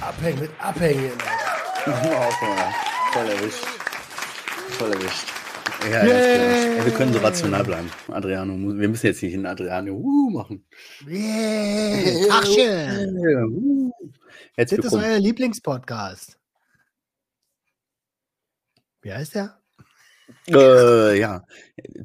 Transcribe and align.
Abhängen 0.00 0.40
mit 0.40 0.50
Abhängen. 0.58 1.12
okay, 1.86 2.72
voll 3.12 3.28
erwischt. 3.28 3.64
Voll 4.78 4.92
erwischt. 4.92 5.26
Ja, 5.90 6.04
yeah. 6.04 6.84
wir 6.84 6.92
können 6.92 7.12
so 7.12 7.18
rational 7.18 7.62
bleiben. 7.62 7.90
Adriano, 8.08 8.54
wir 8.54 8.88
müssen 8.88 9.06
jetzt 9.06 9.22
nicht 9.22 9.34
in 9.34 9.44
Adriano 9.44 9.92
uh, 9.92 10.30
machen. 10.30 10.64
Yeah. 11.06 12.42
Yeah. 12.46 13.44
Uh. 13.46 13.92
Jetzt 14.56 14.72
das 14.78 14.86
ist 14.86 14.94
euer 14.94 15.18
Lieblingspodcast. 15.18 16.38
Wie 19.02 19.12
heißt 19.12 19.34
der? 19.34 19.58
Äh, 20.48 21.18
ja, 21.18 21.44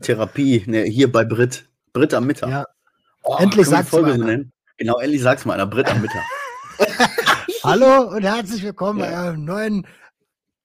Therapie, 0.02 0.64
ne, 0.68 0.84
hier 0.84 1.12
bei 1.12 1.24
Brit. 1.24 1.70
Brit 1.94 2.14
am 2.14 2.28
Mittag. 2.28 2.50
Ja. 2.50 2.66
Oh, 3.24 3.38
endlich 3.40 3.68
sag's 3.68 3.92
mal. 3.92 4.18
So 4.18 4.44
genau, 4.78 5.00
endlich 5.00 5.22
sag's 5.22 5.46
mal 5.46 5.54
einer. 5.54 5.68
Brit 5.68 5.90
am 5.90 6.02
Mittag. 6.02 6.24
Hallo 7.64 8.10
und 8.10 8.24
herzlich 8.24 8.64
willkommen 8.64 9.00
ja. 9.00 9.10
bei 9.10 9.30
einem 9.30 9.46
neuen 9.46 9.88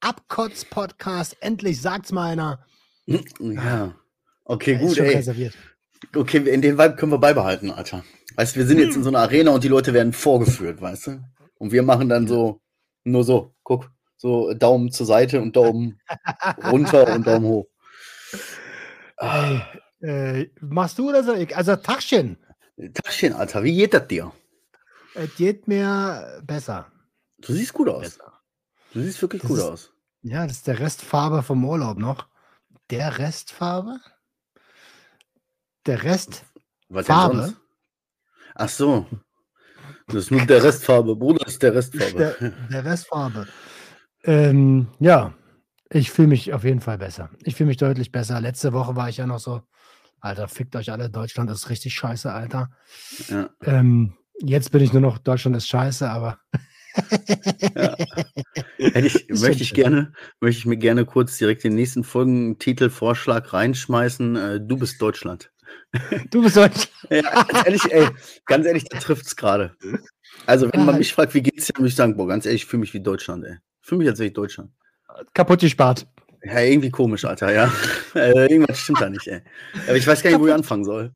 Abkotz-Podcast. 0.01 1.37
Endlich 1.41 1.81
sagt's 1.81 2.13
mal 2.13 2.33
einer. 2.33 2.65
Ja. 3.07 3.95
Okay, 4.45 4.77
gut, 4.77 4.99
ey. 4.99 5.17
Reserviert. 5.17 5.55
Okay, 6.15 6.39
in 6.39 6.63
dem 6.63 6.79
Vibe 6.79 6.97
können 6.97 7.13
wir 7.13 7.19
beibehalten, 7.19 7.71
Alter. 7.71 8.05
Weißt 8.37 8.55
du, 8.55 8.61
wir 8.61 8.67
sind 8.67 8.79
jetzt 8.79 8.97
in 8.97 9.03
so 9.03 9.09
einer 9.09 9.21
Arena 9.21 9.53
und 9.53 9.65
die 9.65 9.69
Leute 9.69 9.95
werden 9.95 10.13
vorgeführt, 10.13 10.81
weißt 10.81 11.07
du? 11.07 11.25
Und 11.59 11.73
wir 11.73 11.83
machen 11.83 12.09
dann 12.09 12.27
so, 12.27 12.61
nur 13.05 13.25
so, 13.25 13.55
guck, 13.63 13.91
so 14.25 14.55
Daumen 14.55 14.91
zur 14.91 15.05
Seite 15.05 15.43
und 15.43 15.55
Daumen 15.55 16.01
runter 16.71 17.15
und 17.15 17.27
Daumen 17.27 17.45
hoch. 17.45 17.67
Hey, 19.19 19.61
äh, 20.01 20.51
machst 20.61 20.99
du 20.99 21.11
oder 21.11 21.23
so? 21.23 21.33
Also 21.55 21.77
Taschen. 21.77 22.39
Taschen, 22.95 23.35
Alter, 23.35 23.63
wie 23.63 23.77
geht 23.77 23.93
das 23.93 24.09
dir? 24.09 24.33
Es 25.13 25.37
geht 25.37 25.69
mir 25.69 26.43
besser. 26.43 26.91
Du 27.37 27.53
siehst 27.53 27.75
gut 27.75 27.91
aus. 27.91 28.01
Besser. 28.01 28.33
Du 28.95 29.03
siehst 29.03 29.21
wirklich 29.21 29.43
das 29.43 29.51
gut 29.51 29.59
ist, 29.59 29.65
aus. 29.65 29.93
Ja, 30.23 30.47
das 30.47 30.57
ist 30.57 30.67
der 30.69 30.81
Restfarbe 30.81 31.43
vom 31.43 31.63
Urlaub 31.63 31.99
noch. 31.99 32.27
Der 32.89 33.19
Restfarbe? 33.19 34.01
Der 35.85 36.03
Rest 36.03 36.47
Was 36.89 37.07
Farbe? 37.07 37.55
Ach 38.55 38.71
so. 38.71 39.07
Das 40.07 40.17
ist 40.17 40.31
nur 40.31 40.47
der 40.47 40.65
Restfarbe. 40.65 41.15
Bruder 41.15 41.47
ist 41.47 41.63
der 41.63 41.75
Restfarbe. 41.75 42.37
Der, 42.41 42.51
der 42.71 42.85
Restfarbe. 42.91 43.47
Ähm, 44.25 44.89
ja, 45.01 45.35
ich 45.91 46.11
fühle 46.11 46.29
mich 46.29 46.53
auf 46.53 46.65
jeden 46.65 46.81
Fall 46.81 46.99
besser. 46.99 47.31
Ich 47.43 47.55
fühle 47.55 47.69
mich 47.69 47.77
deutlich 47.77 48.11
besser. 48.11 48.41
Letzte 48.41 48.73
Woche 48.73 48.97
war 48.97 49.09
ich 49.09 49.19
ja 49.19 49.27
noch 49.27 49.39
so, 49.39 49.63
Alter, 50.21 50.49
fickt 50.49 50.75
euch 50.77 50.91
alle, 50.91 51.11
Deutschland 51.11 51.51
ist 51.51 51.69
richtig 51.69 51.95
scheiße, 51.95 52.33
Alter. 52.33 52.71
Ja. 53.29 53.51
Ähm, 53.63 54.15
jetzt 54.41 54.73
bin 54.73 54.83
ich 54.83 54.93
nur 54.93 55.03
noch, 55.03 55.19
Deutschland 55.19 55.57
ist 55.57 55.69
scheiße, 55.69 56.09
aber. 56.09 56.39
ja. 57.75 57.97
ich, 58.79 59.29
möchte 59.29 59.63
ich 59.63 59.75
gerne, 59.75 60.13
möchte 60.41 60.61
ich 60.61 60.67
mir 60.67 60.79
gerne 60.79 61.05
kurz 61.05 61.37
direkt 61.37 61.63
den 61.63 61.75
nächsten 61.75 62.05
Folgentitelvorschlag 62.05 63.53
reinschmeißen. 63.53 64.37
Äh, 64.37 64.61
du 64.61 64.79
bist 64.79 65.01
Deutschland. 65.01 65.51
Du 66.31 66.43
bist 66.43 66.57
Deutschland. 66.57 66.91
ja, 67.11 67.23
ganz 67.45 67.67
ehrlich, 67.67 67.93
ey, 67.93 68.09
ganz 68.47 68.67
ehrlich, 68.67 68.85
da 68.85 68.99
trifft 68.99 69.27
es 69.27 69.37
gerade. 69.37 69.77
Also, 70.47 70.73
wenn 70.73 70.85
man 70.85 70.99
mich 70.99 71.13
fragt, 71.13 71.35
wie 71.35 71.43
geht's 71.43 71.67
dir, 71.67 71.75
muss 71.79 71.91
ich 71.91 71.97
sagen, 71.97 72.17
boah, 72.17 72.27
ganz 72.27 72.47
ehrlich, 72.47 72.63
ich 72.63 72.67
fühle 72.69 72.81
mich 72.81 72.95
wie 72.95 73.03
Deutschland, 73.03 73.45
ey. 73.45 73.59
Fühle 73.85 73.99
mich, 73.99 74.09
als 74.09 74.19
wäre 74.19 74.29
ich 74.29 74.33
Deutschland. 74.33 74.71
Kaputt 75.35 75.61
gespart. 75.61 76.07
Ja, 76.43 76.61
irgendwie 76.61 76.91
komisch, 76.91 77.25
Alter, 77.27 77.53
ja. 77.53 77.71
äh, 78.15 78.47
irgendwas 78.51 78.79
stimmt 78.79 79.03
da 79.03 79.11
nicht, 79.11 79.27
ey. 79.27 79.43
Aber 79.87 79.97
ich 79.97 80.07
weiß 80.07 80.23
gar 80.23 80.31
nicht, 80.31 80.41
wo 80.41 80.47
ich 80.47 80.55
anfangen 80.55 80.85
soll. 80.85 81.13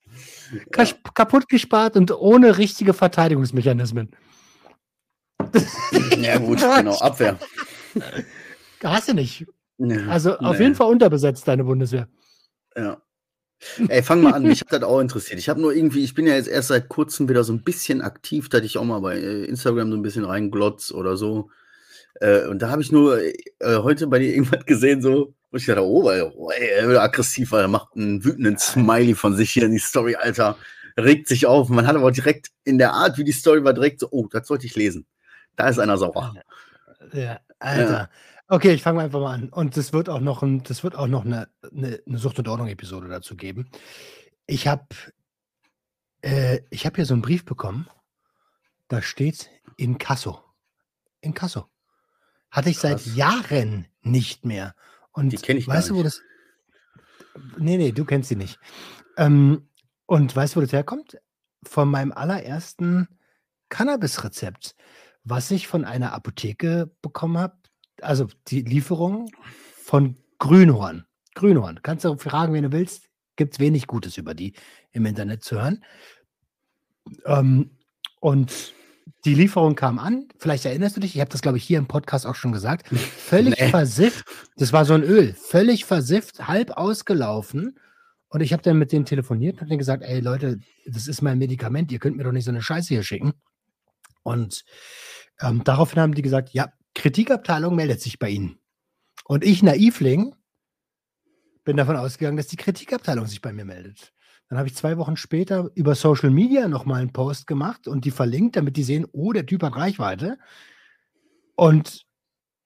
Ja. 0.52 0.84
Kaputt 1.14 1.48
gespart 1.48 1.96
und 1.96 2.12
ohne 2.12 2.58
richtige 2.58 2.92
Verteidigungsmechanismen. 2.92 4.10
ja, 6.18 6.38
gut, 6.38 6.60
genau, 6.60 6.98
Abwehr. 6.98 7.38
Hast 8.82 9.08
du 9.08 9.14
nicht. 9.14 9.46
Ja, 9.78 10.06
also 10.08 10.36
auf 10.38 10.58
nee. 10.58 10.64
jeden 10.64 10.74
Fall 10.74 10.90
unterbesetzt, 10.90 11.48
deine 11.48 11.64
Bundeswehr. 11.64 12.08
Ja. 12.76 13.00
Ey, 13.88 14.02
fang 14.02 14.22
mal 14.22 14.34
an, 14.34 14.42
mich 14.42 14.60
hat 14.60 14.72
das 14.72 14.82
auch 14.82 15.00
interessiert. 15.00 15.38
Ich 15.38 15.48
habe 15.48 15.60
nur 15.60 15.74
irgendwie, 15.74 16.04
ich 16.04 16.14
bin 16.14 16.26
ja 16.26 16.34
jetzt 16.34 16.48
erst 16.48 16.68
seit 16.68 16.88
kurzem 16.88 17.28
wieder 17.28 17.44
so 17.44 17.52
ein 17.54 17.64
bisschen 17.64 18.02
aktiv, 18.02 18.48
da 18.48 18.58
hatte 18.58 18.66
ich 18.66 18.76
auch 18.76 18.84
mal 18.84 19.00
bei 19.00 19.16
äh, 19.16 19.44
Instagram 19.44 19.90
so 19.90 19.96
ein 19.96 20.02
bisschen 20.02 20.24
reinglotz 20.24 20.90
oder 20.90 21.16
so. 21.16 21.50
Äh, 22.20 22.46
und 22.46 22.60
da 22.60 22.70
habe 22.70 22.82
ich 22.82 22.92
nur 22.92 23.18
äh, 23.20 23.32
heute 23.60 24.06
bei 24.06 24.18
dir 24.18 24.34
irgendwas 24.34 24.64
gesehen, 24.66 25.02
so, 25.02 25.34
wo 25.50 25.56
ich 25.56 25.66
dachte, 25.66 25.84
oh, 25.84 26.04
weil, 26.04 26.22
oh 26.22 26.50
ey, 26.50 26.68
er 26.68 26.88
wird 26.88 26.98
aggressiv, 26.98 27.52
weil 27.52 27.62
er 27.62 27.68
macht 27.68 27.96
einen 27.96 28.24
wütenden 28.24 28.58
Smiley 28.58 29.14
von 29.14 29.34
sich 29.34 29.50
hier 29.50 29.64
in 29.64 29.72
die 29.72 29.78
Story, 29.78 30.16
Alter. 30.16 30.56
Regt 30.96 31.28
sich 31.28 31.46
auf. 31.46 31.68
Man 31.68 31.86
hat 31.86 31.96
aber 31.96 32.10
direkt 32.10 32.48
in 32.64 32.78
der 32.78 32.92
Art, 32.92 33.18
wie 33.18 33.24
die 33.24 33.32
Story 33.32 33.62
war, 33.62 33.72
direkt 33.72 34.00
so, 34.00 34.08
oh, 34.10 34.26
das 34.30 34.48
sollte 34.48 34.66
ich 34.66 34.74
lesen. 34.74 35.06
Da 35.54 35.68
ist 35.68 35.78
einer 35.78 35.96
sauer. 35.96 36.34
Ja, 37.12 37.40
Alter. 37.60 37.90
Ja. 37.90 38.10
Okay, 38.48 38.72
ich 38.72 38.82
fange 38.82 39.02
einfach 39.02 39.20
mal 39.20 39.34
an. 39.34 39.48
Und 39.50 39.76
es 39.76 39.92
wird 39.92 40.08
auch 40.08 40.20
noch, 40.20 40.42
ein, 40.42 40.62
das 40.62 40.82
wird 40.82 40.96
auch 40.96 41.06
noch 41.06 41.24
eine, 41.24 41.48
eine, 41.70 42.00
eine 42.06 42.18
Sucht- 42.18 42.38
und 42.38 42.48
Ordnung-Episode 42.48 43.08
dazu 43.08 43.36
geben. 43.36 43.70
Ich 44.46 44.66
habe 44.66 44.86
äh, 46.22 46.60
hab 46.72 46.96
hier 46.96 47.06
so 47.06 47.14
einen 47.14 47.22
Brief 47.22 47.44
bekommen. 47.44 47.88
Da 48.88 49.02
steht 49.02 49.50
in 49.76 49.98
Kasso. 49.98 50.42
Hatte 52.50 52.70
ich 52.70 52.78
Krass. 52.78 53.04
seit 53.04 53.14
Jahren 53.14 53.86
nicht 54.02 54.44
mehr. 54.44 54.74
Und 55.12 55.30
die 55.30 55.36
kenne 55.36 55.58
ich 55.58 55.68
weißt 55.68 55.90
du, 55.90 55.96
wo 55.96 56.02
das. 56.02 56.22
Nee, 57.58 57.76
nee, 57.76 57.92
du 57.92 58.04
kennst 58.04 58.28
sie 58.28 58.36
nicht. 58.36 58.58
Ähm, 59.16 59.68
und 60.06 60.34
weißt 60.34 60.54
du, 60.54 60.58
wo 60.58 60.60
das 60.62 60.72
herkommt? 60.72 61.18
Von 61.64 61.90
meinem 61.90 62.12
allerersten 62.12 63.08
Cannabis-Rezept, 63.68 64.74
was 65.24 65.50
ich 65.50 65.68
von 65.68 65.84
einer 65.84 66.12
Apotheke 66.12 66.90
bekommen 67.02 67.38
habe 67.38 67.58
also 68.02 68.28
die 68.48 68.62
Lieferung 68.62 69.30
von 69.82 70.16
Grünhorn. 70.38 71.06
Grünhorn. 71.34 71.80
Kannst 71.82 72.04
du 72.04 72.16
fragen, 72.16 72.52
wen 72.52 72.64
du 72.64 72.72
willst. 72.72 73.08
Gibt 73.36 73.54
es 73.54 73.60
wenig 73.60 73.86
Gutes 73.86 74.16
über 74.16 74.34
die 74.34 74.54
im 74.92 75.06
Internet 75.06 75.44
zu 75.44 75.56
hören. 75.56 75.84
Ähm, 77.24 77.70
und 78.20 78.74
die 79.24 79.34
Lieferung 79.34 79.74
kam 79.74 79.98
an. 79.98 80.28
Vielleicht 80.38 80.64
erinnerst 80.64 80.96
du 80.96 81.00
dich, 81.00 81.14
ich 81.14 81.20
habe 81.20 81.30
das, 81.30 81.42
glaube 81.42 81.58
ich, 81.58 81.64
hier 81.64 81.78
im 81.78 81.86
Podcast 81.86 82.26
auch 82.26 82.34
schon 82.34 82.52
gesagt. 82.52 82.88
Völlig 82.88 83.58
nee. 83.58 83.68
versifft. 83.68 84.24
Das 84.56 84.72
war 84.72 84.84
so 84.84 84.94
ein 84.94 85.02
Öl. 85.02 85.34
Völlig 85.34 85.84
versifft, 85.84 86.48
halb 86.48 86.70
ausgelaufen. 86.72 87.78
Und 88.28 88.40
ich 88.40 88.52
habe 88.52 88.62
dann 88.62 88.78
mit 88.78 88.92
denen 88.92 89.04
telefoniert 89.04 89.60
und 89.60 89.68
denen 89.68 89.78
gesagt: 89.78 90.02
Ey, 90.02 90.20
Leute, 90.20 90.60
das 90.86 91.08
ist 91.08 91.22
mein 91.22 91.38
Medikament. 91.38 91.90
Ihr 91.92 91.98
könnt 91.98 92.16
mir 92.16 92.24
doch 92.24 92.32
nicht 92.32 92.44
so 92.44 92.50
eine 92.50 92.62
Scheiße 92.62 92.88
hier 92.88 93.02
schicken. 93.02 93.32
Und 94.22 94.64
ähm, 95.40 95.64
daraufhin 95.64 96.00
haben 96.00 96.14
die 96.14 96.22
gesagt: 96.22 96.50
Ja, 96.52 96.72
Kritikabteilung 96.94 97.74
meldet 97.74 98.00
sich 98.00 98.18
bei 98.18 98.28
Ihnen. 98.28 98.58
Und 99.24 99.44
ich, 99.44 99.62
Naivling, 99.62 100.34
bin 101.64 101.76
davon 101.76 101.96
ausgegangen, 101.96 102.36
dass 102.36 102.46
die 102.46 102.56
Kritikabteilung 102.56 103.26
sich 103.26 103.40
bei 103.40 103.52
mir 103.52 103.64
meldet. 103.64 104.12
Dann 104.48 104.58
habe 104.58 104.68
ich 104.68 104.74
zwei 104.74 104.96
Wochen 104.96 105.16
später 105.16 105.70
über 105.74 105.94
Social 105.94 106.30
Media 106.30 106.68
nochmal 106.68 107.00
einen 107.00 107.12
Post 107.12 107.46
gemacht 107.46 107.86
und 107.86 108.04
die 108.04 108.10
verlinkt, 108.10 108.56
damit 108.56 108.76
die 108.76 108.82
sehen, 108.82 109.06
oh, 109.12 109.32
der 109.32 109.44
Typ 109.44 109.62
hat 109.62 109.76
Reichweite. 109.76 110.38
Und 111.54 112.06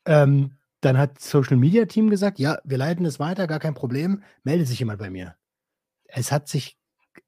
ähm, 0.05 0.59
dann 0.81 0.99
hat 0.99 1.17
das 1.17 1.31
Social 1.31 1.57
Media 1.57 1.87
Team 1.87 2.09
gesagt, 2.09 2.39
ja, 2.39 2.59
wir 2.65 2.79
leiten 2.79 3.05
es 3.05 3.19
weiter, 3.19 3.47
gar 3.47 3.59
kein 3.59 3.75
Problem, 3.75 4.23
meldet 4.45 4.69
sich 4.69 4.79
jemand 4.79 4.99
bei 5.01 5.11
mir. 5.11 5.37
Es 6.05 6.31
hat 6.31 6.49
sich, 6.49 6.79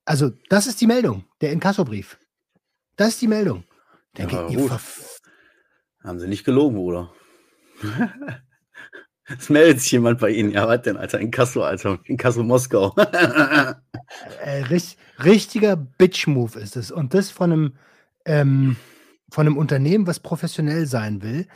also 0.04 0.30
das 0.50 0.66
ist 0.66 0.80
die 0.80 0.86
Meldung, 0.86 1.24
der 1.40 1.52
Inkassobrief. 1.52 2.18
Das 2.96 3.08
ist 3.08 3.22
die 3.22 3.28
Meldung. 3.28 3.64
Denke, 4.16 4.36
ja, 4.36 4.78
haben 6.04 6.20
sie 6.20 6.28
nicht 6.28 6.44
gelogen, 6.44 6.76
Bruder. 6.76 7.12
Es 9.26 9.48
meldet 9.48 9.80
sich 9.80 9.92
jemand 9.92 10.20
bei 10.20 10.30
Ihnen. 10.30 10.50
Ja, 10.50 10.68
was 10.68 10.82
denn, 10.82 10.96
Alter? 10.96 11.18
In 11.18 11.30
Kassel, 11.30 11.62
Alter. 11.62 11.98
In 12.04 12.16
Kassel, 12.16 12.44
Moskau. 12.44 12.94
äh, 14.42 14.62
richtig, 14.68 14.98
richtiger 15.22 15.76
Bitch-Move 15.76 16.58
ist 16.58 16.76
es. 16.76 16.90
Und 16.90 17.14
das 17.14 17.30
von 17.30 17.52
einem, 17.52 17.76
ähm, 18.26 18.76
von 19.30 19.46
einem 19.46 19.56
Unternehmen, 19.56 20.06
was 20.06 20.20
professionell 20.20 20.86
sein 20.86 21.22
will, 21.22 21.46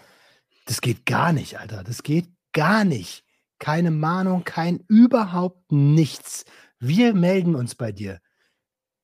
das 0.67 0.81
geht 0.81 1.05
gar 1.05 1.33
nicht, 1.33 1.59
Alter. 1.59 1.85
Das 1.85 2.03
geht 2.03 2.29
gar 2.53 2.85
nicht. 2.85 3.25
Keine 3.59 3.91
Mahnung, 3.91 4.45
kein 4.45 4.85
überhaupt 4.89 5.71
nichts. 5.71 6.45
Wir 6.79 7.13
melden 7.13 7.55
uns 7.55 7.75
bei 7.75 7.93
dir. 7.93 8.21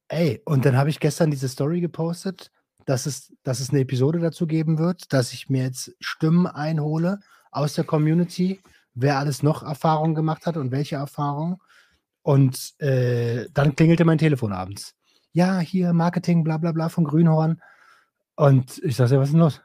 Ey, 0.08 0.40
und 0.44 0.64
dann 0.64 0.76
habe 0.76 0.90
ich 0.90 1.00
gestern 1.00 1.30
diese 1.30 1.48
Story 1.48 1.80
gepostet 1.80 2.50
dass 2.84 3.06
es, 3.06 3.32
dass 3.42 3.60
es 3.60 3.70
eine 3.70 3.80
Episode 3.80 4.18
dazu 4.18 4.46
geben 4.46 4.78
wird, 4.78 5.12
dass 5.12 5.32
ich 5.32 5.48
mir 5.48 5.64
jetzt 5.64 5.94
Stimmen 6.00 6.46
einhole 6.46 7.20
aus 7.54 7.74
der 7.74 7.84
Community, 7.84 8.60
wer 8.94 9.18
alles 9.18 9.42
noch 9.42 9.62
Erfahrungen 9.62 10.14
gemacht 10.14 10.46
hat 10.46 10.56
und 10.56 10.70
welche 10.70 10.96
Erfahrungen. 10.96 11.56
Und 12.22 12.80
äh, 12.80 13.46
dann 13.52 13.76
klingelte 13.76 14.04
mein 14.04 14.18
Telefon 14.18 14.52
abends. 14.52 14.94
Ja, 15.32 15.58
hier 15.58 15.92
Marketing, 15.92 16.44
bla 16.44 16.58
bla 16.58 16.72
bla 16.72 16.88
von 16.88 17.04
Grünhorn. 17.04 17.60
Und 18.36 18.80
ich 18.82 18.96
sage, 18.96 19.18
was 19.18 19.28
ist 19.28 19.32
denn 19.32 19.40
los? 19.40 19.60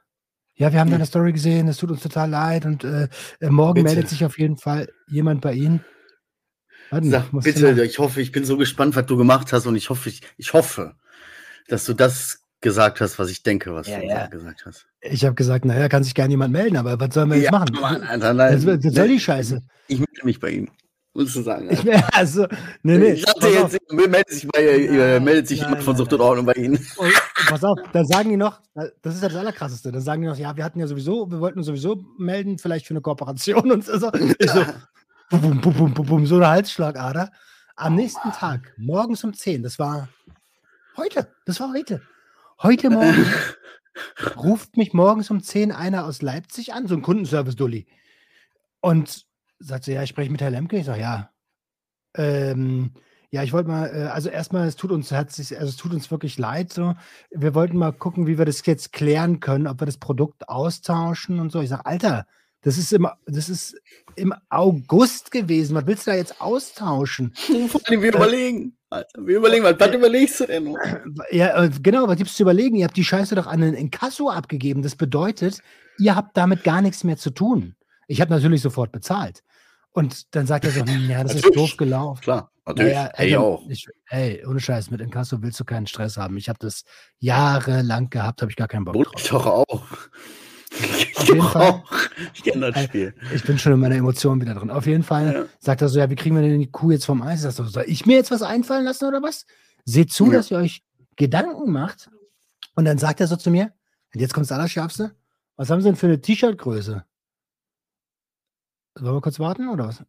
Ja, 0.56 0.74
wir 0.74 0.80
haben 0.80 0.92
deine 0.92 1.06
Story 1.06 1.32
gesehen, 1.32 1.70
es 1.70 1.78
tut 1.78 1.90
uns 1.90 2.02
total 2.02 2.30
leid 2.30 2.66
und 2.66 2.84
äh, 2.84 3.08
äh 3.40 3.50
morgen 3.50 3.76
Bitte. 3.76 3.96
meldet 3.96 4.10
sich 4.10 4.26
auf 4.26 4.38
jeden 4.38 4.58
Fall 4.58 4.92
jemand 5.08 5.40
bei 5.40 5.54
Ihnen. 5.54 5.86
Warten, 6.90 7.10
Sag 7.10 7.32
bitte, 7.32 7.84
ich 7.84 8.00
hoffe, 8.00 8.20
ich 8.20 8.32
bin 8.32 8.44
so 8.44 8.58
gespannt, 8.58 8.96
was 8.96 9.06
du 9.06 9.16
gemacht 9.16 9.54
hast 9.54 9.68
und 9.68 9.76
ich 9.76 9.90
hoffe, 9.90 10.10
ich, 10.10 10.22
ich 10.38 10.54
hoffe, 10.54 10.96
dass 11.68 11.86
du 11.86 11.94
das 11.94 12.44
gesagt 12.62 13.02
hast, 13.02 13.18
was 13.20 13.30
ich 13.30 13.44
denke, 13.44 13.74
was 13.74 13.88
Ja, 13.88 14.00
du 14.00 14.06
ja. 14.08 14.28
gesagt 14.28 14.66
hast. 14.66 14.88
Ich 15.02 15.24
habe 15.26 15.36
gesagt, 15.36 15.66
naja, 15.66 15.88
kann 15.88 16.04
sich 16.04 16.14
gerne 16.14 16.32
jemand 16.32 16.52
melden, 16.52 16.78
aber 16.78 17.00
was 17.00 17.14
sollen 17.14 17.30
wir 17.30 17.38
jetzt 17.38 17.46
Ja, 17.46 17.52
machen? 17.52 17.70
Mann, 17.80 18.04
Alter, 18.04 18.34
nein. 18.34 18.66
Was, 18.66 18.86
was 18.86 18.94
soll 18.94 19.08
die 19.08 19.20
Scheiße? 19.20 19.62
Ich 19.88 20.00
melde 20.00 20.26
mich 20.26 20.40
bei 20.40 20.50
ihm. 20.50 20.70
Musst 21.14 21.36
du 21.36 21.42
sagen. 21.42 21.70
Ich, 21.72 21.84
also, 22.16 22.48
nee, 22.84 22.98
nee. 22.98 23.12
ich 23.14 23.26
dachte 23.26 23.48
auf. 23.64 23.74
jetzt, 23.74 23.92
meldet 23.92 24.30
sich, 24.30 24.48
bei, 24.48 24.62
äh, 24.64 24.88
Nein, 25.16 25.24
meldet 25.24 25.48
sich 25.48 25.60
nein, 25.60 25.70
jemand 25.70 25.84
von 25.84 25.98
Sucht 25.98 26.14
und. 26.14 26.22
Ordnung 26.22 26.46
bei 26.46 26.54
Ihnen. 26.54 26.76
Und, 26.98 27.14
pass 27.48 27.64
auf, 27.64 27.80
dann 27.94 28.06
sagen 28.06 28.30
die 28.30 28.38
noch, 28.38 28.62
das 29.02 29.16
ist 29.16 29.24
ja 29.24 29.30
das 29.30 29.38
Allerkrasseste, 29.38 29.92
dann 29.92 30.02
sagen 30.02 30.22
die 30.22 30.28
noch, 30.28 30.38
ja, 30.38 30.56
wir 30.56 30.64
hatten 30.64 30.80
ja 30.80 30.86
sowieso, 30.88 31.30
wir 31.32 31.40
wollten 31.40 31.58
uns 31.60 31.66
sowieso 31.68 32.06
melden, 32.20 32.60
vielleicht 32.60 32.86
für 32.86 32.94
eine 32.94 33.02
Kooperation 33.02 33.72
und 33.72 33.86
so. 33.86 34.12
Ich 34.40 34.52
so, 34.52 34.64
bum, 35.32 35.60
bum, 35.62 35.94
bum, 35.94 36.06
bum, 36.06 36.26
so 36.28 36.36
eine 36.36 36.48
Halsschlagader. 36.48 37.32
Am 37.76 37.96
nächsten 37.96 38.32
Tag, 38.32 38.74
morgens 38.78 39.24
um 39.24 39.34
10, 39.34 39.64
das 39.64 39.80
war 39.80 40.10
heute, 40.96 41.28
das 41.46 41.60
war 41.60 41.74
heute. 41.74 42.02
Heute 42.62 42.90
Morgen 42.90 43.26
ruft 44.36 44.76
mich 44.76 44.92
morgens 44.92 45.32
um 45.32 45.42
10 45.42 45.72
einer 45.72 46.06
aus 46.06 46.22
Leipzig 46.22 46.74
an, 46.74 46.88
so 46.88 46.96
ein 46.96 47.02
Kundenservice-Dulli. 47.02 47.88
Und 48.82 49.26
sagt 49.60 49.86
so, 49.86 49.92
ja, 49.92 50.04
ich 50.04 50.10
spreche 50.10 50.30
mit 50.30 50.42
Herrn 50.42 50.52
Lemke. 50.52 50.78
Ich 50.78 50.86
sage, 50.86 51.00
ja. 51.00 51.32
Ähm, 52.18 52.92
ja, 53.32 53.44
ich 53.44 53.54
wollte 53.54 53.70
mal, 53.70 53.86
äh, 53.88 54.08
also 54.08 54.28
erstmal, 54.28 54.68
es 54.68 54.76
tut 54.76 54.92
uns 54.92 55.10
herzlich, 55.10 55.58
also 55.58 55.70
es 55.70 55.78
tut 55.78 55.94
uns 55.94 56.12
wirklich 56.12 56.38
leid. 56.38 56.74
So. 56.74 56.96
Wir 57.32 57.56
wollten 57.56 57.78
mal 57.78 57.94
gucken, 57.94 58.28
wie 58.28 58.38
wir 58.38 58.46
das 58.46 58.66
jetzt 58.66 58.92
klären 58.92 59.40
können, 59.40 59.66
ob 59.66 59.80
wir 59.80 59.86
das 59.86 59.98
Produkt 59.98 60.50
austauschen 60.50 61.40
und 61.40 61.54
so. 61.54 61.62
Ich 61.62 61.70
sage, 61.70 61.86
Alter, 61.86 62.26
das 62.62 62.78
ist 62.78 62.92
im, 62.92 63.08
das 63.26 63.48
ist 63.48 63.80
im 64.18 64.34
August 64.50 65.32
gewesen. 65.32 65.76
Was 65.76 65.88
willst 65.88 66.08
du 66.08 66.12
da 66.12 66.18
jetzt 66.18 66.42
austauschen? 66.42 67.34
Vor 67.70 67.80
allem, 67.86 68.02
wir 68.02 68.14
überlegen. 68.14 68.76
Alter, 68.92 69.26
wir 69.26 69.38
überlegen, 69.38 69.64
was, 69.64 69.80
was 69.80 69.94
überlegst 69.94 70.40
du 70.40 70.46
denn? 70.48 70.64
noch? 70.64 70.78
Ja, 71.32 71.64
äh, 71.64 71.70
genau, 71.82 72.08
was 72.08 72.18
gibt's 72.18 72.36
zu 72.36 72.44
überlegen? 72.44 72.76
Ihr 72.76 72.86
habt 72.86 72.98
die 72.98 73.04
Scheiße 73.04 73.36
doch 73.36 73.46
an 73.48 73.62
den 73.62 73.74
Inkasso 73.76 74.30
abgegeben. 74.30 74.82
Das 74.82 74.96
bedeutet, 74.96 75.60
ihr 76.00 76.16
habt 76.16 76.36
damit 76.36 76.64
gar 76.64 76.82
nichts 76.82 77.04
mehr 77.04 77.18
zu 77.18 77.30
tun. 77.30 77.76
Ich 78.08 78.20
habe 78.22 78.32
natürlich 78.32 78.62
sofort 78.62 78.92
bezahlt. 78.92 79.44
Und 79.92 80.36
dann 80.36 80.48
sagt 80.48 80.66
er 80.66 80.72
so, 80.72 80.86
hm, 80.86 81.10
ja, 81.10 81.24
das 81.24 81.36
ist 81.36 81.56
doof 81.56 81.78
gelaufen. 81.78 82.22
Klar, 82.22 82.52
natürlich. 82.66 82.94
Naja, 82.94 83.12
Ey, 83.16 83.36
auch. 83.38 83.68
Ich, 83.70 83.86
ey, 84.10 84.44
ohne 84.48 84.60
Scheiß, 84.60 84.90
mit 84.92 85.02
Inkasso 85.02 85.42
willst 85.42 85.60
du 85.60 85.66
keinen 85.66 85.88
Stress 85.88 86.18
haben. 86.18 86.38
Ich 86.38 86.50
habe 86.50 86.60
das 86.60 86.84
jahrelang 87.20 88.10
gehabt, 88.10 88.42
habe 88.42 88.52
ich 88.52 88.58
gar 88.58 88.68
keinen 88.68 88.86
Bock 88.86 88.94
Bruder, 88.94 89.12
drauf. 89.12 89.22
ich 89.22 89.30
doch 89.30 89.46
auch. 89.46 89.88
Fall. 90.72 91.62
auch. 91.62 91.92
Ich 92.34 92.44
kenne 92.44 92.68
das 92.72 92.76
Ey, 92.82 92.88
Spiel. 92.88 93.14
Ich 93.34 93.44
bin 93.44 93.58
schon 93.58 93.74
in 93.74 93.80
meiner 93.80 93.96
Emotion 93.96 94.40
wieder 94.42 94.54
drin. 94.54 94.70
Auf 94.70 94.86
jeden 94.86 95.04
Fall 95.04 95.34
Ja. 95.34 95.46
sagt 95.60 95.82
er 95.82 95.90
so, 95.90 96.00
ja, 96.00 96.10
wie 96.10 96.16
kriegen 96.16 96.36
wir 96.36 96.42
denn 96.42 96.60
die 96.60 96.72
Kuh 96.72 96.92
jetzt 96.92 97.06
vom 97.06 97.22
Eis? 97.22 97.40
Ich 97.40 97.44
sag 97.44 97.52
so, 97.54 97.64
soll 97.66 97.86
ich 97.88 98.06
mir 98.06 98.16
jetzt 98.18 98.32
was 98.32 98.42
einfallen 98.42 98.86
lassen 98.86 99.06
oder 99.06 99.22
was? 99.22 99.46
Seht 99.86 100.12
zu, 100.12 100.28
Ja. 100.28 100.34
dass 100.34 100.52
ihr 100.52 100.58
euch 100.58 100.84
Gedanken 101.16 101.72
macht. 101.72 102.10
Und 102.76 102.86
dann 102.86 102.98
sagt 102.98 103.20
er 103.20 103.28
so 103.28 103.36
zu 103.36 103.50
mir, 103.52 103.74
und 104.14 104.20
jetzt 104.22 104.34
kommt 104.34 104.46
das 104.46 104.52
Allerschärfste, 104.52 105.16
was 105.56 105.70
haben 105.70 105.82
Sie 105.82 105.88
denn 105.90 105.96
für 105.96 106.08
eine 106.08 106.22
T-Shirt-Größe? 106.22 107.04
Wollen 109.00 109.16
wir 109.16 109.22
kurz 109.22 109.40
warten 109.40 109.70
oder 109.70 109.88
was? 109.88 110.04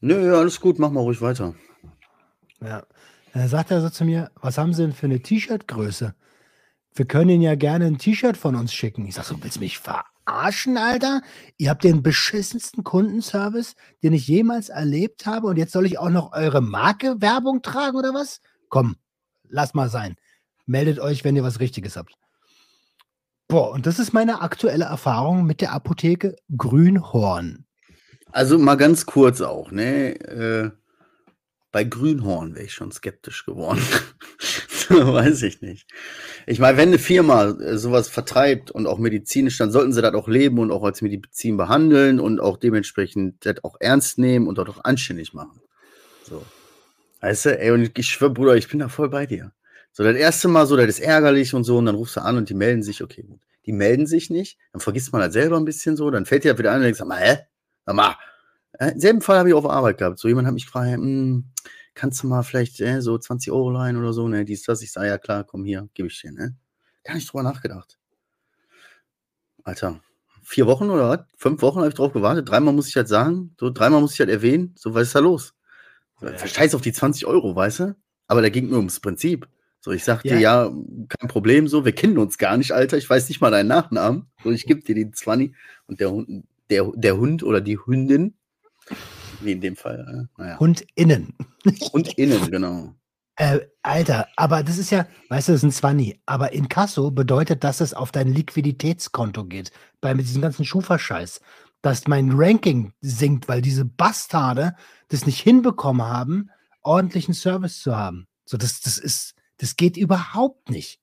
Nö, 0.00 0.36
alles 0.36 0.60
gut, 0.60 0.78
mach 0.78 0.90
mal 0.90 1.00
ruhig 1.00 1.20
weiter. 1.20 1.54
Ja. 2.60 2.84
Dann 3.32 3.48
sagt 3.48 3.70
er 3.70 3.80
so 3.80 3.90
zu 3.90 4.04
mir, 4.04 4.30
was 4.40 4.58
haben 4.58 4.72
Sie 4.72 4.82
denn 4.82 4.92
für 4.92 5.06
eine 5.06 5.20
T-Shirt-Größe? 5.20 6.14
Wir 6.94 7.06
können 7.06 7.30
Ihnen 7.30 7.42
ja 7.42 7.54
gerne 7.54 7.86
ein 7.86 7.98
T-Shirt 7.98 8.36
von 8.36 8.56
uns 8.56 8.72
schicken. 8.72 9.06
Ich 9.06 9.14
sag 9.14 9.24
so, 9.24 9.42
willst 9.42 9.56
du 9.56 9.60
mich 9.60 9.78
verarschen, 9.78 10.76
Alter? 10.76 11.22
Ihr 11.56 11.70
habt 11.70 11.84
den 11.84 12.02
beschissensten 12.02 12.84
Kundenservice, 12.84 13.76
den 14.02 14.12
ich 14.12 14.26
jemals 14.26 14.68
erlebt 14.68 15.26
habe 15.26 15.46
und 15.46 15.56
jetzt 15.56 15.72
soll 15.72 15.86
ich 15.86 15.98
auch 15.98 16.10
noch 16.10 16.32
eure 16.32 16.60
Marke 16.60 17.20
Werbung 17.20 17.62
tragen 17.62 17.96
oder 17.96 18.14
was? 18.14 18.40
Komm, 18.68 18.96
lass 19.48 19.74
mal 19.74 19.88
sein. 19.88 20.16
Meldet 20.66 20.98
euch, 20.98 21.24
wenn 21.24 21.36
ihr 21.36 21.44
was 21.44 21.60
Richtiges 21.60 21.96
habt. 21.96 22.14
Boah, 23.46 23.70
und 23.70 23.86
das 23.86 23.98
ist 23.98 24.12
meine 24.12 24.42
aktuelle 24.42 24.84
Erfahrung 24.84 25.44
mit 25.44 25.62
der 25.62 25.72
Apotheke 25.72 26.36
Grünhorn. 26.54 27.64
Also 28.30 28.58
mal 28.58 28.76
ganz 28.76 29.06
kurz 29.06 29.40
auch, 29.40 29.70
ne? 29.70 30.20
Äh, 30.20 30.70
bei 31.78 31.84
Grünhorn 31.84 32.56
wäre 32.56 32.64
ich 32.64 32.72
schon 32.72 32.90
skeptisch 32.90 33.46
geworden. 33.46 33.80
Weiß 34.88 35.44
ich 35.44 35.60
nicht. 35.60 35.88
Ich 36.44 36.58
meine, 36.58 36.76
wenn 36.76 36.88
eine 36.88 36.98
Firma 36.98 37.50
äh, 37.50 37.78
sowas 37.78 38.08
vertreibt 38.08 38.72
und 38.72 38.88
auch 38.88 38.98
medizinisch, 38.98 39.58
dann 39.58 39.70
sollten 39.70 39.92
sie 39.92 40.02
das 40.02 40.12
auch 40.14 40.26
leben 40.26 40.58
und 40.58 40.72
auch 40.72 40.82
als 40.82 41.02
Medizin 41.02 41.56
behandeln 41.56 42.18
und 42.18 42.40
auch 42.40 42.56
dementsprechend 42.56 43.46
das 43.46 43.62
auch 43.62 43.76
ernst 43.78 44.18
nehmen 44.18 44.48
und 44.48 44.58
das 44.58 44.68
auch 44.68 44.82
anständig 44.82 45.34
machen. 45.34 45.60
So. 46.24 46.44
Weißt 47.20 47.46
du, 47.46 47.60
ey, 47.60 47.70
und 47.70 47.96
ich 47.96 48.08
schwör, 48.08 48.30
Bruder, 48.30 48.56
ich 48.56 48.66
bin 48.66 48.80
da 48.80 48.88
voll 48.88 49.10
bei 49.10 49.26
dir. 49.26 49.52
So, 49.92 50.02
das 50.02 50.16
erste 50.16 50.48
Mal 50.48 50.66
so, 50.66 50.76
das 50.76 50.88
ist 50.88 50.98
ärgerlich 50.98 51.54
und 51.54 51.62
so, 51.62 51.78
und 51.78 51.86
dann 51.86 51.94
rufst 51.94 52.16
du 52.16 52.22
an 52.22 52.38
und 52.38 52.48
die 52.48 52.54
melden 52.54 52.82
sich, 52.82 53.04
okay, 53.04 53.22
gut. 53.22 53.38
Die 53.66 53.72
melden 53.72 54.08
sich 54.08 54.30
nicht, 54.30 54.58
dann 54.72 54.80
vergisst 54.80 55.12
man 55.12 55.20
das 55.20 55.32
selber 55.32 55.56
ein 55.56 55.64
bisschen 55.64 55.96
so, 55.96 56.10
dann 56.10 56.26
fällt 56.26 56.42
dir 56.42 56.54
das 56.54 56.58
wieder 56.58 56.72
ein 56.72 56.78
und 56.78 56.86
denkst, 56.86 57.02
hä? 57.20 57.38
Sag 57.86 57.94
mal, 57.94 58.16
äh, 58.72 58.92
selben 58.98 59.20
Fall 59.20 59.38
habe 59.38 59.48
ich 59.48 59.54
auf 59.54 59.66
Arbeit 59.66 59.98
gehabt. 59.98 60.18
So 60.18 60.28
jemand 60.28 60.46
hat 60.46 60.54
mich 60.54 60.66
gefragt, 60.66 60.92
hm, 60.92 61.44
kannst 61.94 62.22
du 62.22 62.26
mal 62.28 62.42
vielleicht 62.42 62.80
äh, 62.80 63.00
so 63.02 63.18
20 63.18 63.52
Euro 63.52 63.70
leihen 63.70 63.96
oder 63.96 64.12
so, 64.12 64.28
ne? 64.28 64.44
Dies, 64.44 64.62
das. 64.62 64.82
Ich 64.82 64.92
sage, 64.92 65.08
ja 65.08 65.18
klar, 65.18 65.44
komm 65.44 65.64
hier, 65.64 65.88
gebe 65.94 66.08
ich 66.08 66.20
dir, 66.20 66.32
ne? 66.32 66.54
Gar 67.04 67.14
nicht 67.14 67.32
drüber 67.32 67.42
nachgedacht. 67.42 67.98
Alter, 69.64 70.00
vier 70.42 70.66
Wochen 70.66 70.90
oder 70.90 71.08
was? 71.08 71.20
Fünf 71.36 71.62
Wochen 71.62 71.78
habe 71.78 71.88
ich 71.88 71.94
drauf 71.94 72.12
gewartet. 72.12 72.48
Dreimal 72.48 72.72
muss 72.74 72.88
ich 72.88 72.96
halt 72.96 73.08
sagen, 73.08 73.54
so 73.58 73.70
dreimal 73.70 74.00
muss 74.00 74.14
ich 74.14 74.20
halt 74.20 74.30
erwähnen, 74.30 74.74
so 74.76 74.94
was 74.94 75.08
ist 75.08 75.14
da 75.14 75.18
los? 75.20 75.54
So, 76.20 76.26
Scheiß 76.28 76.74
auf 76.74 76.80
die 76.80 76.92
20 76.92 77.26
Euro, 77.26 77.54
weißt 77.54 77.80
du? 77.80 77.96
Aber 78.26 78.42
da 78.42 78.48
ging 78.48 78.68
nur 78.68 78.78
ums 78.78 79.00
Prinzip. 79.00 79.48
So, 79.80 79.92
ich 79.92 80.04
sagte, 80.04 80.28
Ja. 80.28 80.38
ja. 80.38 80.72
kein 81.08 81.28
Problem, 81.28 81.68
so, 81.68 81.84
wir 81.84 81.92
kennen 81.92 82.18
uns 82.18 82.38
gar 82.38 82.56
nicht, 82.56 82.72
Alter, 82.72 82.96
ich 82.96 83.08
weiß 83.08 83.28
nicht 83.28 83.40
mal 83.40 83.50
deinen 83.50 83.68
Nachnamen. 83.68 84.26
So, 84.42 84.50
ich 84.50 84.66
gebe 84.66 84.82
dir 84.82 84.94
die 84.94 85.10
20 85.10 85.54
und 85.86 86.00
der 86.00 86.10
Hund, 86.10 86.44
der, 86.70 86.90
der 86.94 87.16
Hund 87.16 87.42
oder 87.42 87.60
die 87.60 87.78
Hündin, 87.78 88.34
wie 89.40 89.52
in 89.52 89.60
dem 89.60 89.76
Fall, 89.76 90.28
äh, 90.36 90.40
naja. 90.40 90.56
Und 90.58 90.84
innen. 90.94 91.34
Und 91.92 92.16
innen, 92.18 92.50
genau. 92.50 92.94
Äh, 93.36 93.60
Alter, 93.82 94.26
aber 94.36 94.64
das 94.64 94.78
ist 94.78 94.90
ja, 94.90 95.06
weißt 95.28 95.48
du, 95.48 95.52
das 95.52 95.60
ist 95.60 95.68
ein 95.68 95.72
Zwanni. 95.72 96.20
Aber 96.26 96.52
in 96.52 96.68
Kasso 96.68 97.12
bedeutet, 97.12 97.62
dass 97.62 97.80
es 97.80 97.94
auf 97.94 98.10
dein 98.10 98.28
Liquiditätskonto 98.28 99.44
geht. 99.44 99.70
Bei 100.00 100.12
mit 100.12 100.26
diesem 100.26 100.42
ganzen 100.42 100.64
Schufa-Scheiß. 100.64 101.40
Dass 101.80 102.08
mein 102.08 102.32
Ranking 102.32 102.92
sinkt, 103.00 103.48
weil 103.48 103.62
diese 103.62 103.84
Bastarde 103.84 104.74
das 105.06 105.24
nicht 105.24 105.40
hinbekommen 105.40 106.04
haben, 106.04 106.50
ordentlichen 106.82 107.32
Service 107.32 107.80
zu 107.80 107.96
haben. 107.96 108.26
So, 108.44 108.56
das, 108.56 108.80
das 108.80 108.98
ist, 108.98 109.34
das 109.58 109.76
geht 109.76 109.96
überhaupt 109.96 110.70
nicht. 110.70 111.00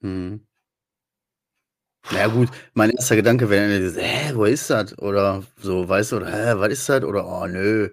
Mhm. 0.00 0.46
Naja, 2.12 2.28
gut, 2.28 2.48
mein 2.74 2.90
erster 2.90 3.16
Gedanke 3.16 3.50
wäre, 3.50 3.68
hä, 3.68 4.32
wo 4.34 4.44
ist 4.44 4.70
das? 4.70 4.96
Oder 4.98 5.42
so, 5.60 5.88
weißt 5.88 6.12
du, 6.12 6.16
oder 6.16 6.32
hä, 6.32 6.52
was 6.56 6.72
ist 6.72 6.88
das? 6.88 7.02
Oder, 7.02 7.26
oh, 7.26 7.46
nö, 7.46 7.90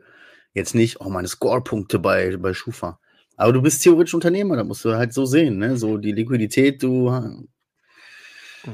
jetzt 0.54 0.76
nicht, 0.76 1.02
oh, 1.02 1.10
meine 1.10 1.28
Score-Punkte 1.28 2.00
bei, 2.00 2.38
bei 2.38 2.54
Schufa. 2.54 3.00
Aber 3.38 3.54
du 3.54 3.62
bist 3.62 3.82
theoretisch 3.82 4.14
Unternehmer, 4.14 4.56
da 4.56 4.64
musst 4.64 4.86
du 4.86 4.94
halt 4.94 5.14
so 5.14 5.26
sehen, 5.26 5.58
ne? 5.58 5.78
So 5.78 5.98
die 5.98 6.12
Liquidität, 6.12 6.84
du 6.84 7.10
äh, 7.10 7.32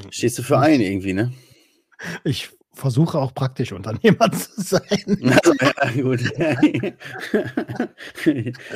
stehst 0.10 0.38
du 0.38 0.44
für 0.44 0.60
ein 0.60 0.82
irgendwie, 0.82 1.14
ne? 1.14 1.32
Ich 2.24 2.50
versuche 2.74 3.18
auch 3.18 3.34
praktisch 3.34 3.72
Unternehmer 3.72 4.30
zu 4.32 4.62
sein. 4.62 4.82
Also, 5.40 5.54
ja, 5.62 5.72
gut. 6.02 6.22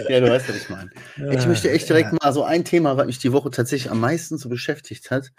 ja, 0.09 0.19
du 0.19 0.29
weißt, 0.29 0.49
was 0.49 0.55
ich 0.55 0.69
meine. 0.69 0.89
Ich 1.37 1.45
möchte 1.45 1.69
echt 1.69 1.89
direkt 1.89 2.13
mal 2.13 2.31
so 2.31 2.43
ein 2.43 2.63
Thema, 2.63 2.95
was 2.97 3.05
mich 3.05 3.19
die 3.19 3.33
Woche 3.33 3.49
tatsächlich 3.49 3.91
am 3.91 3.99
meisten 3.99 4.37
so 4.37 4.47
beschäftigt 4.49 5.11
hat, 5.11 5.31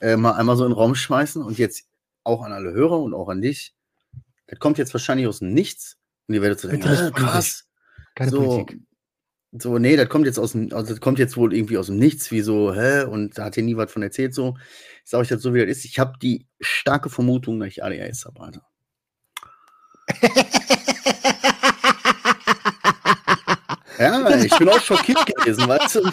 äh, 0.00 0.16
mal 0.16 0.32
einmal 0.32 0.56
so 0.56 0.64
in 0.64 0.70
den 0.70 0.76
Raum 0.76 0.94
schmeißen 0.94 1.42
und 1.42 1.58
jetzt 1.58 1.86
auch 2.24 2.42
an 2.42 2.52
alle 2.52 2.72
Hörer 2.72 3.00
und 3.00 3.14
auch 3.14 3.28
an 3.28 3.40
dich. 3.40 3.74
Das 4.46 4.58
kommt 4.58 4.78
jetzt 4.78 4.94
wahrscheinlich 4.94 5.26
aus 5.26 5.40
dem 5.40 5.52
Nichts 5.52 5.98
und 6.28 6.34
ihr 6.34 6.42
werdet 6.42 6.60
so 6.60 6.68
denken, 6.68 6.88
äh, 6.88 7.10
krass. 7.12 7.64
Keine 8.14 8.30
so, 8.30 8.42
Politik. 8.42 8.80
so, 9.52 9.78
nee, 9.78 9.96
das 9.96 10.08
kommt 10.08 10.26
jetzt 10.26 10.38
aus 10.38 10.52
dem, 10.52 10.72
also 10.72 10.92
das 10.92 11.00
kommt 11.00 11.18
jetzt 11.18 11.36
wohl 11.36 11.54
irgendwie 11.54 11.78
aus 11.78 11.86
dem 11.86 11.98
Nichts, 11.98 12.30
wie 12.30 12.40
so, 12.40 12.74
hä, 12.74 13.04
und 13.04 13.38
da 13.38 13.44
hat 13.44 13.54
hier 13.54 13.64
nie 13.64 13.76
was 13.76 13.92
von 13.92 14.02
erzählt, 14.02 14.34
so. 14.34 14.56
Ich 15.04 15.10
sage 15.10 15.22
euch 15.22 15.28
das 15.28 15.42
so, 15.42 15.54
wie 15.54 15.60
das 15.60 15.68
ist. 15.68 15.84
Ich 15.84 15.98
habe 15.98 16.18
die 16.20 16.46
starke 16.60 17.10
Vermutung, 17.10 17.60
dass 17.60 17.68
ich 17.68 17.84
ADHS 17.84 18.24
habe, 18.24 18.40
Alter. 18.40 18.66
Ja, 23.98 24.28
ich 24.36 24.58
bin 24.58 24.68
auch 24.68 24.80
schockiert 24.80 25.24
gewesen, 25.26 25.68
weißt 25.68 25.94
du? 25.96 26.02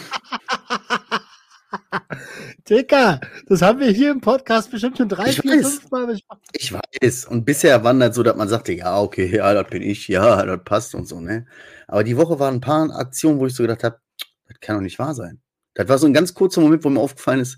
Dicker, 2.69 3.19
das 3.47 3.61
haben 3.61 3.79
wir 3.79 3.89
hier 3.89 4.11
im 4.11 4.21
Podcast 4.21 4.71
bestimmt 4.71 4.97
schon 4.97 5.09
drei, 5.09 5.29
Ich 5.29 5.41
vier, 5.41 5.51
weiß. 5.57 5.79
fünf 5.79 5.91
Mal 5.91 6.07
besprochen. 6.07 6.41
Ich 6.53 6.71
weiß. 6.71 7.25
Und 7.25 7.43
bisher 7.43 7.83
war 7.83 7.93
das 7.93 8.15
so, 8.15 8.23
dass 8.23 8.37
man 8.37 8.47
sagte, 8.47 8.71
ja, 8.71 9.01
okay, 9.01 9.35
ja, 9.35 9.53
das 9.53 9.69
bin 9.69 9.81
ich, 9.81 10.07
ja, 10.07 10.45
das 10.45 10.63
passt 10.63 10.95
und 10.95 11.05
so, 11.05 11.19
ne? 11.19 11.45
Aber 11.87 12.05
die 12.05 12.15
Woche 12.15 12.39
waren 12.39 12.55
ein 12.55 12.61
paar 12.61 12.89
Aktionen, 12.95 13.39
wo 13.39 13.47
ich 13.47 13.55
so 13.55 13.63
gedacht 13.63 13.83
habe, 13.83 13.99
das 14.47 14.59
kann 14.61 14.77
doch 14.77 14.81
nicht 14.81 14.97
wahr 14.97 15.13
sein. 15.13 15.41
Das 15.73 15.89
war 15.89 15.97
so 15.97 16.07
ein 16.07 16.13
ganz 16.13 16.33
kurzer 16.33 16.61
Moment, 16.61 16.85
wo 16.85 16.89
mir 16.89 17.01
aufgefallen 17.01 17.41
ist, 17.41 17.57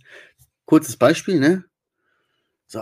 kurzes 0.65 0.97
Beispiel, 0.97 1.39
ne? 1.39 1.65
So, 2.65 2.81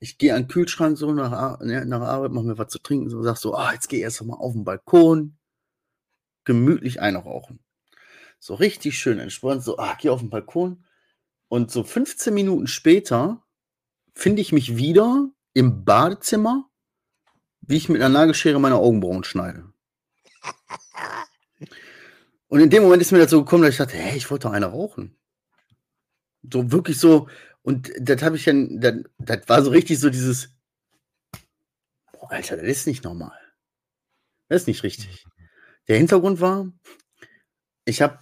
ich 0.00 0.18
gehe 0.18 0.34
an 0.34 0.42
den 0.42 0.48
Kühlschrank 0.48 0.98
so 0.98 1.12
nach, 1.12 1.60
ne, 1.60 1.86
nach 1.86 2.00
Arbeit, 2.00 2.32
mach 2.32 2.42
mir 2.42 2.58
was 2.58 2.72
zu 2.72 2.80
trinken, 2.80 3.08
so 3.08 3.22
sag 3.22 3.36
so, 3.36 3.54
ah, 3.54 3.72
jetzt 3.72 3.88
geh 3.88 4.00
erst 4.00 4.20
mal 4.24 4.34
auf 4.34 4.52
den 4.54 4.64
Balkon, 4.64 5.36
gemütlich 6.44 7.00
einrauchen. 7.00 7.60
So 8.40 8.54
richtig 8.54 8.98
schön 8.98 9.20
entspannt, 9.20 9.62
so, 9.62 9.78
ah, 9.78 9.96
geh 10.00 10.08
auf 10.08 10.18
den 10.18 10.30
Balkon. 10.30 10.84
Und 11.52 11.70
so 11.70 11.84
15 11.84 12.32
Minuten 12.32 12.66
später 12.66 13.44
finde 14.14 14.40
ich 14.40 14.52
mich 14.52 14.78
wieder 14.78 15.28
im 15.52 15.84
Badezimmer, 15.84 16.70
wie 17.60 17.76
ich 17.76 17.90
mit 17.90 18.00
einer 18.00 18.08
Nagelschere 18.08 18.58
meine 18.58 18.76
Augenbrauen 18.76 19.22
schneide. 19.22 19.70
Und 22.48 22.60
in 22.60 22.70
dem 22.70 22.82
Moment 22.82 23.02
ist 23.02 23.12
mir 23.12 23.18
das 23.18 23.30
so 23.30 23.44
gekommen, 23.44 23.64
dass 23.64 23.72
ich 23.72 23.76
dachte, 23.76 23.98
hey, 23.98 24.16
ich 24.16 24.30
wollte 24.30 24.48
doch 24.48 24.54
eine 24.54 24.64
rauchen. 24.64 25.14
So 26.50 26.72
wirklich 26.72 26.98
so, 26.98 27.28
und 27.60 27.92
das 28.00 28.22
habe 28.22 28.36
ich 28.36 28.44
dann, 28.44 28.80
dann, 28.80 29.04
das 29.18 29.46
war 29.46 29.62
so 29.62 29.72
richtig 29.72 30.00
so 30.00 30.08
dieses, 30.08 30.56
boah, 32.12 32.32
Alter, 32.32 32.56
das 32.56 32.64
ist 32.64 32.86
nicht 32.86 33.04
normal. 33.04 33.38
Das 34.48 34.62
ist 34.62 34.68
nicht 34.68 34.84
richtig. 34.84 35.26
Der 35.86 35.98
Hintergrund 35.98 36.40
war, 36.40 36.72
ich 37.84 38.00
habe 38.00 38.18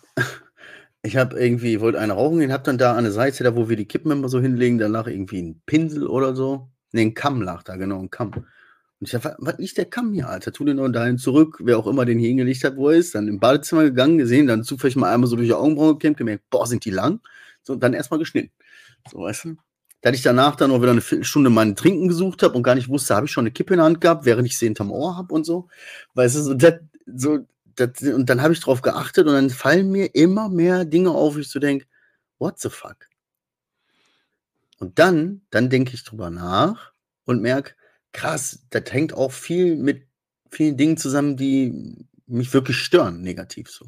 ich 1.02 1.16
hab 1.16 1.32
irgendwie, 1.34 1.80
wollte 1.80 1.98
eine 1.98 2.12
rauchen 2.12 2.40
gehen, 2.40 2.52
hab 2.52 2.64
dann 2.64 2.78
da 2.78 2.94
an 2.94 3.04
der 3.04 3.12
Seite, 3.12 3.44
da 3.44 3.56
wo 3.56 3.68
wir 3.68 3.76
die 3.76 3.86
Kippen 3.86 4.10
immer 4.10 4.28
so 4.28 4.40
hinlegen, 4.40 4.78
danach 4.78 5.06
irgendwie 5.06 5.40
ein 5.40 5.62
Pinsel 5.66 6.06
oder 6.06 6.36
so. 6.36 6.68
Ne, 6.92 7.02
ein 7.02 7.14
Kamm 7.14 7.42
lag 7.42 7.62
da, 7.62 7.76
genau, 7.76 8.00
ein 8.00 8.10
Kamm. 8.10 8.32
Und 8.34 9.06
ich 9.06 9.12
dachte, 9.12 9.34
was 9.38 9.56
liegt 9.58 9.78
der 9.78 9.86
Kamm 9.86 10.12
hier, 10.12 10.28
Alter? 10.28 10.52
Tu 10.52 10.64
den 10.64 10.76
noch 10.76 10.88
dahin 10.90 11.16
zurück, 11.16 11.58
wer 11.62 11.78
auch 11.78 11.86
immer 11.86 12.04
den 12.04 12.18
hier 12.18 12.28
hingelegt 12.28 12.64
hat, 12.64 12.76
wo 12.76 12.90
er 12.90 12.98
ist. 12.98 13.14
Dann 13.14 13.28
im 13.28 13.40
Badezimmer 13.40 13.84
gegangen, 13.84 14.18
gesehen, 14.18 14.46
dann 14.46 14.62
zufällig 14.62 14.96
mal 14.96 15.12
einmal 15.12 15.28
so 15.28 15.36
durch 15.36 15.48
die 15.48 15.54
Augenbrauen 15.54 15.92
gekämmt, 15.92 16.18
gemerkt, 16.18 16.44
boah, 16.50 16.66
sind 16.66 16.84
die 16.84 16.90
lang. 16.90 17.20
So, 17.62 17.72
und 17.72 17.82
dann 17.82 17.94
erstmal 17.94 18.18
geschnitten. 18.18 18.52
So, 19.10 19.20
weißt 19.20 19.46
du? 19.46 19.56
Da 20.02 20.10
ich 20.10 20.22
danach 20.22 20.56
dann 20.56 20.70
noch 20.70 20.82
wieder 20.82 20.92
eine 20.92 21.00
Viertelstunde 21.00 21.48
meinen 21.48 21.76
Trinken 21.76 22.08
gesucht 22.08 22.42
habe 22.42 22.54
und 22.54 22.62
gar 22.62 22.74
nicht 22.74 22.88
wusste, 22.88 23.14
habe 23.16 23.26
ich 23.26 23.32
schon 23.32 23.42
eine 23.42 23.52
Kippe 23.52 23.74
in 23.74 23.78
der 23.78 23.86
Hand 23.86 24.00
gehabt, 24.02 24.26
während 24.26 24.46
ich 24.46 24.58
sie 24.58 24.66
hinterm 24.66 24.90
Ohr 24.90 25.16
habe 25.16 25.32
und 25.32 25.44
so. 25.44 25.68
Weißt 26.14 26.36
du, 26.36 26.40
so, 26.40 26.54
das, 26.54 26.74
so, 27.06 27.38
das, 27.80 28.02
und 28.02 28.26
dann 28.26 28.42
habe 28.42 28.52
ich 28.52 28.60
drauf 28.60 28.82
geachtet 28.82 29.26
und 29.26 29.32
dann 29.32 29.50
fallen 29.50 29.90
mir 29.90 30.14
immer 30.14 30.48
mehr 30.48 30.84
Dinge 30.84 31.10
auf, 31.10 31.34
wo 31.34 31.38
ich 31.38 31.48
so 31.48 31.58
denke, 31.58 31.86
what 32.38 32.60
the 32.60 32.68
fuck? 32.68 33.08
Und 34.78 34.98
dann, 34.98 35.42
dann 35.50 35.70
denke 35.70 35.94
ich 35.94 36.04
drüber 36.04 36.30
nach 36.30 36.92
und 37.24 37.42
merke, 37.42 37.74
krass, 38.12 38.60
das 38.70 38.84
hängt 38.90 39.12
auch 39.12 39.32
viel 39.32 39.76
mit 39.76 40.06
vielen 40.50 40.76
Dingen 40.76 40.96
zusammen, 40.96 41.36
die 41.36 42.06
mich 42.26 42.52
wirklich 42.52 42.78
stören, 42.78 43.20
negativ 43.20 43.70
so. 43.70 43.86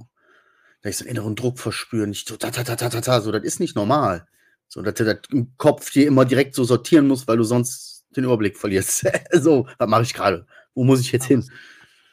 Da 0.82 0.90
ich 0.90 0.96
so 0.96 1.04
einen 1.04 1.16
inneren 1.16 1.36
Druck 1.36 1.58
verspüre, 1.58 2.06
nicht 2.06 2.28
so, 2.28 2.36
ta, 2.36 2.50
ta, 2.50 2.64
ta, 2.64 2.76
ta, 2.76 2.88
ta, 2.88 3.00
ta, 3.00 3.20
so, 3.20 3.30
das 3.32 3.44
ist 3.44 3.60
nicht 3.60 3.76
normal. 3.76 4.26
So, 4.68 4.82
dass 4.82 4.94
du 4.94 5.04
das 5.04 5.18
im 5.30 5.56
Kopf 5.58 5.90
dir 5.90 6.06
immer 6.06 6.24
direkt 6.24 6.54
so 6.54 6.64
sortieren 6.64 7.06
musst, 7.06 7.28
weil 7.28 7.36
du 7.36 7.44
sonst 7.44 8.04
den 8.16 8.24
Überblick 8.24 8.58
verlierst. 8.58 9.06
so, 9.32 9.66
was 9.78 9.88
mache 9.88 10.02
ich 10.02 10.14
gerade? 10.14 10.46
Wo 10.74 10.84
muss 10.84 11.00
ich 11.00 11.12
jetzt 11.12 11.26
hin? 11.26 11.48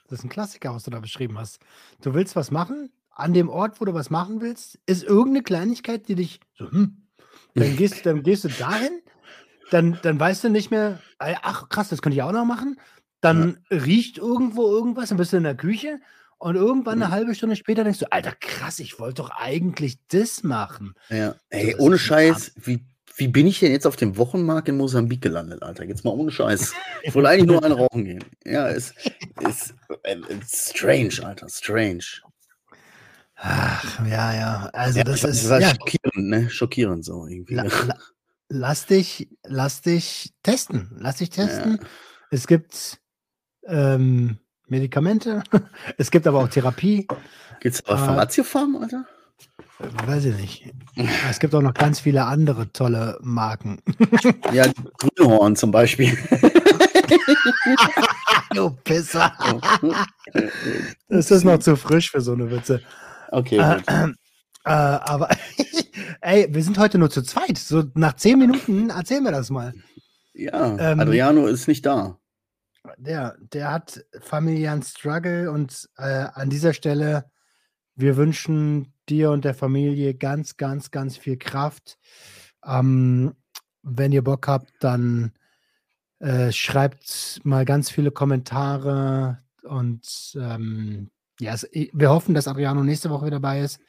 Das 0.10 0.20
ist 0.20 0.26
ein 0.26 0.30
Klassiker, 0.30 0.74
was 0.74 0.84
du 0.84 0.92
da 0.92 1.00
beschrieben 1.00 1.38
hast. 1.38 1.60
Du 2.02 2.14
willst 2.14 2.36
was 2.36 2.50
machen, 2.52 2.92
an 3.12 3.34
dem 3.34 3.50
Ort, 3.50 3.80
wo 3.80 3.86
du 3.86 3.94
was 3.94 4.10
machen 4.10 4.42
willst, 4.42 4.80
ist 4.86 5.04
irgendeine 5.04 5.44
Kleinigkeit, 5.44 6.08
die 6.08 6.16
dich 6.16 6.40
so, 6.56 6.72
hm, 6.72 7.08
dann 7.54 7.76
gehst, 7.76 7.94
dann 8.06 8.24
gehst 8.24 8.44
du 8.44 8.50
dahin, 8.50 9.02
dann, 9.72 10.00
dann 10.02 10.20
weißt 10.20 10.46
du 10.46 10.50
nicht 10.50 10.72
mehr, 10.72 11.00
ach 11.20 11.70
krass, 11.70 11.90
das 11.90 12.02
könnte 12.02 12.16
ich 12.16 12.24
auch 12.24 12.32
noch 12.32 12.46
machen. 12.46 12.80
Dann 13.22 13.60
riecht 13.70 14.18
irgendwo 14.18 14.64
irgendwas, 14.68 15.10
dann 15.10 15.18
bist 15.18 15.34
du 15.34 15.38
in 15.38 15.44
der 15.44 15.56
Küche 15.58 16.00
und 16.38 16.56
irgendwann 16.56 17.02
eine 17.02 17.08
Mhm. 17.08 17.12
halbe 17.12 17.36
Stunde 17.36 17.56
später 17.58 17.84
denkst 17.84 18.00
du, 18.00 18.12
Alter, 18.12 18.32
krass, 18.40 18.80
ich 18.80 18.98
wollte 19.00 19.22
doch 19.22 19.30
eigentlich 19.30 20.00
das 20.08 20.42
machen. 20.44 20.96
Ja, 21.10 21.36
ey, 21.50 21.72
das 21.72 21.82
ohne 21.82 22.00
Scheiß, 22.00 22.54
wie, 22.56 22.86
wie 23.20 23.28
bin 23.28 23.48
ich 23.48 23.60
denn 23.60 23.72
jetzt 23.72 23.86
auf 23.86 23.98
dem 23.98 24.18
Wochenmarkt 24.18 24.70
in 24.70 24.78
Mosambik 24.78 25.22
gelandet, 25.22 25.62
Alter? 25.62 25.84
Jetzt 25.84 26.06
mal 26.06 26.12
ohne 26.12 26.32
Scheiß. 26.32 26.74
Ich 27.04 27.14
wollte 27.14 27.30
eigentlich 27.30 27.48
nur 27.48 27.64
einen 27.64 27.74
rauchen 27.74 28.06
gehen. 28.06 28.24
Ja, 28.46 28.68
ist, 28.68 28.94
ist, 29.48 29.76
äh, 30.04 30.16
ist 30.30 30.70
strange, 30.78 31.12
Alter, 31.24 31.48
strange. 31.50 32.04
Ach, 33.36 34.06
ja, 34.08 34.34
ja. 34.34 34.70
Also 34.74 35.00
Ja, 35.00 35.04
das 35.04 35.22
das 35.22 35.32
ist, 35.32 35.44
ist 35.44 35.52
halt 35.52 35.62
ja, 35.64 35.70
schockierend, 35.70 36.30
ne? 36.30 36.50
Schockierend 36.50 37.06
so 37.06 37.28
irgendwie. 37.28 37.56
la, 37.56 37.64
ne? 37.64 37.72
la, 37.88 37.96
lass 38.50 38.86
dich, 38.86 39.30
lass 39.44 39.82
dich 39.82 40.34
testen. 40.44 40.90
Lass 41.00 41.18
dich 41.18 41.30
testen. 41.30 41.80
Es 42.32 42.48
gibt 42.48 43.00
ähm, 43.66 44.40
Medikamente, 44.68 45.44
es 45.98 46.12
gibt 46.12 46.28
aber 46.28 46.40
auch 46.40 46.48
Therapie. 46.48 47.08
Gibt's 47.60 47.86
aber 47.86 48.02
äh, 48.02 48.06
von 48.06 48.16
Ratiofarm, 48.16 48.76
Alter? 48.78 49.06
Weiß 49.80 50.26
ich 50.26 50.36
nicht. 50.36 50.74
Es 51.30 51.40
gibt 51.40 51.56
auch 51.56 51.62
noch 51.62 51.74
ganz 51.74 52.02
viele 52.02 52.26
andere 52.26 52.72
tolle 52.72 53.18
Marken. 53.22 53.80
Ja, 54.52 54.66
Grünhorn 54.98 55.56
zum 55.56 55.72
Beispiel. 55.72 56.18
Du 58.54 58.72
Pisser. 58.72 59.32
Das 61.08 61.30
ist 61.30 61.44
noch 61.44 61.60
zu 61.60 61.76
frisch 61.76 62.10
für 62.12 62.22
so 62.22 62.34
eine 62.34 62.50
Witze. 62.50 62.82
Okay, 63.30 63.58
Äh, 63.58 64.08
äh, 64.66 64.72
aber 64.72 65.30
ey, 66.22 66.48
wir 66.50 66.64
sind 66.64 66.78
heute 66.78 66.98
nur 66.98 67.10
zu 67.10 67.22
zweit. 67.22 67.58
So 67.58 67.84
nach 67.94 68.16
zehn 68.16 68.38
Minuten 68.38 68.90
erzählen 68.90 69.24
wir 69.24 69.32
das 69.32 69.50
mal. 69.50 69.74
Ja, 70.34 70.78
ähm, 70.78 71.00
Adriano 71.00 71.48
ist 71.48 71.68
nicht 71.68 71.86
da. 71.86 72.18
Der, 72.98 73.36
der 73.40 73.72
hat 73.72 74.04
familiären 74.22 74.82
Struggle 74.84 75.52
und 75.52 75.90
äh, 75.98 76.26
an 76.34 76.50
dieser 76.50 76.74
Stelle, 76.74 77.26
wir 78.00 78.18
wünschen 78.18 78.94
dir 79.10 79.32
und 79.32 79.46
der 79.46 79.54
Familie 79.54 80.14
ganz, 80.14 80.58
ganz, 80.58 80.92
ganz 80.92 81.18
viel 81.18 81.38
Kraft. 81.38 81.98
Ähm, 82.66 83.34
wenn 83.82 84.12
ihr 84.12 84.24
Bock 84.24 84.48
habt, 84.48 84.72
dann 84.80 85.34
äh, 86.20 86.52
schreibt 86.52 87.42
mal 87.44 87.66
ganz 87.66 87.90
viele 87.90 88.12
Kommentare 88.12 89.40
und 89.64 90.38
ähm, 90.40 91.10
ja, 91.40 91.54
es, 91.54 91.68
wir 91.72 92.10
hoffen, 92.10 92.34
dass 92.36 92.48
Adriano 92.48 92.84
nächste 92.84 93.10
Woche 93.10 93.28
wieder 93.28 93.38
dabei 93.38 93.62
ist. 93.62 93.80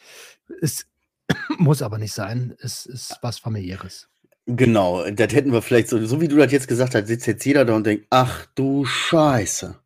Es 0.60 0.86
muss 1.58 1.82
aber 1.82 1.98
nicht 1.98 2.12
sein. 2.12 2.54
Es 2.60 2.86
ist 2.86 3.18
was 3.22 3.38
familiäres. 3.38 4.08
Genau, 4.46 5.08
das 5.10 5.32
hätten 5.32 5.52
wir 5.52 5.62
vielleicht 5.62 5.88
so, 5.88 6.04
so 6.04 6.20
wie 6.20 6.28
du 6.28 6.36
das 6.36 6.50
jetzt 6.50 6.66
gesagt 6.66 6.94
hast, 6.94 7.06
sitzt 7.06 7.26
jetzt 7.26 7.44
jeder 7.44 7.64
da 7.64 7.74
und 7.74 7.86
denkt, 7.86 8.06
ach 8.10 8.46
du 8.54 8.84
Scheiße. 8.84 9.78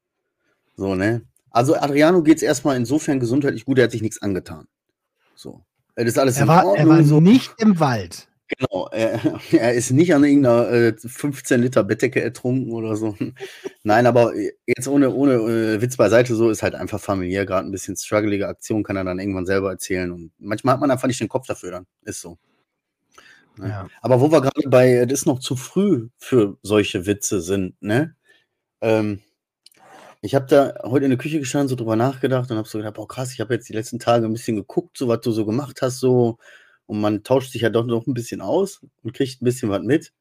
So, 0.77 0.95
ne? 0.95 1.23
Also 1.55 1.77
Adriano 1.77 2.21
geht's 2.25 2.43
erstmal 2.43 2.77
insofern 2.77 3.21
gesundheitlich 3.21 3.65
gut, 3.65 3.79
er 3.79 3.85
hat 3.85 3.93
sich 3.93 4.03
nichts 4.03 4.21
angetan. 4.21 4.67
So. 5.37 5.65
Das 5.95 6.07
ist 6.07 6.19
alles 6.19 6.37
Er 6.37 6.49
war, 6.49 6.63
er 6.63 6.67
Ordnung. 6.67 6.89
war 6.89 7.05
so. 7.05 7.21
nicht 7.21 7.55
im 7.59 7.79
Wald. 7.79 8.27
Genau, 8.49 8.89
er, 8.91 9.21
er 9.53 9.73
ist 9.73 9.93
nicht 9.93 10.13
an 10.13 10.25
irgendeiner 10.25 10.69
äh, 10.69 10.95
15 10.99 11.63
Liter 11.63 11.85
Bettdecke 11.85 12.21
ertrunken 12.21 12.73
oder 12.73 12.97
so. 12.97 13.17
Nein, 13.85 14.07
aber 14.07 14.33
jetzt 14.67 14.89
ohne, 14.89 15.13
ohne 15.15 15.35
äh, 15.35 15.81
Witz 15.81 15.97
beiseite, 15.97 16.35
so 16.35 16.51
ist 16.51 16.65
halt 16.65 16.75
einfach 16.75 16.99
familiär 17.01 17.47
gerade 17.47 17.69
ein 17.69 17.71
bisschen 17.71 17.97
struggelige 17.97 18.49
Aktion, 18.49 18.83
kann 18.83 18.97
er 18.97 19.05
dann 19.05 19.21
irgendwann 19.21 19.47
selber 19.47 19.71
erzählen. 19.71 20.11
Und 20.11 20.33
manchmal 20.39 20.75
hat 20.75 20.81
man 20.81 20.91
einfach 20.91 21.07
nicht 21.07 21.21
den 21.21 21.29
Kopf 21.29 21.47
dafür 21.47 21.71
dann. 21.71 21.87
Ist 22.03 22.21
so. 22.21 22.37
Ja. 23.59 23.69
Ja. 23.69 23.89
Aber 24.03 24.21
wo 24.21 24.33
wir 24.33 24.41
gerade 24.41 24.69
bei, 24.69 24.95
es 24.95 25.13
ist 25.13 25.27
noch 25.27 25.39
zu 25.39 25.55
früh 25.55 26.09
für 26.19 26.59
solche 26.63 27.07
Witze 27.07 27.41
sind, 27.41 27.81
ne? 27.81 28.17
Ähm, 28.81 29.21
ich 30.25 30.35
habe 30.35 30.47
da 30.47 30.73
heute 30.83 31.05
in 31.05 31.11
der 31.11 31.19
Küche 31.19 31.39
gestanden, 31.39 31.69
so 31.69 31.77
drüber 31.77 31.97
nachgedacht 31.97 32.51
und 32.51 32.57
habe 32.57 32.67
so 32.67 32.79
gedacht, 32.79 32.95
boah 32.95 33.07
krass, 33.07 33.33
ich 33.35 33.41
habe 33.41 33.53
jetzt 33.53 33.69
die 33.69 33.75
letzten 33.75 33.99
Tage 33.99 34.25
ein 34.25 34.33
bisschen 34.33 34.57
geguckt, 34.57 34.97
so 34.97 35.07
was 35.07 35.21
du 35.21 35.33
so 35.33 35.45
gemacht 35.45 35.83
hast, 35.83 36.01
so 36.01 36.39
und 36.87 37.01
man 37.01 37.23
tauscht 37.25 37.53
sich 37.53 37.61
ja 37.63 37.69
doch 37.71 37.85
noch 37.85 38.07
ein 38.07 38.15
bisschen 38.15 38.41
aus 38.41 38.81
und 39.03 39.13
kriegt 39.13 39.43
ein 39.43 39.45
bisschen 39.45 39.69
was 39.69 39.83
mit. 39.83 40.13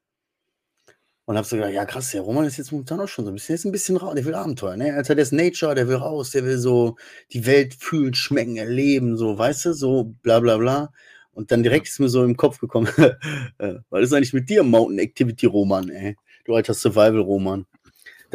Und 1.26 1.36
habe 1.38 1.46
so 1.46 1.56
gedacht, 1.56 1.72
ja 1.72 1.86
krass, 1.86 2.10
der 2.10 2.20
Roman 2.20 2.44
ist 2.44 2.58
jetzt 2.58 2.70
momentan 2.70 3.00
auch 3.00 3.08
schon 3.08 3.24
so 3.24 3.30
ein 3.30 3.34
bisschen, 3.34 3.54
ist 3.54 3.64
ein 3.64 3.72
bisschen 3.72 3.96
raus, 3.96 4.14
der 4.14 4.26
will 4.26 4.34
Abenteuer, 4.34 4.76
ne? 4.76 4.92
Alter, 4.94 5.14
der 5.14 5.22
ist 5.22 5.32
Nature, 5.32 5.74
der 5.74 5.88
will 5.88 5.96
raus, 5.96 6.32
der 6.32 6.44
will 6.44 6.58
so 6.58 6.96
die 7.32 7.46
Welt 7.46 7.74
fühlen, 7.74 8.12
schmecken, 8.12 8.56
erleben, 8.58 9.16
so, 9.16 9.38
weißt 9.38 9.64
du, 9.66 9.72
so 9.72 10.14
bla 10.22 10.40
bla 10.40 10.58
bla. 10.58 10.92
Und 11.32 11.50
dann 11.50 11.62
direkt 11.62 11.88
ist 11.88 11.98
mir 11.98 12.10
so 12.10 12.22
im 12.24 12.36
Kopf 12.36 12.58
gekommen, 12.58 12.88
äh, 13.58 13.76
was 13.88 14.02
ist 14.02 14.12
eigentlich 14.12 14.34
mit 14.34 14.50
dir, 14.50 14.64
Mountain 14.64 14.98
Activity 14.98 15.46
Roman, 15.46 15.88
ey? 15.88 16.16
Du 16.44 16.54
alter 16.54 16.74
Survival 16.74 17.20
Roman. 17.20 17.66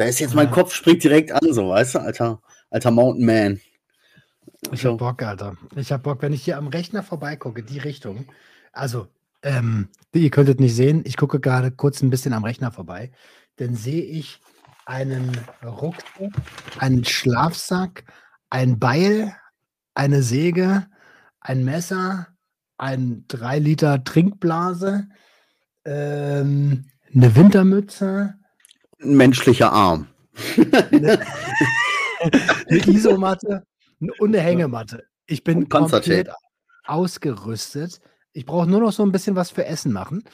Da 0.00 0.06
ist 0.06 0.18
jetzt 0.18 0.34
mein. 0.34 0.50
Kopf 0.50 0.72
springt 0.72 1.04
direkt 1.04 1.30
an, 1.30 1.52
so, 1.52 1.68
weißt 1.68 1.96
du, 1.96 1.98
alter, 1.98 2.40
alter 2.70 2.90
Mountain 2.90 3.26
Man. 3.26 3.60
Ich 4.72 4.86
hab 4.86 4.96
Bock, 4.96 5.22
Alter. 5.22 5.58
Ich 5.76 5.92
hab 5.92 6.04
Bock, 6.04 6.22
wenn 6.22 6.32
ich 6.32 6.42
hier 6.42 6.56
am 6.56 6.68
Rechner 6.68 7.02
vorbeigucke, 7.02 7.62
die 7.62 7.80
Richtung. 7.80 8.24
Also, 8.72 9.08
ähm, 9.42 9.90
ihr 10.14 10.30
könntet 10.30 10.58
nicht 10.58 10.74
sehen, 10.74 11.02
ich 11.04 11.18
gucke 11.18 11.38
gerade 11.38 11.70
kurz 11.70 12.00
ein 12.00 12.08
bisschen 12.08 12.32
am 12.32 12.44
Rechner 12.44 12.72
vorbei. 12.72 13.10
Dann 13.56 13.74
sehe 13.74 14.02
ich 14.02 14.40
einen 14.86 15.38
Rucksack, 15.62 16.32
einen 16.78 17.04
Schlafsack, 17.04 18.04
ein 18.48 18.78
Beil, 18.78 19.36
eine 19.92 20.22
Säge, 20.22 20.86
ein 21.40 21.62
Messer, 21.62 22.26
ein 22.78 23.26
3 23.28 23.58
Liter 23.58 24.02
Trinkblase, 24.02 25.08
ähm, 25.84 26.86
eine 27.14 27.36
Wintermütze, 27.36 28.39
Ein 29.02 29.16
menschlicher 29.16 29.72
Arm. 29.72 30.08
eine, 30.90 31.20
eine 32.68 32.86
Isomatte 32.86 33.64
und 34.18 34.28
eine 34.28 34.40
Hängematte. 34.40 35.04
Ich 35.26 35.44
bin 35.44 35.68
komplett 35.68 36.28
ausgerüstet. 36.84 38.00
Ich 38.32 38.46
brauche 38.46 38.68
nur 38.68 38.80
noch 38.80 38.92
so 38.92 39.02
ein 39.02 39.12
bisschen 39.12 39.36
was 39.36 39.50
für 39.50 39.64
Essen 39.64 39.92
machen. 39.92 40.24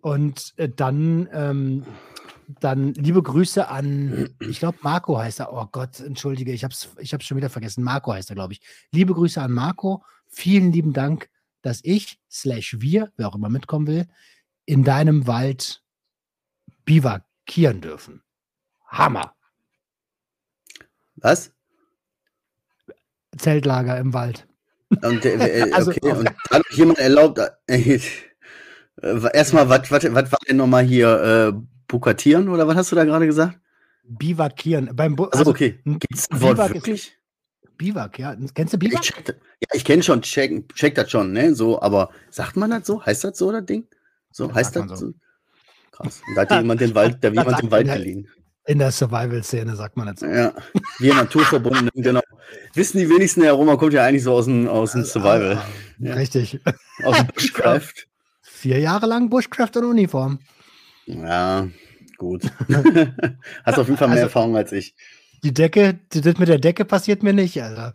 Und 0.00 0.54
äh, 0.56 0.68
dann, 0.68 1.28
ähm, 1.32 1.84
dann 2.60 2.94
liebe 2.94 3.22
Grüße 3.22 3.68
an, 3.68 4.30
ich 4.40 4.58
glaube, 4.60 4.78
Marco 4.82 5.18
heißt 5.18 5.40
er. 5.40 5.52
Oh 5.52 5.66
Gott, 5.70 6.00
entschuldige, 6.00 6.52
ich 6.52 6.64
habe 6.64 6.72
es 6.72 6.88
ich 6.98 7.12
hab's 7.12 7.26
schon 7.26 7.36
wieder 7.36 7.50
vergessen. 7.50 7.84
Marco 7.84 8.12
heißt 8.12 8.30
er, 8.30 8.36
glaube 8.36 8.54
ich. 8.54 8.60
Liebe 8.92 9.14
Grüße 9.14 9.40
an 9.40 9.52
Marco. 9.52 10.02
Vielen 10.26 10.72
lieben 10.72 10.92
Dank, 10.92 11.28
dass 11.62 11.80
ich, 11.82 12.18
slash 12.30 12.76
wir, 12.80 13.12
wer 13.16 13.28
auch 13.28 13.34
immer 13.34 13.50
mitkommen 13.50 13.86
will, 13.86 14.06
in 14.64 14.84
deinem 14.84 15.26
Wald 15.26 15.82
bivakieren 17.50 17.80
dürfen. 17.80 18.22
Hammer. 18.86 19.34
Was? 21.16 21.52
Zeltlager 23.36 23.98
im 23.98 24.12
Wald. 24.12 24.46
Und, 25.02 25.24
äh, 25.24 25.34
äh, 25.68 25.72
Also- 25.72 25.90
okay, 25.90 26.12
und 26.12 26.28
hat 26.50 26.62
euch 26.70 26.76
jemand 26.76 26.98
erlaubt, 26.98 27.40
äh, 27.66 28.00
erstmal, 29.32 29.68
was 29.68 29.90
war 29.90 30.38
denn 30.48 30.56
nochmal 30.56 30.84
hier, 30.84 31.52
äh, 31.54 31.60
bukatieren 31.88 32.48
oder 32.48 32.66
was 32.68 32.76
hast 32.76 32.92
du 32.92 32.96
da 32.96 33.04
gerade 33.04 33.26
gesagt? 33.26 33.58
Bivakieren. 34.04 34.94
Beim 34.94 35.14
Bu 35.16 35.24
Also, 35.26 35.38
also, 35.38 35.50
okay, 35.52 35.80
ein 35.86 35.98
gibt 35.98 36.14
es 36.14 36.28
das 36.28 36.40
Wort 36.40 36.56
Biwak 36.56 36.74
wirklich? 36.74 37.16
Biwak, 37.76 38.18
ja. 38.18 38.36
Kennst 38.54 38.74
du 38.74 38.76
Ich 38.76 38.90
Biwak? 38.90 39.02
check, 39.02 39.24
das- 39.24 39.36
ja, 39.60 39.68
ich 39.72 39.84
kenne 39.84 40.02
schon, 40.02 40.22
check, 40.22 40.74
check 40.74 40.94
das 40.96 41.10
schon, 41.10 41.32
ne, 41.32 41.54
so, 41.54 41.80
aber 41.80 42.10
sagt 42.30 42.56
man 42.56 42.70
das 42.70 42.86
so? 42.86 43.04
Heißt 43.04 43.24
das 43.24 43.38
so, 43.38 43.52
das 43.52 43.64
Ding? 43.66 43.86
So, 44.32 44.46
Das 44.48 44.56
heißt 44.56 44.76
das 44.76 44.88
so. 44.88 44.96
so? 44.96 45.14
Krass. 46.00 46.22
Und 46.28 46.34
da 46.34 46.42
hat 46.42 46.50
jemand 46.50 46.80
den 46.80 46.94
Wald, 46.94 47.18
da 47.20 47.28
hat 47.28 47.34
jemand 47.36 47.62
den 47.62 47.70
Wald 47.70 47.86
man 47.86 47.96
ja. 47.96 48.02
geliehen. 48.02 48.28
In 48.66 48.78
der 48.78 48.90
Survival-Szene 48.92 49.74
sagt 49.74 49.96
man 49.96 50.08
jetzt. 50.08 50.22
Ja, 50.22 50.52
wir 50.98 51.14
Naturverbundenen, 51.14 51.90
genau. 51.94 52.20
Wissen 52.74 52.98
die 52.98 53.08
wenigsten, 53.08 53.40
der 53.40 53.52
Roma 53.52 53.76
kommt 53.76 53.92
ja 53.94 54.04
eigentlich 54.04 54.22
so 54.22 54.32
aus 54.34 54.44
dem, 54.44 54.68
aus 54.68 54.92
dem 54.92 55.04
Survival, 55.04 55.56
Ah, 55.56 55.66
Ja. 55.98 56.14
Richtig. 56.14 56.60
aus 57.04 57.16
dem 57.16 57.26
Bushcraft. 57.34 58.06
Vier 58.42 58.78
Jahre 58.78 59.06
lang 59.06 59.30
Bushcraft 59.30 59.76
und 59.76 59.84
Uniform. 59.86 60.38
Ja, 61.06 61.68
gut. 62.18 62.42
Hast 63.64 63.78
auf 63.78 63.86
jeden 63.88 63.96
Fall 63.98 64.08
mehr 64.08 64.16
Also- 64.16 64.26
Erfahrung 64.26 64.56
als 64.56 64.72
ich. 64.72 64.94
Die 65.42 65.54
Decke, 65.54 65.98
die- 66.12 66.20
das 66.20 66.36
mit 66.38 66.48
der 66.48 66.58
Decke 66.58 66.84
passiert 66.84 67.22
mir 67.22 67.32
nicht, 67.32 67.60
Alter. 67.62 67.94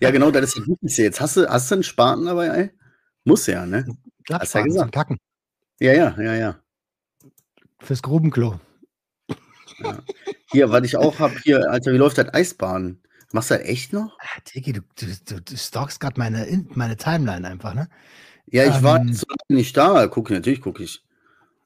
Ja, 0.00 0.10
genau, 0.12 0.30
das 0.30 0.44
ist 0.44 0.58
das 0.58 0.66
Wichtigste. 0.68 1.02
Jetzt 1.02 1.20
hast 1.20 1.36
du, 1.36 1.48
hast 1.48 1.70
du 1.70 1.74
einen 1.76 1.82
Spaten 1.82 2.26
dabei, 2.26 2.46
ey? 2.48 2.70
Muss 3.24 3.46
ja, 3.46 3.66
ne? 3.66 3.84
Klappspaten 4.24 4.68
gesagt. 4.68 4.84
zum 4.84 4.90
Kacken. 4.92 5.18
Ja, 5.80 5.92
ja, 5.92 6.20
ja, 6.20 6.34
ja. 6.34 6.60
Fürs 7.80 8.02
Grubenklo. 8.02 8.60
Hier, 10.52 10.70
was 10.70 10.84
ich 10.84 10.96
auch 10.96 11.18
habe, 11.18 11.34
hier, 11.42 11.70
Alter, 11.70 11.92
wie 11.92 11.96
läuft 11.96 12.18
das 12.18 12.32
Eisbahn? 12.34 13.00
Machst 13.32 13.50
du 13.50 13.54
das 13.54 13.64
echt 13.64 13.92
noch? 13.92 14.18
Ah, 14.20 14.40
Diggi, 14.54 14.72
du, 14.72 14.80
du, 14.96 15.40
du, 15.40 15.56
stalkst 15.56 16.00
gerade 16.00 16.18
meine, 16.18 16.44
In- 16.46 16.68
meine 16.74 16.96
Timeline 16.96 17.46
einfach, 17.46 17.74
ne? 17.74 17.88
Ja, 18.46 18.64
ich 18.66 18.82
war 18.82 18.98
Ähm. 19.00 19.08
jetzt 19.08 19.20
so 19.20 19.26
lange 19.28 19.58
nicht 19.58 19.76
da. 19.76 20.06
Guck, 20.08 20.30
natürlich 20.30 20.60
gucke 20.60 20.82
ich. 20.82 21.02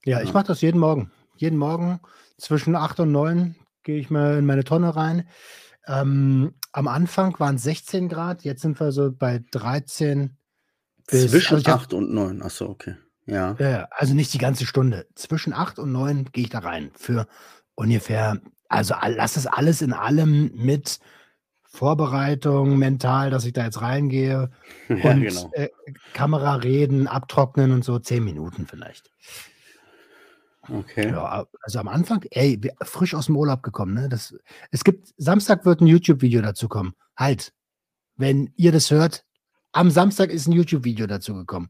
Ja, 0.05 0.19
Ja. 0.19 0.25
ich 0.25 0.33
mache 0.35 0.47
das 0.47 0.61
jeden 0.61 0.79
Morgen. 0.79 1.11
Jeden 1.37 1.57
Morgen 1.59 1.99
zwischen 2.37 2.77
8 2.77 3.01
und 3.01 3.11
9 3.11 3.57
gehe 3.83 3.99
ich 3.99 4.11
mal 4.11 4.39
in 4.39 4.47
meine 4.47 4.65
Tonne 4.65 4.95
rein. 4.95 5.27
Ähm, 5.87 6.55
am 6.73 6.87
Anfang 6.89 7.39
waren 7.41 7.57
es 7.57 7.63
16 7.65 8.09
Grad, 8.09 8.45
jetzt 8.45 8.63
sind 8.63 8.79
wir 8.79 8.93
so 8.93 9.11
bei 9.11 9.43
13 9.51 10.37
bis. 11.07 11.31
Zwischen 11.31 11.57
also 11.57 11.73
hab- 11.73 11.81
8 11.81 11.95
und 11.95 12.13
9. 12.13 12.43
Achso, 12.43 12.67
okay. 12.69 12.97
Ja. 13.27 13.57
Ja, 13.59 13.89
also 13.91 14.15
nicht 14.15 14.35
die 14.35 14.39
ganze 14.39 14.67
Stunde. 14.67 15.07
Zwischen 15.15 15.53
8 15.53 15.79
und 15.79 15.93
9 15.93 16.27
gehe 16.33 16.45
ich 16.45 16.51
da 16.51 16.61
rein. 16.61 16.91
Für 16.95 17.27
ungefähr, 17.75 18.41
also 18.69 18.95
lass 19.07 19.37
es 19.37 19.47
alles 19.47 19.83
in 19.83 19.93
allem 19.93 20.53
mit 20.55 21.01
Vorbereitung 21.65 22.79
mental, 22.79 23.31
dass 23.31 23.45
ich 23.45 23.53
da 23.53 23.65
jetzt 23.65 23.81
reingehe 23.81 24.51
Ja, 24.89 25.11
und 25.11 25.23
genau. 25.23 25.51
äh, 25.55 25.69
Kamera 26.13 26.57
reden, 26.57 27.09
abtrocknen 27.09 27.73
und 27.73 27.85
so, 27.85 27.99
10 27.99 28.23
Minuten 28.23 28.67
vielleicht. 28.67 29.11
Okay. 30.69 31.11
Ja, 31.11 31.47
also 31.61 31.79
am 31.79 31.89
Anfang, 31.89 32.25
ey, 32.31 32.59
frisch 32.83 33.15
aus 33.15 33.27
dem 33.27 33.37
Urlaub 33.37 33.63
gekommen, 33.63 33.95
ne? 33.95 34.09
Das, 34.09 34.35
es 34.71 34.83
gibt, 34.85 35.13
Samstag 35.19 35.67
wird 35.67 35.81
ein 35.81 35.87
YouTube-Video 35.87 36.41
dazu 36.41 36.69
kommen. 36.69 36.95
Halt, 37.17 37.53
wenn 38.17 38.53
ihr 38.57 38.73
das 38.73 38.91
hört, 38.91 39.25
am 39.75 39.91
Samstag 39.91 40.31
ist 40.31 40.47
ein 40.47 40.53
YouTube-Video 40.53 41.07
dazu 41.07 41.35
gekommen. 41.35 41.69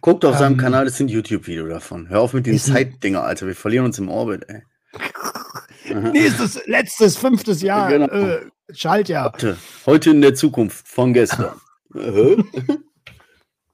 Guckt 0.00 0.24
auf 0.24 0.38
seinem 0.38 0.52
Ähm, 0.52 0.58
Kanal, 0.58 0.84
das 0.86 0.96
sind 0.96 1.10
YouTube-Video 1.10 1.66
davon. 1.68 2.08
Hör 2.08 2.20
auf 2.20 2.32
mit 2.32 2.46
den 2.46 2.54
ist 2.54 2.68
ein- 2.68 2.74
Zeitdinger, 2.74 3.22
Alter. 3.24 3.46
Wir 3.46 3.54
verlieren 3.54 3.84
uns 3.84 3.98
im 3.98 4.08
Orbit, 4.08 4.44
ey. 4.48 4.62
Nächstes, 6.12 6.64
letztes, 6.66 7.16
fünftes 7.16 7.60
Jahr, 7.60 7.88
Genau. 7.90 8.06
äh, 8.06 8.46
Schaltjahr. 8.72 9.32
Heute, 9.34 9.56
heute 9.86 10.10
in 10.10 10.22
der 10.22 10.34
Zukunft 10.34 10.88
von 10.88 11.12
gestern. 11.12 11.54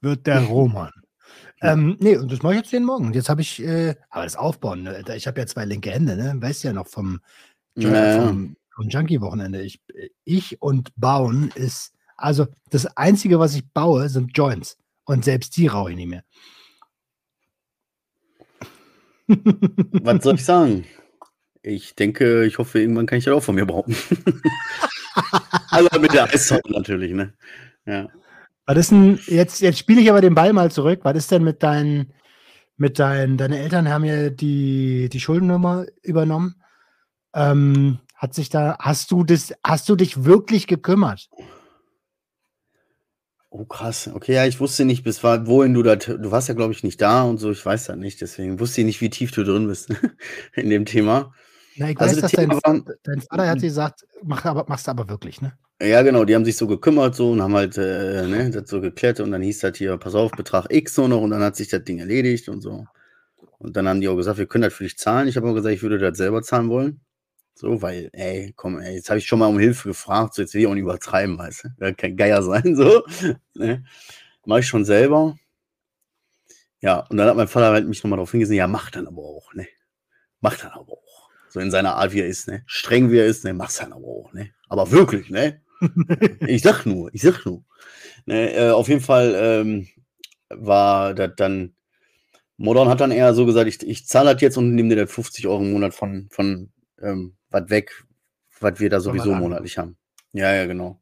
Wird 0.01 0.25
der 0.27 0.41
Roman. 0.41 0.91
ähm, 1.61 1.95
nee, 1.99 2.17
und 2.17 2.31
das 2.31 2.41
mache 2.41 2.53
ich 2.55 2.59
jetzt 2.61 2.71
jeden 2.71 2.85
Morgen. 2.85 3.05
Und 3.07 3.15
jetzt 3.15 3.29
habe 3.29 3.41
ich, 3.41 3.61
äh, 3.63 3.95
aber 4.09 4.23
das 4.23 4.35
Aufbauen, 4.35 4.83
ne, 4.83 5.03
ich 5.15 5.27
habe 5.27 5.39
ja 5.39 5.45
zwei 5.47 5.65
linke 5.65 5.91
Hände, 5.91 6.15
ne? 6.17 6.33
Weißt 6.41 6.63
ja 6.63 6.73
noch 6.73 6.87
vom, 6.87 7.19
Jun- 7.75 7.91
Naja. 7.91 8.25
vom, 8.27 8.55
vom 8.75 8.89
Junkie-Wochenende. 8.89 9.61
Ich, 9.61 9.79
ich 10.25 10.61
und 10.61 10.89
Bauen 10.95 11.51
ist, 11.55 11.93
also 12.21 12.47
das 12.69 12.85
Einzige, 12.97 13.39
was 13.39 13.55
ich 13.55 13.69
baue, 13.71 14.09
sind 14.09 14.37
Joints. 14.37 14.77
Und 15.05 15.25
selbst 15.25 15.57
die 15.57 15.67
rauche 15.67 15.91
ich 15.91 15.97
nicht 15.97 16.07
mehr. 16.07 16.23
Was 20.03 20.23
soll 20.23 20.35
ich 20.35 20.45
sagen? 20.45 20.85
Ich 21.63 21.95
denke, 21.95 22.45
ich 22.45 22.57
hoffe, 22.57 22.79
irgendwann 22.79 23.05
kann 23.05 23.17
ich 23.17 23.25
das 23.25 23.33
auch 23.33 23.43
von 23.43 23.55
mir 23.55 23.65
behaupten. 23.65 23.95
also 25.69 25.99
mit 25.99 26.13
der 26.13 26.25
Eissorte 26.25 26.71
natürlich, 26.71 27.13
ne? 27.13 27.33
Ja. 27.85 28.07
Was 28.65 28.77
ist 28.77 28.91
denn, 28.91 29.19
jetzt, 29.27 29.61
jetzt 29.61 29.79
spiele 29.79 30.01
ich 30.01 30.09
aber 30.09 30.21
den 30.21 30.35
Ball 30.35 30.53
mal 30.53 30.71
zurück. 30.71 31.01
Was 31.03 31.17
ist 31.17 31.31
denn 31.31 31.43
mit 31.43 31.61
deinen, 31.63 32.13
mit 32.77 32.99
deinen, 32.99 33.37
deine 33.37 33.59
Eltern 33.59 33.89
haben 33.89 34.05
ja 34.05 34.29
die, 34.29 35.09
die 35.09 35.19
Schuldennummer 35.19 35.85
übernommen. 36.01 36.61
Ähm, 37.33 37.99
hat 38.15 38.33
sich 38.33 38.49
da, 38.49 38.77
hast 38.79 39.11
du 39.11 39.23
das, 39.23 39.53
hast 39.63 39.89
du 39.89 39.95
dich 39.95 40.25
wirklich 40.25 40.67
gekümmert? 40.67 41.29
Oh, 43.53 43.65
krass. 43.65 44.09
Okay, 44.13 44.33
ja, 44.33 44.45
ich 44.45 44.61
wusste 44.61 44.85
nicht, 44.85 45.03
bis 45.03 45.23
wohin 45.25 45.73
du 45.73 45.83
da, 45.83 45.97
du 45.97 46.31
warst 46.31 46.47
ja, 46.47 46.53
glaube 46.53 46.71
ich, 46.71 46.83
nicht 46.83 47.01
da 47.01 47.23
und 47.23 47.37
so, 47.37 47.51
ich 47.51 47.65
weiß 47.65 47.87
das 47.87 47.97
nicht, 47.97 48.21
deswegen 48.21 48.61
wusste 48.61 48.79
ich 48.79 48.85
nicht, 48.85 49.01
wie 49.01 49.09
tief 49.09 49.31
du 49.33 49.43
drin 49.43 49.67
bist 49.67 49.89
in 50.55 50.69
dem 50.69 50.85
Thema. 50.85 51.33
Na, 51.75 51.89
ich 51.89 51.99
Also 51.99 52.15
weiß, 52.15 52.21
das 52.21 52.31
dass 52.31 52.31
dein, 52.31 52.49
Thema 52.49 52.61
war- 52.63 52.95
dein 53.03 53.21
Vater 53.21 53.47
hat 53.49 53.57
dir 53.61 53.67
gesagt, 53.67 54.05
mach 54.23 54.45
aber, 54.45 54.65
machst 54.69 54.87
du 54.87 54.91
aber 54.91 55.09
wirklich, 55.09 55.41
ne? 55.41 55.51
Ja, 55.81 56.01
genau, 56.01 56.23
die 56.23 56.33
haben 56.33 56.45
sich 56.45 56.55
so 56.55 56.65
gekümmert 56.65 57.13
so 57.15 57.31
und 57.31 57.41
haben 57.41 57.55
halt 57.55 57.77
äh, 57.77 58.25
ne, 58.25 58.51
das 58.51 58.69
so 58.69 58.79
geklärt 58.79 59.19
und 59.19 59.31
dann 59.31 59.41
hieß 59.41 59.59
das 59.59 59.77
hier, 59.77 59.97
pass 59.97 60.15
auf, 60.15 60.31
Betrag 60.31 60.67
X 60.69 60.95
so 60.95 61.09
noch 61.09 61.21
und 61.21 61.31
dann 61.31 61.41
hat 61.41 61.57
sich 61.57 61.67
das 61.67 61.83
Ding 61.83 61.99
erledigt 61.99 62.47
und 62.47 62.61
so. 62.61 62.85
Und 63.57 63.75
dann 63.75 63.87
haben 63.87 63.99
die 63.99 64.07
auch 64.07 64.15
gesagt, 64.15 64.37
wir 64.37 64.45
können 64.45 64.61
das 64.61 64.73
für 64.73 64.85
dich 64.85 64.97
zahlen. 64.97 65.27
Ich 65.27 65.35
habe 65.35 65.49
auch 65.49 65.53
gesagt, 65.55 65.75
ich 65.75 65.81
würde 65.81 65.97
das 65.97 66.17
selber 66.17 66.41
zahlen 66.41 66.69
wollen. 66.69 67.01
So, 67.55 67.81
weil, 67.81 68.09
ey, 68.13 68.53
komm, 68.55 68.79
ey, 68.79 68.95
jetzt 68.95 69.09
habe 69.09 69.19
ich 69.19 69.27
schon 69.27 69.39
mal 69.39 69.47
um 69.47 69.59
Hilfe 69.59 69.89
gefragt, 69.89 70.33
so 70.33 70.41
jetzt 70.41 70.53
will 70.53 70.61
ich 70.61 70.67
auch 70.67 70.73
nicht 70.73 70.83
übertreiben, 70.83 71.37
weißt 71.37 71.65
du? 71.79 71.93
Kein 71.95 72.17
Geier 72.17 72.41
sein, 72.41 72.75
so. 72.75 73.03
Ne? 73.53 73.83
Mach 74.45 74.57
ich 74.59 74.67
schon 74.67 74.85
selber. 74.85 75.35
Ja, 76.81 77.01
und 77.09 77.17
dann 77.17 77.27
hat 77.27 77.35
mein 77.35 77.47
Vater 77.47 77.71
halt 77.71 77.87
mich 77.87 78.03
nochmal 78.03 78.17
darauf 78.17 78.31
hingewiesen, 78.31 78.55
ja, 78.55 78.67
mach 78.67 78.89
dann 78.89 79.07
aber 79.07 79.21
auch, 79.21 79.53
ne? 79.53 79.67
Mach 80.41 80.57
dann 80.57 80.71
aber 80.71 80.93
auch. 80.93 81.29
So 81.49 81.59
in 81.59 81.71
seiner 81.71 81.95
Art, 81.95 82.13
wie 82.13 82.21
er 82.21 82.27
ist, 82.27 82.47
ne? 82.47 82.63
Streng 82.65 83.11
wie 83.11 83.19
er 83.19 83.27
ist, 83.27 83.43
ne? 83.43 83.53
Mach's 83.53 83.77
dann 83.77 83.93
aber 83.93 84.07
auch, 84.07 84.33
ne? 84.33 84.51
Aber 84.69 84.91
wirklich, 84.91 85.29
ne? 85.29 85.61
ich 86.47 86.63
sag 86.63 86.85
nur, 86.85 87.13
ich 87.13 87.21
sag 87.21 87.45
nur. 87.45 87.63
Ne, 88.25 88.53
äh, 88.53 88.71
auf 88.71 88.87
jeden 88.89 89.01
Fall 89.01 89.35
ähm, 89.35 89.87
war 90.49 91.13
das 91.13 91.31
dann, 91.37 91.75
Modern 92.57 92.89
hat 92.89 93.01
dann 93.01 93.11
eher 93.11 93.33
so 93.33 93.45
gesagt, 93.45 93.67
ich, 93.67 93.83
ich 93.87 94.07
zahle 94.07 94.33
das 94.33 94.41
jetzt 94.41 94.57
und 94.57 94.75
nehme 94.75 94.89
dir 94.89 95.05
das 95.05 95.13
50 95.13 95.47
Euro 95.47 95.61
im 95.61 95.71
Monat 95.73 95.93
von, 95.93 96.29
von 96.31 96.71
ähm, 97.01 97.35
was 97.51 97.69
weg, 97.69 98.05
was 98.59 98.79
wir 98.79 98.89
da 98.89 98.99
sowieso 98.99 99.33
monatlich 99.33 99.77
haben. 99.77 99.97
Ja, 100.33 100.53
ja, 100.53 100.65
genau. 100.65 101.01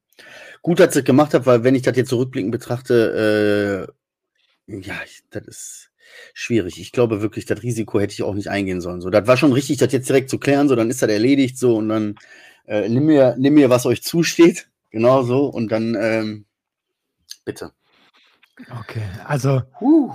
Gut, 0.61 0.79
dass 0.79 0.89
ich 0.89 1.01
das 1.01 1.03
gemacht 1.05 1.33
habe, 1.33 1.45
weil 1.45 1.63
wenn 1.63 1.75
ich 1.75 1.83
das 1.83 1.95
jetzt 1.95 2.09
zurückblickend 2.09 2.51
betrachte, 2.51 3.87
äh, 4.67 4.79
ja, 4.81 4.95
ich, 5.05 5.23
das 5.29 5.47
ist 5.47 5.91
schwierig. 6.33 6.79
Ich 6.79 6.91
glaube 6.91 7.21
wirklich, 7.21 7.45
das 7.45 7.63
Risiko 7.63 7.99
hätte 7.99 8.13
ich 8.13 8.23
auch 8.23 8.33
nicht 8.33 8.49
eingehen 8.49 8.81
sollen. 8.81 9.01
So, 9.01 9.09
das 9.09 9.27
war 9.27 9.37
schon 9.37 9.53
richtig, 9.53 9.77
das 9.77 9.93
jetzt 9.93 10.09
direkt 10.09 10.29
zu 10.29 10.37
klären, 10.37 10.67
so, 10.67 10.75
dann 10.75 10.89
ist 10.89 11.01
das 11.01 11.09
erledigt, 11.09 11.57
so, 11.57 11.77
und 11.77 11.89
dann 11.89 12.15
äh, 12.67 12.89
nimm 12.89 13.05
mir, 13.05 13.35
nimm 13.37 13.53
mir, 13.53 13.69
was 13.69 13.85
euch 13.85 14.03
zusteht. 14.03 14.69
Genau 14.91 15.23
so. 15.23 15.45
Und 15.45 15.71
dann, 15.71 15.95
ähm, 15.99 16.45
bitte. 17.45 17.71
Okay, 18.81 19.03
also, 19.25 19.61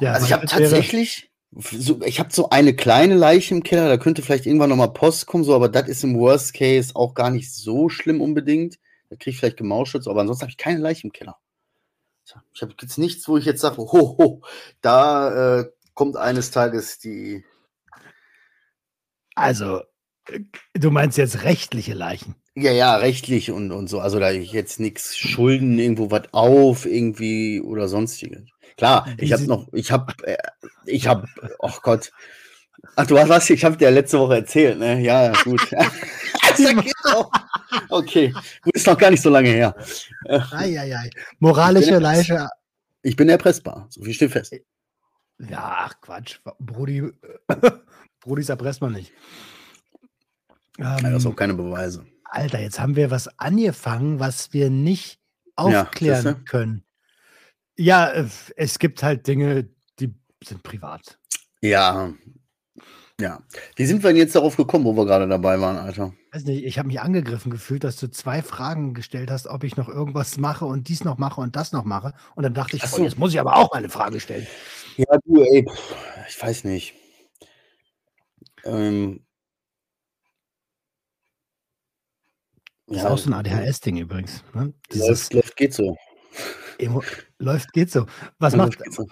Ja, 0.00 0.12
also 0.12 0.26
ich 0.26 0.32
habe 0.32 0.46
tatsächlich, 0.46 1.30
so, 1.56 2.00
ich 2.02 2.18
habe 2.18 2.32
so 2.32 2.50
eine 2.50 2.74
kleine 2.74 3.14
Leiche 3.14 3.54
im 3.54 3.62
Keller, 3.62 3.88
da 3.88 3.96
könnte 3.96 4.22
vielleicht 4.22 4.46
irgendwann 4.46 4.70
nochmal 4.70 4.92
Post 4.92 5.26
kommen, 5.26 5.44
so, 5.44 5.54
aber 5.54 5.68
das 5.68 5.88
ist 5.88 6.04
im 6.04 6.18
Worst 6.18 6.54
Case 6.54 6.94
auch 6.94 7.14
gar 7.14 7.30
nicht 7.30 7.52
so 7.54 7.88
schlimm 7.88 8.20
unbedingt. 8.20 8.78
Da 9.10 9.16
kriege 9.16 9.30
ich 9.30 9.38
vielleicht 9.38 9.58
Gemauschutz, 9.58 10.06
aber 10.08 10.20
ansonsten 10.20 10.42
habe 10.42 10.50
ich 10.50 10.56
keine 10.56 10.80
Leiche 10.80 11.06
im 11.06 11.12
Keller. 11.12 11.36
Ich 12.52 12.62
habe 12.62 12.74
jetzt 12.80 12.98
nichts, 12.98 13.28
wo 13.28 13.36
ich 13.36 13.44
jetzt 13.44 13.60
sage, 13.60 13.76
ho, 13.76 14.16
ho, 14.18 14.42
da 14.80 15.60
äh, 15.60 15.70
kommt 15.94 16.16
eines 16.16 16.50
Tages 16.50 16.98
die. 16.98 17.44
also, 19.34 19.82
äh, 20.28 20.40
du 20.72 20.90
meinst 20.90 21.18
jetzt 21.18 21.44
rechtliche 21.44 21.94
Leichen. 21.94 22.34
Ja, 22.56 22.72
ja, 22.72 22.96
rechtlich 22.96 23.50
und, 23.50 23.72
und 23.72 23.88
so. 23.88 24.00
Also 24.00 24.18
da 24.18 24.30
ich 24.30 24.52
jetzt 24.52 24.80
nichts 24.80 25.16
Schulden 25.16 25.78
irgendwo 25.78 26.10
was 26.10 26.32
auf, 26.32 26.86
irgendwie 26.86 27.60
oder 27.60 27.88
sonstiges. 27.88 28.48
Klar, 28.76 29.06
ich 29.18 29.32
habe 29.32 29.44
noch, 29.44 29.68
ich 29.72 29.90
habe, 29.92 30.12
äh, 30.24 30.36
ich 30.86 31.06
habe, 31.06 31.28
oh 31.58 31.72
Gott. 31.82 32.12
Ach, 32.96 33.06
du 33.06 33.18
hast 33.18 33.28
was, 33.28 33.50
ich 33.50 33.64
habe 33.64 33.76
dir 33.76 33.90
letzte 33.90 34.18
Woche 34.18 34.36
erzählt, 34.36 34.78
ne? 34.78 35.00
Ja, 35.00 35.32
gut. 35.42 35.60
okay, 37.88 38.32
gut, 38.62 38.74
ist 38.74 38.86
noch 38.86 38.98
gar 38.98 39.10
nicht 39.10 39.22
so 39.22 39.30
lange 39.30 39.48
her. 39.48 39.74
Eieiei. 40.52 41.10
Moralische 41.38 41.98
Leiche. 41.98 42.48
Ich 43.02 43.16
bin 43.16 43.28
erpressbar, 43.28 43.86
so 43.90 44.02
viel 44.02 44.14
steht 44.14 44.32
fest. 44.32 44.54
Ja, 45.38 45.86
ach 45.86 46.00
Quatsch. 46.00 46.38
Brudi, 46.58 47.10
Brudis 48.20 48.48
erpresst 48.48 48.80
man 48.80 48.92
nicht. 48.92 49.12
Ähm, 50.78 50.84
ja, 50.84 51.10
das 51.10 51.22
ist 51.22 51.26
auch 51.26 51.36
keine 51.36 51.54
Beweise. 51.54 52.06
Alter, 52.24 52.60
jetzt 52.60 52.80
haben 52.80 52.96
wir 52.96 53.10
was 53.10 53.38
angefangen, 53.38 54.20
was 54.20 54.52
wir 54.52 54.70
nicht 54.70 55.20
aufklären 55.56 56.24
ja, 56.24 56.34
können. 56.34 56.84
Ja, 57.76 58.10
äh, 58.10 58.26
es 58.56 58.78
gibt 58.78 59.02
halt 59.02 59.26
Dinge, 59.26 59.68
die 59.98 60.14
sind 60.42 60.62
privat. 60.62 61.18
Ja. 61.60 62.12
Ja. 63.20 63.40
Wie 63.76 63.86
sind 63.86 64.02
wir 64.02 64.10
denn 64.10 64.16
jetzt 64.16 64.34
darauf 64.34 64.56
gekommen, 64.56 64.84
wo 64.84 64.96
wir 64.96 65.06
gerade 65.06 65.28
dabei 65.28 65.60
waren, 65.60 65.76
Alter? 65.76 66.12
Weiß 66.32 66.44
nicht, 66.44 66.64
ich 66.64 66.78
habe 66.78 66.88
mich 66.88 67.00
angegriffen 67.00 67.50
gefühlt, 67.50 67.84
dass 67.84 67.96
du 67.96 68.10
zwei 68.10 68.42
Fragen 68.42 68.92
gestellt 68.92 69.30
hast, 69.30 69.46
ob 69.46 69.62
ich 69.62 69.76
noch 69.76 69.88
irgendwas 69.88 70.36
mache 70.36 70.66
und 70.66 70.88
dies 70.88 71.04
noch 71.04 71.16
mache 71.16 71.40
und 71.40 71.54
das 71.54 71.70
noch 71.72 71.84
mache. 71.84 72.12
Und 72.34 72.42
dann 72.42 72.54
dachte 72.54 72.76
ich, 72.76 72.82
oh, 72.82 72.86
so. 72.86 73.02
oh, 73.02 73.04
jetzt 73.04 73.18
muss 73.18 73.32
ich 73.32 73.38
aber 73.38 73.56
auch 73.56 73.70
mal 73.72 73.78
eine 73.78 73.88
Frage 73.88 74.18
stellen. 74.18 74.46
Ja, 74.96 75.16
du, 75.24 75.42
ey, 75.42 75.64
ich 76.28 76.42
weiß 76.42 76.64
nicht. 76.64 76.94
Ähm, 78.64 79.24
Das 82.86 82.98
ist 82.98 83.06
auch 83.06 83.18
so 83.18 83.30
ein 83.30 83.34
ADHS-Ding 83.34 83.96
übrigens. 83.96 84.44
Ne? 84.52 84.74
Dieses 84.92 85.32
läuft, 85.32 85.34
läuft, 85.34 85.56
geht 85.56 85.74
so. 85.74 85.96
Emo 86.78 87.02
läuft, 87.44 87.72
geht 87.72 87.90
so. 87.90 88.06
Was 88.38 88.56
macht. 88.56 88.78
So. 88.92 89.06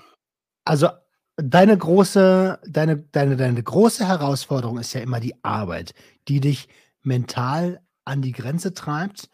Also, 0.64 0.88
deine 1.36 1.76
große, 1.76 2.60
deine, 2.66 2.98
deine, 2.98 3.36
deine 3.36 3.62
große 3.62 4.06
Herausforderung 4.06 4.78
ist 4.78 4.92
ja 4.92 5.00
immer 5.00 5.20
die 5.20 5.44
Arbeit, 5.44 5.94
die 6.28 6.40
dich 6.40 6.68
mental 7.02 7.80
an 8.04 8.22
die 8.22 8.32
Grenze 8.32 8.74
treibt 8.74 9.28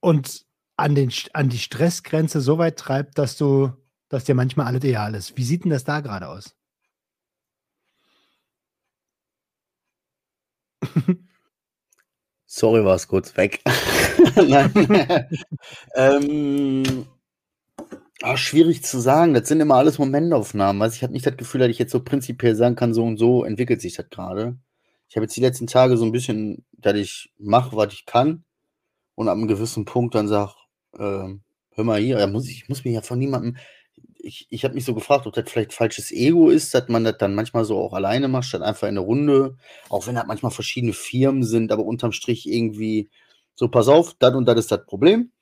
und 0.00 0.44
an, 0.76 0.94
den, 0.94 1.12
an 1.32 1.48
die 1.48 1.58
Stressgrenze 1.58 2.40
so 2.40 2.58
weit 2.58 2.78
treibt, 2.78 3.18
dass 3.18 3.36
du, 3.36 3.72
dass 4.08 4.24
dir 4.24 4.34
manchmal 4.34 4.66
alles 4.66 4.84
ideal 4.84 5.14
ist. 5.14 5.36
Wie 5.36 5.44
sieht 5.44 5.64
denn 5.64 5.70
das 5.70 5.84
da 5.84 6.00
gerade 6.00 6.28
aus? 6.28 6.56
Sorry, 12.46 12.84
war 12.84 12.96
es 12.96 13.08
kurz 13.08 13.36
weg. 13.36 13.62
ähm, 15.94 17.06
ach, 18.22 18.36
schwierig 18.38 18.82
zu 18.84 19.00
sagen. 19.00 19.34
Das 19.34 19.48
sind 19.48 19.60
immer 19.60 19.76
alles 19.76 19.98
Momentaufnahmen. 19.98 20.80
Also 20.82 20.96
ich 20.96 21.02
habe 21.02 21.12
nicht 21.12 21.26
das 21.26 21.36
Gefühl, 21.36 21.60
dass 21.60 21.70
ich 21.70 21.78
jetzt 21.78 21.92
so 21.92 22.02
prinzipiell 22.02 22.54
sagen 22.56 22.76
kann, 22.76 22.94
so 22.94 23.04
und 23.04 23.16
so 23.18 23.44
entwickelt 23.44 23.80
sich 23.80 23.94
das 23.94 24.08
gerade. 24.10 24.56
Ich 25.08 25.16
habe 25.16 25.24
jetzt 25.24 25.36
die 25.36 25.40
letzten 25.40 25.66
Tage 25.66 25.96
so 25.96 26.04
ein 26.04 26.12
bisschen, 26.12 26.64
dass 26.72 26.94
ich 26.94 27.32
mache, 27.38 27.76
was 27.76 27.92
ich 27.92 28.06
kann 28.06 28.44
und 29.14 29.28
ab 29.28 29.36
einem 29.36 29.48
gewissen 29.48 29.84
Punkt 29.84 30.14
dann 30.14 30.28
sage, 30.28 30.54
äh, 30.94 31.28
hör 31.74 31.84
mal 31.84 32.00
hier, 32.00 32.26
muss 32.28 32.48
ich, 32.48 32.62
ich 32.62 32.68
muss 32.68 32.84
mir 32.84 32.92
ja 32.92 33.02
von 33.02 33.18
niemandem, 33.18 33.56
ich, 34.22 34.46
ich 34.50 34.64
habe 34.64 34.74
mich 34.74 34.84
so 34.84 34.94
gefragt, 34.94 35.26
ob 35.26 35.34
das 35.34 35.50
vielleicht 35.50 35.72
falsches 35.72 36.12
Ego 36.12 36.48
ist, 36.48 36.74
dass 36.74 36.88
man 36.88 37.04
das 37.04 37.18
dann 37.18 37.34
manchmal 37.34 37.64
so 37.64 37.78
auch 37.78 37.92
alleine 37.92 38.28
macht, 38.28 38.44
statt 38.46 38.62
einfach 38.62 38.88
in 38.88 38.94
der 38.94 39.04
Runde, 39.04 39.56
auch 39.88 40.06
wenn 40.06 40.14
das 40.14 40.26
manchmal 40.26 40.52
verschiedene 40.52 40.92
Firmen 40.92 41.42
sind, 41.42 41.72
aber 41.72 41.84
unterm 41.84 42.12
Strich 42.12 42.48
irgendwie 42.48 43.10
so, 43.54 43.68
pass 43.68 43.88
auf, 43.88 44.14
das 44.18 44.34
und 44.34 44.46
das 44.46 44.58
ist 44.58 44.72
das 44.72 44.86
Problem. 44.86 45.32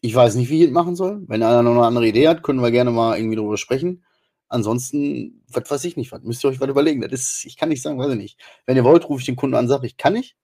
Ich 0.00 0.14
weiß 0.14 0.34
nicht, 0.36 0.48
wie 0.48 0.60
ich 0.60 0.66
das 0.66 0.72
machen 0.72 0.96
soll. 0.96 1.22
Wenn 1.26 1.42
einer 1.42 1.62
noch 1.62 1.72
eine 1.72 1.84
andere 1.84 2.06
Idee 2.06 2.28
hat, 2.28 2.42
können 2.42 2.62
wir 2.62 2.70
gerne 2.70 2.90
mal 2.90 3.18
irgendwie 3.18 3.36
darüber 3.36 3.56
sprechen. 3.56 4.04
Ansonsten, 4.48 5.42
was 5.48 5.70
weiß 5.70 5.84
ich 5.84 5.96
nicht, 5.96 6.10
was 6.10 6.22
müsst 6.22 6.42
ihr 6.44 6.48
euch 6.48 6.60
was 6.60 6.68
überlegen. 6.68 7.00
Das 7.02 7.12
ist, 7.12 7.44
ich 7.44 7.56
kann 7.56 7.68
nicht 7.68 7.82
sagen, 7.82 7.98
weiß 7.98 8.10
ich 8.10 8.18
nicht. 8.18 8.40
Wenn 8.66 8.76
ihr 8.76 8.84
wollt, 8.84 9.08
rufe 9.08 9.20
ich 9.20 9.26
den 9.26 9.36
Kunden 9.36 9.56
an, 9.56 9.68
sage 9.68 9.86
ich, 9.86 9.96
kann 9.96 10.14
nicht. 10.14 10.36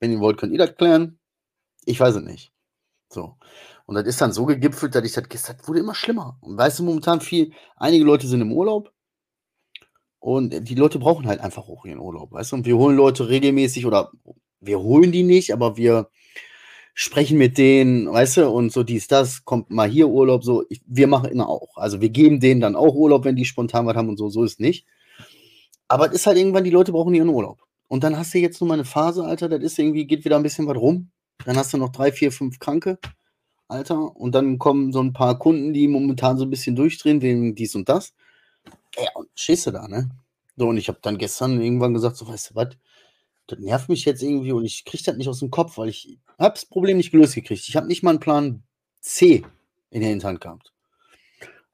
Wenn 0.00 0.12
ihr 0.12 0.20
wollt, 0.20 0.38
könnt 0.38 0.52
ihr 0.52 0.58
das 0.58 0.74
klären. 0.74 1.18
Ich 1.84 2.00
weiß 2.00 2.16
es 2.16 2.22
nicht. 2.22 2.52
So. 3.10 3.36
Und 3.86 3.94
das 3.94 4.06
ist 4.06 4.20
dann 4.20 4.32
so 4.32 4.44
gegipfelt, 4.44 4.94
dass 4.94 5.04
ich 5.04 5.12
das 5.12 5.28
gestern 5.28 5.56
wurde 5.66 5.80
immer 5.80 5.94
schlimmer. 5.94 6.36
Und 6.40 6.58
weißt 6.58 6.78
du, 6.78 6.82
momentan 6.84 7.20
viel, 7.20 7.52
einige 7.76 8.04
Leute 8.04 8.26
sind 8.26 8.40
im 8.40 8.52
Urlaub 8.52 8.92
und 10.18 10.68
die 10.68 10.74
Leute 10.74 10.98
brauchen 10.98 11.26
halt 11.26 11.40
einfach 11.40 11.68
auch 11.68 11.84
ihren 11.84 12.00
Urlaub, 12.00 12.32
weißt 12.32 12.52
du? 12.52 12.56
Und 12.56 12.66
wir 12.66 12.76
holen 12.76 12.96
Leute 12.96 13.28
regelmäßig 13.28 13.86
oder 13.86 14.10
wir 14.60 14.80
holen 14.80 15.12
die 15.12 15.22
nicht, 15.22 15.52
aber 15.52 15.76
wir 15.76 16.10
sprechen 17.00 17.38
mit 17.38 17.58
denen, 17.58 18.12
weißt 18.12 18.38
du, 18.38 18.48
und 18.48 18.72
so 18.72 18.82
dies, 18.82 19.06
das, 19.06 19.44
kommt 19.44 19.70
mal 19.70 19.88
hier 19.88 20.08
Urlaub, 20.08 20.42
so. 20.42 20.64
Ich, 20.68 20.82
wir 20.84 21.06
machen 21.06 21.30
immer 21.30 21.48
auch. 21.48 21.76
Also 21.76 22.00
wir 22.00 22.08
geben 22.08 22.40
denen 22.40 22.60
dann 22.60 22.74
auch 22.74 22.96
Urlaub, 22.96 23.24
wenn 23.24 23.36
die 23.36 23.44
spontan 23.44 23.86
was 23.86 23.94
haben 23.94 24.08
und 24.08 24.16
so, 24.16 24.28
so 24.30 24.42
ist 24.42 24.58
nicht. 24.58 24.84
Aber 25.86 26.08
es 26.08 26.12
ist 26.14 26.26
halt 26.26 26.38
irgendwann, 26.38 26.64
die 26.64 26.70
Leute 26.70 26.90
brauchen 26.90 27.14
ihren 27.14 27.28
Urlaub. 27.28 27.62
Und 27.86 28.02
dann 28.02 28.18
hast 28.18 28.34
du 28.34 28.38
jetzt 28.38 28.60
nur 28.60 28.66
mal 28.66 28.74
eine 28.74 28.84
Phase, 28.84 29.24
Alter, 29.24 29.48
das 29.48 29.62
ist 29.62 29.78
irgendwie, 29.78 30.08
geht 30.08 30.24
wieder 30.24 30.34
ein 30.34 30.42
bisschen 30.42 30.66
was 30.66 30.76
rum. 30.76 31.12
Dann 31.44 31.56
hast 31.56 31.72
du 31.72 31.78
noch 31.78 31.90
drei, 31.90 32.10
vier, 32.10 32.32
fünf 32.32 32.58
Kranke. 32.58 32.98
Alter. 33.68 34.16
Und 34.16 34.34
dann 34.34 34.58
kommen 34.58 34.92
so 34.92 35.00
ein 35.00 35.12
paar 35.12 35.38
Kunden, 35.38 35.72
die 35.72 35.86
momentan 35.86 36.36
so 36.36 36.46
ein 36.46 36.50
bisschen 36.50 36.74
durchdrehen, 36.74 37.22
wegen 37.22 37.54
dies 37.54 37.76
und 37.76 37.88
das. 37.88 38.12
Ja, 38.96 39.10
und 39.14 39.28
stehst 39.36 39.68
du 39.68 39.70
da, 39.70 39.86
ne? 39.86 40.10
So, 40.56 40.66
und 40.66 40.78
ich 40.78 40.88
habe 40.88 40.98
dann 41.00 41.16
gestern 41.16 41.60
irgendwann 41.60 41.94
gesagt, 41.94 42.16
so, 42.16 42.26
weißt 42.26 42.50
du 42.50 42.54
was, 42.56 42.70
das 43.48 43.58
nervt 43.58 43.88
mich 43.88 44.04
jetzt 44.04 44.22
irgendwie 44.22 44.52
und 44.52 44.64
ich 44.64 44.84
kriege 44.84 45.02
das 45.04 45.16
nicht 45.16 45.28
aus 45.28 45.40
dem 45.40 45.50
Kopf, 45.50 45.76
weil 45.78 45.88
ich 45.88 46.18
habe 46.38 46.54
das 46.54 46.66
Problem 46.66 46.96
nicht 46.96 47.10
gelöst 47.10 47.34
gekriegt. 47.34 47.68
Ich 47.68 47.76
habe 47.76 47.88
nicht 47.88 48.02
mal 48.02 48.10
einen 48.10 48.20
Plan 48.20 48.62
C 49.00 49.44
in 49.90 50.00
der 50.00 50.10
Hinterhand 50.10 50.40
gehabt. 50.40 50.72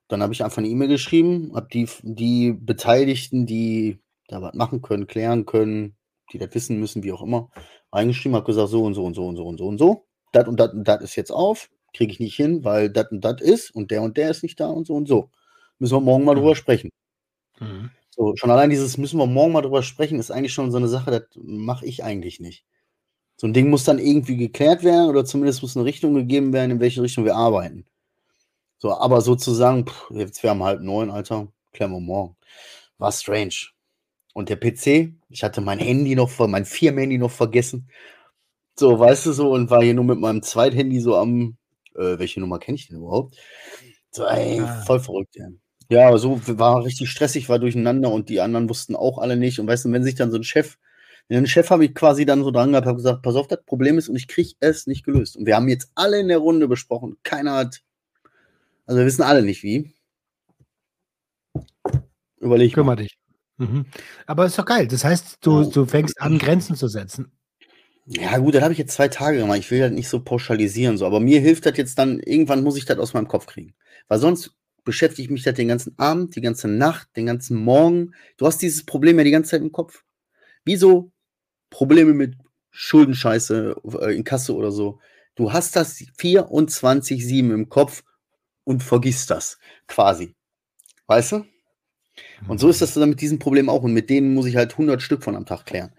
Dann 0.09 0.23
habe 0.23 0.33
ich 0.33 0.43
einfach 0.43 0.59
eine 0.59 0.69
E-Mail 0.69 0.89
geschrieben, 0.89 1.53
habe 1.55 1.69
die, 1.73 1.89
die 2.03 2.53
Beteiligten, 2.53 3.47
die 3.47 3.99
da 4.29 4.41
was 4.41 4.55
machen 4.55 4.81
können, 4.81 5.07
klären 5.07 5.45
können, 5.45 5.97
die 6.33 6.39
das 6.39 6.55
wissen 6.55 6.81
müssen, 6.81 7.03
wie 7.03 7.13
auch 7.13 7.23
immer, 7.23 7.51
reingeschrieben, 7.93 8.37
habe 8.37 8.47
gesagt, 8.47 8.71
so 8.71 8.85
und 8.85 8.95
so 8.95 9.05
und 9.05 9.15
so 9.15 9.27
und 9.27 9.37
so 9.37 9.47
und 9.47 9.59
so 9.59 9.67
und 9.67 9.79
so. 9.79 10.07
Das 10.33 10.49
und 10.49 10.59
das 10.59 10.73
und 10.73 10.89
das 10.89 11.03
ist 11.03 11.17
jetzt 11.17 11.31
auf 11.31 11.69
kriege 11.95 12.13
ich 12.13 12.21
nicht 12.21 12.37
hin, 12.37 12.65
weil 12.65 12.91
das 12.91 13.11
und 13.11 13.25
das 13.25 13.41
ist 13.41 13.71
und 13.71 13.91
der 13.91 14.03
und 14.03 14.17
der 14.19 14.31
ist 14.31 14.43
nicht 14.43 14.61
da 14.61 14.67
und 14.67 14.87
so 14.87 14.95
und 14.95 15.07
so. 15.07 15.31
Müssen 15.79 15.97
wir 15.97 16.01
morgen 16.01 16.25
mal 16.25 16.35
mhm. 16.35 16.41
drüber 16.41 16.57
sprechen. 16.57 16.91
Mhm. 17.61 17.91
So, 18.17 18.37
schon 18.37 18.51
allein 18.51 18.71
dieses 18.71 18.97
müssen 18.97 19.19
wir 19.19 19.27
morgen 19.27 19.53
mal 19.53 19.63
drüber 19.63 19.83
sprechen, 19.83 20.21
ist 20.21 20.31
eigentlich 20.31 20.53
schon 20.53 20.71
so 20.71 20.77
eine 20.77 20.87
Sache, 20.87 21.11
das 21.11 21.23
mache 21.35 21.85
ich 21.85 22.05
eigentlich 22.05 22.39
nicht. 22.39 22.65
So 23.37 23.49
ein 23.49 23.53
Ding 23.53 23.71
muss 23.71 23.83
dann 23.83 23.99
irgendwie 23.99 24.37
geklärt 24.37 24.85
werden 24.85 25.11
oder 25.11 25.25
zumindest 25.25 25.63
muss 25.63 25.77
eine 25.77 25.85
Richtung 25.85 26.15
gegeben 26.15 26.53
werden, 26.53 26.71
in 26.71 26.81
welche 26.81 27.03
Richtung 27.03 27.25
wir 27.25 27.35
arbeiten. 27.35 27.87
So, 28.79 28.97
aber 28.97 29.21
sozusagen, 29.21 29.87
pff, 29.87 30.11
jetzt 30.11 30.43
wäre 30.45 30.55
um 30.55 30.63
halb 30.63 30.81
neun, 30.81 31.11
Alter, 31.11 31.49
klären 31.73 31.91
wir 31.91 32.01
morgen. 32.01 32.37
War 32.99 33.11
strange. 33.11 33.71
Und 34.33 34.49
der 34.49 34.57
PC, 34.57 35.13
ich 35.29 35.43
hatte 35.43 35.61
mein 35.61 35.81
Handy 35.81 36.15
noch, 36.15 36.39
mein 36.39 36.65
Firmenhandy 36.65 37.19
noch 37.19 37.31
vergessen. 37.33 37.91
So, 38.77 38.99
weißt 38.99 39.27
du 39.27 39.33
so, 39.33 39.51
und 39.53 39.71
war 39.71 39.83
hier 39.83 39.95
nur 39.95 40.05
mit 40.05 40.21
meinem 40.21 40.43
Zweithandy 40.43 41.01
so 41.01 41.17
am 41.17 41.57
äh, 41.95 42.19
welche 42.19 42.41
Nummer 42.41 42.59
kenne 42.59 42.77
ich 42.77 42.89
denn 42.89 42.99
überhaupt? 42.99 43.37
So, 44.11 44.25
ey, 44.25 44.61
ah. 44.61 44.83
voll 44.87 45.01
verrückt, 45.01 45.37
ja. 45.37 45.49
Ja, 45.91 46.09
aber 46.09 46.19
so 46.19 46.41
war 46.59 46.85
richtig 46.85 47.11
stressig, 47.11 47.49
war 47.49 47.59
durcheinander 47.59 48.11
und 48.11 48.29
die 48.29 48.41
anderen 48.41 48.69
wussten 48.69 48.97
auch 48.97 49.19
alle 49.19 49.37
nicht. 49.37 49.61
Und 49.61 49.67
weißt 49.67 49.85
du, 49.85 49.93
wenn 49.93 50.05
sich 50.05 50.15
dann 50.15 50.31
so 50.31 50.39
ein 50.39 50.45
Chef, 50.45 50.79
den 51.31 51.47
Chef 51.47 51.71
habe 51.71 51.85
ich 51.85 51.95
quasi 51.95 52.27
dann 52.27 52.43
so 52.43 52.51
dran 52.51 52.71
gehabt, 52.71 52.87
habe 52.87 52.97
gesagt, 52.97 53.23
pass 53.23 53.35
auf, 53.35 53.49
das 53.49 53.63
Problem 53.65 53.99
ist 53.99 54.09
und 54.09 54.17
ich 54.17 54.29
kriege 54.29 54.53
es 54.61 54.87
nicht 54.87 55.05
gelöst. 55.05 55.37
Und 55.37 55.47
wir 55.47 55.57
haben 55.57 55.69
jetzt 55.69 55.91
alle 55.95 56.21
in 56.21 56.29
der 56.29 56.39
Runde 56.39 56.69
besprochen, 56.69 57.17
keiner 57.23 57.55
hat, 57.55 57.83
also 58.87 58.99
wir 58.99 59.07
wissen 59.07 59.23
alle 59.23 59.43
nicht 59.43 59.63
wie. 59.63 59.95
Überleg 62.41 62.75
Kümmer 62.75 62.97
dich. 62.97 63.17
Mhm. 63.57 63.87
Aber 64.27 64.47
ist 64.47 64.59
doch 64.59 64.67
geil. 64.67 64.87
Das 64.87 65.05
heißt, 65.05 65.39
du, 65.41 65.65
du 65.65 65.87
fängst 65.87 66.21
an, 66.21 66.39
Grenzen 66.39 66.77
zu 66.77 66.89
setzen. 66.89 67.33
Ja, 68.07 68.37
gut, 68.37 68.55
das 68.55 68.63
habe 68.63 68.73
ich 68.73 68.79
jetzt 68.79 68.95
zwei 68.95 69.09
Tage 69.09 69.39
gemacht. 69.39 69.59
Ich 69.59 69.71
will 69.71 69.81
halt 69.81 69.95
nicht 69.95 70.09
so 70.09 70.21
pauschalisieren, 70.21 70.99
so. 70.99 71.07
Aber 71.07 71.21
mir 71.21 71.41
hilft 71.41 71.65
das 71.65 71.79
jetzt 71.79 71.99
dann, 71.99 72.21
irgendwann 72.21 72.63
muss 72.63 72.77
ich 72.77 72.85
das 72.85 72.99
aus 72.99 73.15
meinem 73.15 73.29
Kopf 73.29 73.47
kriegen. 73.47 73.75
Weil 74.09 74.19
sonst 74.19 74.55
beschäftige 74.85 75.25
ich 75.25 75.31
mich 75.31 75.43
das 75.43 75.55
den 75.55 75.69
ganzen 75.69 75.99
Abend, 75.99 76.37
die 76.37 76.41
ganze 76.41 76.69
Nacht, 76.69 77.09
den 77.17 77.27
ganzen 77.27 77.57
Morgen. 77.57 78.15
Du 78.37 78.47
hast 78.47 78.59
dieses 78.59 78.85
Problem 78.85 79.19
ja 79.19 79.25
die 79.25 79.31
ganze 79.31 79.53
Zeit 79.53 79.63
im 79.63 79.73
Kopf. 79.73 80.05
Wieso 80.65 81.13
Probleme 81.71 82.15
mit 82.15 82.37
Schuldenscheiße 82.71 83.77
äh, 84.01 84.17
in 84.17 84.25
Kasse 84.25 84.55
oder 84.55 84.71
so? 84.71 85.01
Du 85.35 85.53
hast 85.53 85.75
das 85.77 85.99
24-7 85.99 87.53
im 87.53 87.69
Kopf 87.69 88.03
und 88.65 88.83
vergisst 88.83 89.31
das 89.31 89.59
quasi. 89.89 90.35
Weißt 91.07 91.33
du? 91.33 91.45
Und 92.47 92.61
so 92.61 92.69
ist 92.69 92.81
das 92.81 92.95
dann 92.95 93.09
mit 93.09 93.21
diesem 93.21 93.39
Problem 93.39 93.69
auch. 93.69 93.83
Und 93.83 93.93
mit 93.93 94.09
denen 94.11 94.35
muss 94.35 94.47
ich 94.47 94.57
halt 94.57 94.73
100 94.73 95.03
Stück 95.03 95.25
von 95.25 95.35
am 95.35 95.47
Tag 95.47 95.67
klären. 95.67 95.93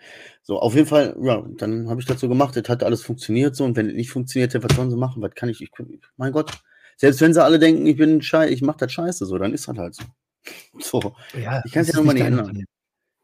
So, 0.44 0.60
auf 0.60 0.76
jeden 0.76 0.88
Fall, 0.88 1.16
ja, 1.22 1.44
dann 1.58 1.90
habe 1.90 2.00
ich 2.00 2.08
das 2.08 2.20
so 2.20 2.30
gemacht. 2.30 2.56
Das 2.56 2.70
hat 2.70 2.84
alles 2.84 3.02
funktioniert 3.02 3.56
so. 3.56 3.66
Und 3.66 3.76
wenn 3.76 3.90
es 3.90 3.96
nicht 3.96 4.12
funktioniert, 4.12 4.54
was 4.64 4.76
sollen 4.76 4.92
sie 4.92 4.98
machen? 4.98 5.22
Was 5.22 5.36
kann 5.36 5.50
ich? 5.50 5.62
ich 5.62 5.72
mein 6.18 6.32
Gott, 6.32 6.52
selbst 6.98 7.22
wenn 7.22 7.34
sie 7.34 7.44
alle 7.44 7.60
denken, 7.60 7.86
ich 7.86 7.98
bin 7.98 8.22
scheiße, 8.22 8.54
ich 8.54 8.62
mache 8.62 8.78
das 8.80 8.92
scheiße, 8.92 9.26
so, 9.26 9.38
dann 9.38 9.54
ist 9.54 9.68
das 9.68 9.78
halt 9.78 9.96
so. 9.96 10.04
So. 10.80 11.16
Ja, 11.34 11.62
ich 11.66 11.72
kann 11.72 11.82
es 11.84 11.90
ja 11.90 11.96
nochmal 11.98 12.14
nicht 12.16 12.26
ändern. 12.26 12.66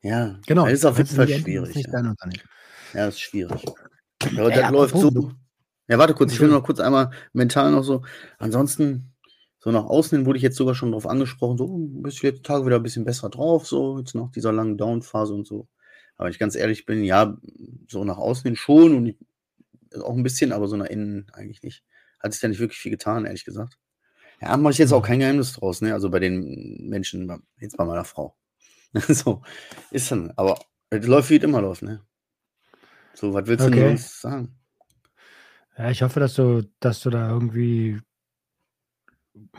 Ja, 0.02 0.40
genau. 0.48 0.66
Das 0.66 0.74
ist 0.74 0.86
auf 0.86 0.98
jeden 0.98 1.10
Fall 1.10 1.28
schwierig. 1.28 1.76
Ja. 1.76 2.02
ja, 2.02 2.14
das 2.94 3.16
ist 3.16 3.22
schwierig. 3.22 3.64
Aber 4.24 4.50
ja, 4.50 4.62
das 4.62 4.72
läuft 4.72 4.98
so. 4.98 5.32
Ja, 5.88 5.98
warte 6.00 6.14
kurz, 6.14 6.34
ich 6.34 6.40
will 6.40 6.48
noch 6.50 6.64
kurz 6.64 6.80
einmal 6.80 7.12
mental 7.34 7.72
noch 7.72 7.84
so. 7.84 8.04
Ansonsten, 8.40 9.14
So 9.60 9.72
nach 9.72 9.86
außen 9.86 10.18
hin 10.18 10.26
wurde 10.26 10.38
ich 10.38 10.44
jetzt 10.44 10.58
sogar 10.58 10.74
schon 10.74 10.92
drauf 10.92 11.06
angesprochen, 11.06 11.58
so 11.58 11.68
hm, 11.68 12.02
bist 12.02 12.24
du 12.24 12.28
jetzt 12.28 12.44
Tage 12.44 12.66
wieder 12.66 12.78
ein 12.78 12.84
bisschen 12.84 13.06
besser 13.06 13.30
drauf, 13.30 13.68
so 13.68 14.00
jetzt 14.00 14.16
nach 14.16 14.32
dieser 14.32 14.52
langen 14.52 14.78
Down-Phase 14.78 15.34
und 15.34 15.46
so. 15.48 15.68
Aber 16.18 16.30
ich 16.30 16.40
ganz 16.40 16.56
ehrlich 16.56 16.86
bin, 16.86 17.04
ja, 17.04 17.38
so 17.88 18.04
nach 18.04 18.18
außen 18.18 18.44
hin 18.44 18.56
schon 18.56 18.96
und 18.96 19.16
auch 20.04 20.16
ein 20.16 20.24
bisschen, 20.24 20.52
aber 20.54 20.68
so 20.68 20.78
nach 20.78 20.88
innen 20.88 21.28
eigentlich 21.34 21.62
nicht. 21.64 21.84
Hat 22.22 22.34
sich 22.34 22.42
ja 22.42 22.50
nicht 22.50 22.60
wirklich 22.60 22.80
viel 22.80 22.92
getan, 22.92 23.26
ehrlich 23.26 23.46
gesagt. 23.46 23.78
Ja, 24.42 24.58
mache 24.58 24.74
ich 24.74 24.80
jetzt 24.80 24.94
auch 24.94 25.04
kein 25.04 25.20
Geheimnis 25.20 25.54
draus, 25.54 25.82
ne? 25.82 25.94
Also 25.94 26.10
bei 26.10 26.20
den 26.20 26.90
Menschen, 26.90 27.44
jetzt 27.60 27.78
bei 27.78 27.86
meiner 27.86 28.06
Frau. 28.06 28.36
so, 29.08 29.42
ist 29.92 30.12
dann, 30.12 30.32
aber 30.36 30.60
es 30.90 31.06
läuft 31.08 31.30
wie 31.30 31.38
es 31.38 31.44
immer 31.44 31.62
läuft, 31.62 31.84
ne? 31.84 32.02
So, 33.14 33.34
was 33.34 33.46
willst 33.48 33.68
du 33.68 33.72
denn 33.72 33.80
Okay. 33.80 33.88
sonst 33.98 34.22
sagen? 34.22 34.56
Ja, 35.78 35.90
ich 35.90 36.02
hoffe, 36.02 36.20
dass 36.20 36.36
du, 36.36 36.64
dass 36.80 37.00
du 37.02 37.10
da 37.10 37.30
irgendwie 37.30 38.00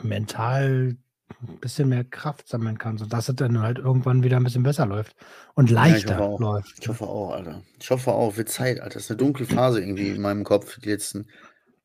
mental 0.01 0.95
ein 1.41 1.59
bisschen 1.59 1.89
mehr 1.89 2.03
Kraft 2.03 2.47
sammeln 2.47 2.77
kannst 2.77 3.03
und 3.03 3.11
dass 3.11 3.29
es 3.29 3.35
dann 3.35 3.59
halt 3.61 3.79
irgendwann 3.79 4.23
wieder 4.23 4.37
ein 4.37 4.43
bisschen 4.43 4.63
besser 4.63 4.85
läuft 4.85 5.15
und 5.55 5.69
Ja, 5.69 5.97
ich 5.97 6.05
leichter 6.05 6.17
hoffe 6.17 6.21
auch. 6.21 6.39
läuft. 6.39 6.79
Ich 6.79 6.87
hoffe 6.87 7.05
auch, 7.05 7.31
Alter. 7.31 7.63
Ich 7.79 7.89
hoffe 7.91 8.11
auch, 8.11 8.37
wird 8.37 8.49
Zeit, 8.49 8.79
Alter. 8.79 8.95
Das 8.95 9.03
ist 9.05 9.11
eine 9.11 9.17
dunkle 9.17 9.45
Phase 9.45 9.79
irgendwie 9.81 10.09
in 10.09 10.21
meinem 10.21 10.43
Kopf, 10.43 10.79
die 10.79 10.89
letzten 10.89 11.27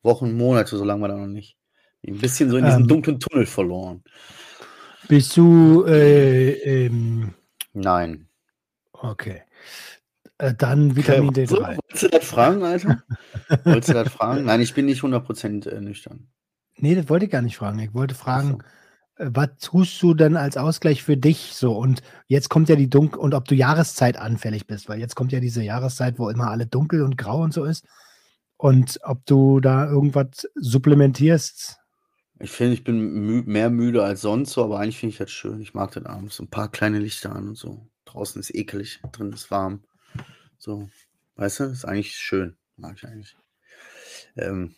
Wochen, 0.09 0.37
Monate, 0.37 0.77
so 0.77 0.85
lange 0.85 1.03
war 1.03 1.09
da 1.09 1.17
noch 1.17 1.27
nicht. 1.27 1.57
Ein 2.07 2.19
bisschen 2.19 2.51
so 2.51 2.57
in 2.57 2.65
diesem 2.65 2.83
Ähm, 2.83 2.89
dunklen 2.89 3.21
Tunnel 3.21 3.47
verloren. 3.47 4.03
Bist 5.09 5.37
du, 5.37 5.85
äh, 5.87 6.51
ähm, 6.87 7.35
Nein. 7.73 8.29
okay. 8.93 9.43
Äh, 10.39 10.55
dann 10.55 10.95
Vitamin 10.97 11.35
So, 11.47 11.57
D3. 11.57 11.77
wolltest 11.77 12.03
du 12.05 12.09
das 12.09 12.25
fragen, 12.25 12.63
Alter? 12.63 13.03
wolltest 13.65 13.89
du 13.91 13.95
das 13.95 14.13
fragen? 14.13 14.45
Nein, 14.45 14.61
ich 14.61 14.75
bin 14.75 14.87
nicht 14.87 15.03
100% 15.03 15.67
äh, 15.69 15.81
nüchtern. 15.81 16.29
Nee, 16.77 16.95
das 16.95 17.09
wollte 17.09 17.25
ich 17.27 17.31
gar 17.33 17.43
nicht 17.43 17.57
fragen. 17.57 17.79
Ich 17.81 17.93
wollte 17.95 18.15
fragen, 18.15 18.59
so. 19.19 19.25
äh, 19.25 19.31
was 19.35 19.49
tust 19.61 20.01
du 20.03 20.15
denn 20.15 20.37
als 20.37 20.57
Ausgleich 20.57 21.03
für 21.03 21.17
dich 21.17 21.53
so? 21.55 21.77
Und 21.77 22.03
jetzt 22.29 22.51
kommt 22.51 22.69
ja 22.69 22.77
die 22.77 22.89
Dunkel 22.91 23.19
und 23.21 23.35
ob 23.35 23.47
du 23.47 23.55
Jahreszeit 23.57 24.17
anfällig 24.17 24.67
bist, 24.69 24.89
weil 24.89 25.01
jetzt 25.01 25.17
kommt 25.17 25.33
ja 25.33 25.41
diese 25.41 25.63
Jahreszeit, 25.63 26.19
wo 26.19 26.29
immer 26.31 26.51
alle 26.51 26.67
dunkel 26.67 27.03
und 27.03 27.19
grau 27.19 27.43
und 27.43 27.53
so 27.53 27.65
ist. 27.65 27.85
Und 28.59 28.99
ob 29.05 29.25
du 29.25 29.61
da 29.61 29.89
irgendwas 29.89 30.49
supplementierst. 30.57 31.79
Ich 32.41 32.51
finde, 32.51 32.75
ich 32.75 32.85
bin 32.85 32.99
mü 32.99 33.43
mehr 33.47 33.71
müde 33.71 34.03
als 34.03 34.21
sonst 34.21 34.53
so, 34.53 34.65
aber 34.65 34.81
eigentlich 34.81 34.99
finde 34.99 35.13
ich 35.13 35.19
das 35.19 35.31
schön. 35.31 35.61
Ich 35.61 35.75
mag 35.75 35.93
das 35.93 36.05
abends. 36.05 36.37
So 36.37 36.43
ein 36.43 36.51
paar 36.51 36.71
kleine 36.71 36.99
Lichter 36.99 37.35
an 37.35 37.49
und 37.49 37.57
so. 37.57 37.87
Draußen 38.05 38.41
ist 38.41 38.55
ekelig, 38.55 39.01
drin 39.13 39.33
ist 39.33 39.51
warm. 39.51 39.85
So, 40.59 40.91
weißt 41.37 41.61
du, 41.61 41.65
ist 41.65 41.85
eigentlich 41.85 42.17
schön. 42.17 42.57
Mag 42.77 42.97
ich 42.97 43.05
eigentlich. 43.07 43.37
Ähm, 44.37 44.75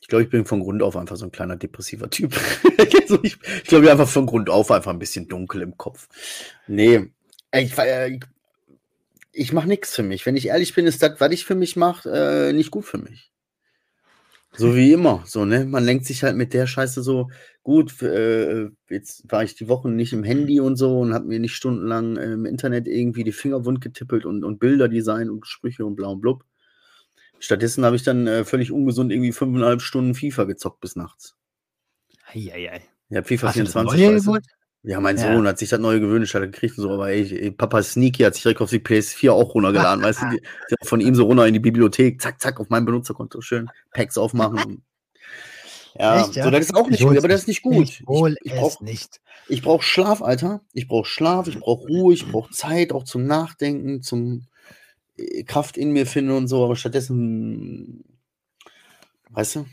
ich 0.00 0.08
glaube, 0.08 0.24
ich 0.24 0.30
bin 0.30 0.44
von 0.44 0.60
Grund 0.60 0.82
auf 0.82 0.96
einfach 0.96 1.16
so 1.16 1.24
ein 1.24 1.32
kleiner 1.32 1.56
depressiver 1.56 2.10
Typ. 2.10 2.34
also 2.78 3.20
ich 3.22 3.34
ich 3.34 3.64
glaube, 3.64 3.84
ich 3.84 3.90
bin 3.90 3.90
einfach 3.90 4.08
von 4.08 4.26
Grund 4.26 4.50
auf 4.50 4.72
einfach 4.72 4.90
ein 4.90 4.98
bisschen 4.98 5.28
dunkel 5.28 5.62
im 5.62 5.76
Kopf. 5.76 6.08
Nee, 6.66 7.12
ich, 7.52 7.76
ich, 7.78 8.20
ich 9.32 9.52
mache 9.52 9.68
nichts 9.68 9.94
für 9.94 10.02
mich. 10.02 10.26
Wenn 10.26 10.36
ich 10.36 10.48
ehrlich 10.48 10.74
bin, 10.74 10.86
ist 10.86 11.02
das, 11.02 11.20
was 11.20 11.32
ich 11.32 11.44
für 11.44 11.54
mich 11.54 11.76
mache, 11.76 12.10
äh, 12.10 12.52
nicht 12.52 12.70
gut 12.70 12.84
für 12.84 12.98
mich. 12.98 13.30
So 14.52 14.74
wie 14.74 14.92
immer, 14.92 15.22
so, 15.26 15.44
ne? 15.44 15.64
Man 15.64 15.84
lenkt 15.84 16.06
sich 16.06 16.24
halt 16.24 16.36
mit 16.36 16.52
der 16.52 16.66
Scheiße 16.66 17.04
so, 17.04 17.30
gut, 17.62 18.02
äh, 18.02 18.68
jetzt 18.88 19.30
war 19.30 19.44
ich 19.44 19.54
die 19.54 19.68
Wochen 19.68 19.94
nicht 19.94 20.12
im 20.12 20.24
Handy 20.24 20.58
und 20.58 20.74
so 20.74 20.98
und 20.98 21.14
habe 21.14 21.26
mir 21.26 21.38
nicht 21.38 21.54
stundenlang 21.54 22.16
äh, 22.16 22.32
im 22.32 22.46
Internet 22.46 22.88
irgendwie 22.88 23.22
die 23.22 23.32
Finger 23.32 23.64
wund 23.64 23.80
getippelt 23.80 24.26
und, 24.26 24.42
und 24.42 24.58
Bilder 24.58 24.88
design 24.88 25.30
und 25.30 25.46
Sprüche 25.46 25.86
und 25.86 25.94
bla 25.94 26.08
und 26.08 26.20
blub. 26.20 26.44
Stattdessen 27.38 27.84
habe 27.84 27.94
ich 27.94 28.02
dann 28.02 28.26
äh, 28.26 28.44
völlig 28.44 28.72
ungesund 28.72 29.12
irgendwie 29.12 29.32
fünfeinhalb 29.32 29.82
Stunden 29.82 30.14
FIFA 30.14 30.44
gezockt 30.44 30.80
bis 30.80 30.96
nachts. 30.96 31.36
Eieiei. 32.26 32.82
Habe 33.14 33.24
FIFA 33.24 33.48
Hast 33.48 33.56
du 33.56 33.64
das 33.64 33.72
24. 33.72 34.00
neue 34.00 34.20
geholt? 34.20 34.44
Ja, 34.82 34.98
mein 35.00 35.18
Ja. 35.18 35.34
Sohn 35.34 35.46
hat 35.46 35.58
sich 35.58 35.68
das 35.68 35.78
neue 35.78 36.00
gewünscht, 36.00 36.34
hat 36.34 36.40
er 36.40 36.48
gekriegt 36.48 36.78
und 36.78 36.84
so, 36.84 36.90
aber 36.90 37.10
ey, 37.10 37.38
ey, 37.38 37.50
Papa 37.50 37.82
Sneaky 37.82 38.22
hat 38.22 38.34
sich 38.34 38.42
direkt 38.44 38.62
auf 38.62 38.70
die 38.70 38.78
PS4 38.78 39.30
auch 39.30 39.54
runtergeladen, 39.54 40.02
weißt 40.02 40.22
du, 40.22 40.26
die, 40.30 40.40
die 40.70 40.74
hat 40.80 40.88
von 40.88 41.00
ihm 41.00 41.14
so 41.14 41.24
runter 41.24 41.46
in 41.46 41.52
die 41.52 41.60
Bibliothek, 41.60 42.20
zack, 42.20 42.40
zack, 42.40 42.60
auf 42.60 42.70
mein 42.70 42.86
Benutzerkonto, 42.86 43.42
schön 43.42 43.68
Packs 43.92 44.16
aufmachen. 44.16 44.82
Ja, 45.98 46.20
Echt, 46.20 46.36
ja? 46.36 46.44
so, 46.44 46.50
das 46.50 46.60
ist 46.66 46.74
auch 46.74 46.84
Ich 46.86 46.92
nicht 46.92 47.02
gut, 47.02 47.18
aber 47.18 47.28
das 47.28 47.40
ist 47.42 47.48
nicht 47.48 47.62
gut. 47.62 47.88
Ich 47.88 48.02
hol 48.06 48.36
ich 48.42 48.52
es 48.52 48.58
brauche 48.58 48.84
nicht. 48.84 49.20
ich 49.48 49.60
brauch 49.60 49.82
Schlaf, 49.82 50.22
Alter. 50.22 50.62
Ich 50.72 50.86
brauche 50.88 51.04
Schlaf, 51.06 51.48
ich 51.48 51.58
brauche 51.58 51.86
Ruhe, 51.88 52.14
ich 52.14 52.26
brauche 52.30 52.50
Zeit 52.52 52.92
auch 52.92 53.04
zum 53.04 53.26
Nachdenken, 53.26 54.00
zum 54.00 54.46
äh, 55.18 55.42
Kraft 55.42 55.76
in 55.76 55.90
mir 55.92 56.06
finden 56.06 56.30
und 56.30 56.48
so, 56.48 56.64
aber 56.64 56.76
stattdessen, 56.76 58.04
weißt 59.30 59.56
du, 59.56 59.66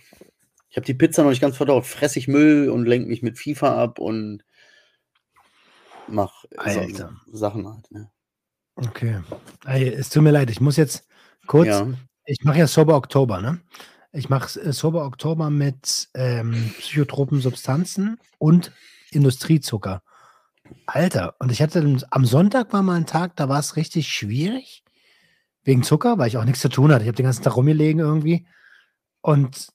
ich 0.69 0.75
habe 0.75 0.85
die 0.85 0.95
Pizza 0.95 1.23
noch 1.23 1.29
nicht 1.29 1.41
ganz 1.41 1.55
verdaut, 1.55 1.85
fress 1.85 2.15
ich 2.17 2.27
Müll 2.27 2.69
und 2.69 2.85
lenk 2.85 3.07
mich 3.07 3.21
mit 3.21 3.37
FIFA 3.37 3.81
ab 3.81 3.99
und 3.99 4.43
mach 6.07 6.45
äh, 6.51 6.73
so, 6.73 6.79
Alter. 6.79 7.15
Sachen 7.31 7.67
halt. 7.67 7.91
Ne? 7.91 8.09
Okay. 8.75 9.21
Ey, 9.65 9.89
es 9.89 10.09
tut 10.09 10.23
mir 10.23 10.31
leid, 10.31 10.49
ich 10.49 10.61
muss 10.61 10.77
jetzt 10.77 11.07
kurz. 11.47 11.67
Ja, 11.67 11.87
Ich 12.25 12.43
mache 12.43 12.59
ja 12.59 12.67
Sober 12.67 12.95
Oktober, 12.95 13.41
ne? 13.41 13.59
Ich 14.11 14.29
mache 14.29 14.59
äh, 14.59 14.71
Sober 14.73 15.05
Oktober 15.05 15.49
mit 15.49 16.09
ähm, 16.13 16.73
psychotropen 16.79 17.41
Substanzen 17.41 18.19
und 18.37 18.71
Industriezucker. 19.11 20.03
Alter, 20.85 21.35
und 21.39 21.51
ich 21.51 21.61
hatte 21.61 21.97
am 22.09 22.25
Sonntag 22.25 22.73
war 22.73 22.83
mal 22.83 22.95
ein 22.95 23.05
Tag, 23.05 23.35
da 23.35 23.47
war 23.49 23.59
es 23.59 23.75
richtig 23.75 24.09
schwierig. 24.09 24.83
Wegen 25.63 25.83
Zucker, 25.83 26.17
weil 26.17 26.29
ich 26.29 26.37
auch 26.37 26.45
nichts 26.45 26.61
zu 26.61 26.69
tun 26.69 26.91
hatte. 26.91 27.03
Ich 27.03 27.07
habe 27.07 27.17
den 27.17 27.25
ganzen 27.25 27.43
Tag 27.43 27.57
rumgelegen 27.57 27.99
irgendwie. 27.99 28.47
Und 29.21 29.67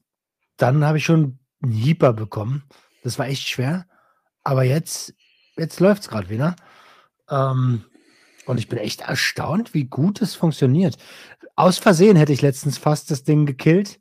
dann 0.57 0.85
habe 0.85 0.99
ich 0.99 1.05
schon 1.05 1.39
einen 1.63 1.73
Hieper 1.73 2.13
bekommen. 2.15 2.65
Das 3.03 3.19
war 3.19 3.27
echt 3.27 3.47
schwer. 3.47 3.87
Aber 4.43 4.65
jetzt, 4.65 5.15
jetzt 5.57 5.81
läuft 5.81 6.03
es 6.03 6.09
gerade 6.09 6.29
wieder. 6.29 6.57
Ähm, 7.29 7.85
und 8.47 8.59
ich 8.59 8.69
bin 8.69 8.79
echt 8.79 9.03
erstaunt, 9.03 9.75
wie 9.75 9.85
gut 9.85 10.21
es 10.21 10.35
funktioniert. 10.35 10.97
Aus 11.55 11.79
Versehen 11.79 12.17
hätte 12.17 12.33
ich 12.33 12.43
letztens 12.43 12.79
fast 12.79 13.11
das 13.11 13.25
Ding 13.25 13.47
gekillt. 13.47 14.01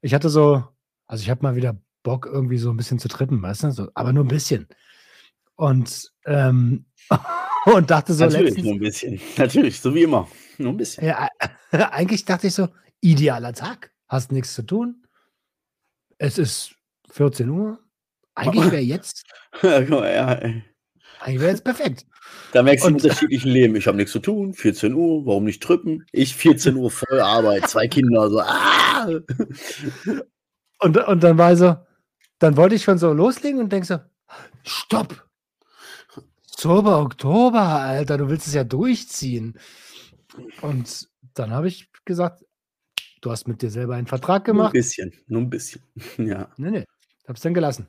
Ich 0.00 0.14
hatte 0.14 0.28
so, 0.28 0.64
also 1.06 1.22
ich 1.22 1.30
habe 1.30 1.42
mal 1.42 1.56
wieder 1.56 1.76
Bock, 2.02 2.26
irgendwie 2.26 2.58
so 2.58 2.70
ein 2.70 2.76
bisschen 2.76 2.98
zu 2.98 3.08
trippen, 3.08 3.42
weißt 3.42 3.64
du? 3.64 3.70
So, 3.72 3.88
aber 3.94 4.12
nur 4.12 4.24
ein 4.24 4.28
bisschen. 4.28 4.68
Und, 5.56 6.12
ähm, 6.26 6.86
und 7.66 7.90
dachte 7.90 8.14
so 8.14 8.24
natürlich, 8.24 8.50
letztens, 8.50 8.64
nur 8.64 8.74
ein 8.74 8.80
bisschen. 8.80 9.20
Natürlich, 9.36 9.80
so 9.80 9.94
wie 9.94 10.02
immer. 10.02 10.28
Nur 10.58 10.72
ein 10.72 10.76
bisschen. 10.76 11.04
ja, 11.04 11.28
eigentlich 11.70 12.24
dachte 12.24 12.46
ich 12.46 12.54
so, 12.54 12.68
idealer 13.00 13.52
Tag, 13.52 13.92
hast 14.08 14.32
nichts 14.32 14.54
zu 14.54 14.62
tun. 14.62 15.06
Es 16.18 16.38
ist 16.38 16.74
14 17.10 17.48
Uhr. 17.50 17.78
Eigentlich 18.34 18.70
wäre 18.70 18.82
jetzt, 18.82 19.24
Guck 19.60 19.88
mal, 19.90 20.12
ja, 20.12 20.32
ey. 20.32 20.64
Eigentlich 21.20 21.40
wäre 21.40 21.50
jetzt 21.50 21.64
perfekt. 21.64 22.06
Da 22.52 22.62
merkst 22.62 22.84
du 22.84 22.88
im 22.88 22.94
unterschiedlichen 22.96 23.50
Leben. 23.50 23.76
Ich 23.76 23.86
habe 23.86 23.96
nichts 23.96 24.12
zu 24.12 24.18
tun, 24.20 24.54
14 24.54 24.94
Uhr, 24.94 25.26
warum 25.26 25.44
nicht 25.44 25.62
trippen? 25.62 26.04
Ich 26.12 26.34
14 26.34 26.76
Uhr 26.76 26.90
voll 26.90 27.20
Arbeit, 27.20 27.68
zwei 27.68 27.86
Kinder, 27.88 28.30
so, 28.30 28.40
ah! 28.40 29.08
Und, 30.80 30.96
und 30.98 31.22
dann 31.22 31.38
war 31.38 31.56
so, 31.56 31.76
dann 32.38 32.56
wollte 32.56 32.74
ich 32.74 32.82
schon 32.84 32.98
so 32.98 33.12
loslegen 33.12 33.60
und 33.60 33.72
denk 33.72 33.84
so, 33.86 33.98
stopp. 34.64 35.26
Sober 36.46 37.00
Oktober, 37.00 37.60
Alter, 37.60 38.18
du 38.18 38.28
willst 38.28 38.46
es 38.46 38.54
ja 38.54 38.64
durchziehen. 38.64 39.58
Und 40.62 41.08
dann 41.34 41.50
habe 41.50 41.68
ich 41.68 41.90
gesagt, 42.04 42.44
du 43.20 43.30
hast 43.30 43.48
mit 43.48 43.62
dir 43.62 43.70
selber 43.70 43.94
einen 43.96 44.06
Vertrag 44.06 44.46
Nur 44.46 44.54
ein 44.54 44.56
gemacht. 44.58 44.72
bisschen, 44.72 45.12
nur 45.26 45.42
ein 45.42 45.50
bisschen. 45.50 45.82
Ja, 46.18 46.48
Nee, 46.56 46.70
nee, 46.70 46.84
hab's 47.26 47.40
dann 47.40 47.54
gelassen. 47.54 47.88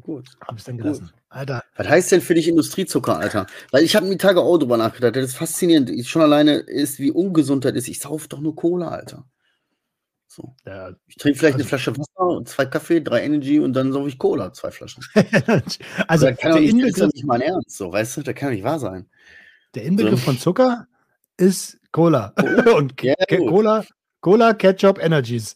Gut. 0.00 0.28
Hab's 0.46 0.64
dann 0.64 0.76
Gut. 0.76 0.84
gelassen. 0.84 1.10
Alter, 1.28 1.62
Was 1.76 1.88
heißt 1.88 2.12
denn 2.12 2.20
für 2.20 2.34
dich 2.34 2.48
Industriezucker, 2.48 3.18
Alter? 3.18 3.46
Weil 3.72 3.82
ich 3.84 3.96
habe 3.96 4.06
mir 4.06 4.18
Tage 4.18 4.40
auch 4.40 4.58
drüber 4.58 4.76
nachgedacht. 4.76 5.16
Das 5.16 5.24
ist 5.24 5.36
faszinierend. 5.36 5.90
Ich 5.90 6.08
schon 6.08 6.22
alleine 6.22 6.54
ist, 6.54 6.98
wie 6.98 7.10
ungesund 7.10 7.64
das 7.64 7.72
ist. 7.74 7.88
Ich 7.88 8.00
sauf 8.00 8.28
doch 8.28 8.40
nur 8.40 8.54
Cola, 8.54 8.88
Alter. 8.88 9.24
So. 10.26 10.54
ja, 10.66 10.90
Ich 11.06 11.16
trinke 11.16 11.38
vielleicht 11.38 11.54
eine 11.54 11.62
Also- 11.62 11.68
Flasche 11.68 11.96
Wasser 11.96 12.26
und 12.26 12.48
zwei 12.48 12.66
Kaffee, 12.66 13.00
drei 13.00 13.22
Energy 13.24 13.60
und 13.60 13.72
dann 13.72 13.92
sauf 13.92 14.06
ich 14.08 14.18
Cola, 14.18 14.52
zwei 14.52 14.70
Flaschen. 14.72 15.04
also 16.08 16.26
das 16.26 16.38
kann 16.38 16.52
der 16.52 16.60
nicht, 16.60 16.72
das 16.74 16.78
ist 16.80 16.98
Inbegriff, 16.98 17.12
nicht 17.14 17.24
mein 17.26 17.40
Ernst, 17.40 17.76
so, 17.76 17.92
weißt 17.92 18.16
du? 18.16 18.22
Das 18.22 18.34
kann 18.34 18.50
nicht 18.52 18.64
wahr 18.64 18.80
sein. 18.80 19.08
der 19.76 19.84
Inbegriff 19.84 20.18
So. 20.20 20.24
von 20.26 20.38
Zucker 20.38 20.88
ist 21.36 21.78
Cola. 21.92 22.32
Cola? 22.36 22.72
Und 22.76 23.00
Ja, 23.02 23.14
gut. 23.28 23.48
Cola, 23.48 23.84
Cola, 24.20 24.54
Ketchup, 24.54 24.98
Energies. 25.00 25.54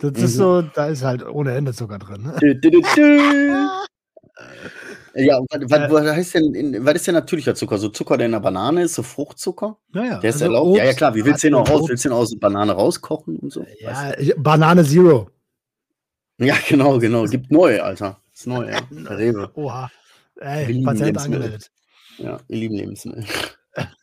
Das 0.00 0.12
ist 0.12 0.34
Mhm. 0.34 0.38
so, 0.38 0.62
da 0.62 0.86
ist 0.86 1.02
halt 1.02 1.26
ohne 1.26 1.54
Ende 1.54 1.72
Zucker 1.72 1.98
drin. 1.98 2.22
ne? 2.22 2.34
Dü, 2.40 2.54
dü, 2.60 2.70
dü. 2.70 3.20
Ja, 5.14 5.40
was, 5.50 5.60
was, 5.68 5.80
Äh. 5.80 5.90
was 5.92 6.06
heißt 6.16 6.34
denn, 6.34 6.54
in, 6.54 6.84
was 6.84 6.94
ist 6.94 7.06
denn 7.08 7.14
natürlicher 7.14 7.54
Zucker? 7.54 7.78
So 7.78 7.88
Zucker, 7.88 8.16
der 8.18 8.26
in 8.26 8.32
der 8.32 8.40
Banane 8.40 8.82
ist, 8.82 8.94
so 8.94 9.02
Fruchtzucker? 9.02 9.76
Naja, 9.92 10.18
Der 10.20 10.30
ist 10.30 10.36
also 10.36 10.44
erlaubt? 10.44 10.76
ja, 10.76 10.82
ja, 10.84 10.88
Obst, 10.90 10.98
klar. 10.98 11.14
Wie 11.16 11.24
willst 11.24 11.42
du 11.42 11.48
den 11.48 11.54
Erdbeeren, 11.54 11.72
raus? 11.74 11.80
Obst. 11.80 11.90
Willst 11.90 12.04
du 12.04 12.08
den 12.10 12.16
aus 12.16 12.30
der 12.30 12.38
Banane 12.38 12.72
rauskochen 12.72 13.36
und 13.36 13.52
so? 13.52 13.62
Weißt 13.62 13.80
Ja, 13.80 14.18
ich- 14.18 14.34
Banane 14.36 14.84
Zero. 14.84 15.28
du? 16.38 16.44
ja, 16.44 16.54
genau, 16.68 16.98
genau. 16.98 17.24
Gibt 17.24 17.50
neu, 17.50 17.80
Alter. 17.82 18.20
Ist 18.32 18.46
neu, 18.46 18.70
ja. 18.70 18.78
Rewe. 19.10 19.50
Oha. 19.54 19.90
Wir 20.36 20.42
Ey, 20.46 20.66
lieben 20.66 20.84
Patient 20.84 21.06
Lebensmittel. 21.06 21.42
angemeldet. 21.42 21.70
Ja, 22.18 22.40
ihr 22.46 22.56
lieben 22.58 22.74
Lebensmittel. 22.76 23.24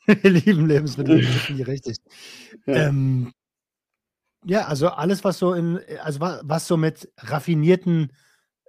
Wir 0.05 0.29
lieben 0.31 0.67
Lebensmittel, 0.67 1.15
richtig. 1.67 1.97
Ja. 2.65 2.87
Ähm, 2.87 3.31
ja, 4.45 4.67
also 4.67 4.89
alles, 4.89 5.23
was 5.23 5.39
so 5.39 5.53
in, 5.53 5.79
also 6.03 6.19
was, 6.19 6.41
was 6.43 6.67
so 6.67 6.77
mit 6.77 7.11
raffinierten 7.17 8.13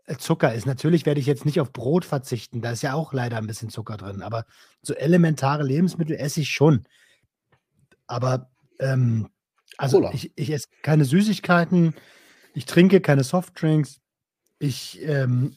äh, 0.06 0.16
Zucker 0.16 0.54
ist. 0.54 0.66
Natürlich 0.66 1.04
werde 1.04 1.20
ich 1.20 1.26
jetzt 1.26 1.44
nicht 1.44 1.60
auf 1.60 1.72
Brot 1.72 2.04
verzichten, 2.04 2.62
da 2.62 2.70
ist 2.70 2.82
ja 2.82 2.94
auch 2.94 3.12
leider 3.12 3.36
ein 3.36 3.46
bisschen 3.46 3.68
Zucker 3.68 3.96
drin, 3.96 4.22
aber 4.22 4.46
so 4.82 4.94
elementare 4.94 5.62
Lebensmittel 5.62 6.16
esse 6.16 6.40
ich 6.40 6.50
schon. 6.50 6.84
Aber 8.06 8.50
ähm, 8.78 9.28
also 9.76 9.98
Cola. 9.98 10.14
ich, 10.14 10.32
ich 10.36 10.50
esse 10.50 10.68
keine 10.82 11.04
Süßigkeiten, 11.04 11.94
ich 12.54 12.64
trinke 12.64 13.00
keine 13.00 13.22
Softdrinks, 13.22 14.00
ich, 14.58 15.02
ähm, 15.02 15.56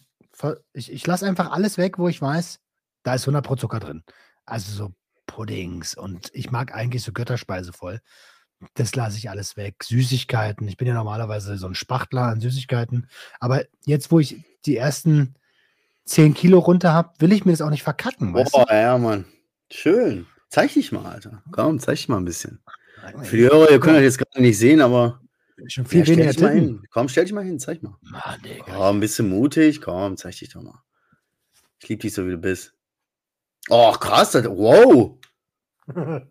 ich, 0.73 0.91
ich 0.91 1.07
lasse 1.07 1.25
einfach 1.25 1.51
alles 1.51 1.77
weg, 1.77 1.97
wo 1.97 2.09
ich 2.09 2.21
weiß, 2.21 2.59
da 3.03 3.13
ist 3.13 3.23
100 3.23 3.45
Pro 3.45 3.55
Zucker 3.55 3.79
drin. 3.79 4.03
Also 4.45 4.71
so 4.71 4.93
Puddings 5.27 5.95
und 5.95 6.29
ich 6.33 6.51
mag 6.51 6.73
eigentlich 6.73 7.03
so 7.03 7.13
Götterspeise 7.13 7.71
voll. 7.71 8.01
Das 8.73 8.95
lasse 8.95 9.17
ich 9.17 9.29
alles 9.29 9.55
weg. 9.57 9.83
Süßigkeiten. 9.83 10.67
Ich 10.67 10.77
bin 10.77 10.87
ja 10.87 10.93
normalerweise 10.93 11.57
so 11.57 11.67
ein 11.67 11.75
Spachtler 11.75 12.23
an 12.23 12.41
Süßigkeiten. 12.41 13.07
Aber 13.39 13.63
jetzt, 13.85 14.11
wo 14.11 14.19
ich 14.19 14.43
die 14.65 14.75
ersten 14.75 15.35
10 16.05 16.33
Kilo 16.33 16.59
runter 16.59 16.93
habe, 16.93 17.13
will 17.19 17.31
ich 17.31 17.45
mir 17.45 17.51
das 17.51 17.61
auch 17.61 17.69
nicht 17.69 17.83
verkacken. 17.83 18.33
Boah, 18.33 18.65
ja, 18.69 18.97
Mann. 18.97 19.25
Schön. 19.71 20.25
Zeig 20.49 20.73
dich 20.73 20.91
mal, 20.91 21.05
Alter. 21.05 21.43
Komm, 21.51 21.79
zeig 21.79 21.95
dich 21.95 22.09
mal 22.09 22.17
ein 22.17 22.25
bisschen. 22.25 22.59
Für 23.23 23.37
die 23.37 23.43
Hörer, 23.43 23.71
ihr 23.71 23.79
könnt 23.79 23.95
das 23.95 24.03
jetzt 24.03 24.17
gerade 24.17 24.41
nicht 24.41 24.57
sehen, 24.57 24.81
aber 24.81 25.21
Schon 25.67 25.85
viel 25.85 25.99
ja, 25.99 26.05
stell 26.05 26.27
dich 26.27 26.39
mal 26.39 26.53
hin. 26.53 26.83
Komm, 26.91 27.09
stell 27.09 27.25
dich 27.25 27.33
mal 27.33 27.43
hin, 27.43 27.59
zeig 27.59 27.83
mal. 27.83 27.95
Mann, 28.01 28.41
Digga. 28.43 28.63
Komm, 28.65 28.97
ein 28.97 28.99
bisschen 28.99 29.29
mutig. 29.29 29.81
Komm, 29.81 30.17
zeig 30.17 30.37
dich 30.37 30.49
doch 30.49 30.61
mal. 30.61 30.81
Ich 31.81 31.89
liebe 31.89 32.01
dich 32.01 32.13
so, 32.13 32.25
wie 32.25 32.31
du 32.31 32.37
bist. 32.37 32.73
Oh, 33.69 33.91
krass. 33.91 34.31
Das, 34.31 34.45
wow. 34.45 35.17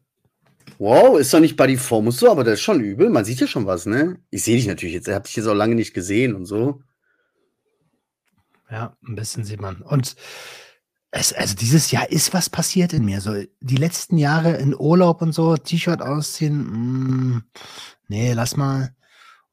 Wow, 0.79 1.19
ist 1.19 1.35
doch 1.35 1.41
nicht 1.41 1.57
Body 1.57 1.77
Form 1.77 2.07
und 2.07 2.13
so, 2.13 2.31
aber 2.31 2.45
das 2.45 2.55
ist 2.55 2.63
schon 2.63 2.81
übel. 2.81 3.11
Man 3.11 3.25
sieht 3.25 3.41
ja 3.41 3.47
schon 3.47 3.67
was, 3.67 3.85
ne? 3.85 4.21
Ich 4.31 4.45
sehe 4.45 4.57
dich 4.57 4.67
natürlich 4.67 4.95
jetzt. 4.95 5.09
Ich 5.09 5.15
habe 5.15 5.25
dich 5.25 5.37
jetzt 5.37 5.47
auch 5.47 5.55
lange 5.55 5.75
nicht 5.75 5.93
gesehen 5.93 6.35
und 6.35 6.47
so. 6.47 6.81
Ja, 8.71 8.97
ein 9.07 9.17
bisschen 9.17 9.45
sieht 9.45 9.61
man. 9.61 9.83
Und 9.83 10.15
es, 11.11 11.33
also 11.33 11.57
dieses 11.57 11.91
Jahr 11.91 12.11
ist 12.11 12.33
was 12.35 12.51
passiert 12.51 12.93
in 12.93 13.05
mir. 13.05 13.21
So 13.21 13.43
die 13.61 13.77
letzten 13.77 14.19
Jahre 14.19 14.57
in 14.57 14.79
Urlaub 14.79 15.23
und 15.23 15.33
so, 15.33 15.57
T-Shirt 15.57 16.01
ausziehen, 16.01 17.37
mm, 17.37 17.45
nee, 18.09 18.33
lass 18.33 18.57
mal. 18.57 18.95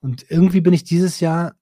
Und 0.02 0.30
irgendwie 0.30 0.62
bin 0.62 0.74
ich 0.74 0.84
dieses 0.84 1.20
Jahr 1.20 1.56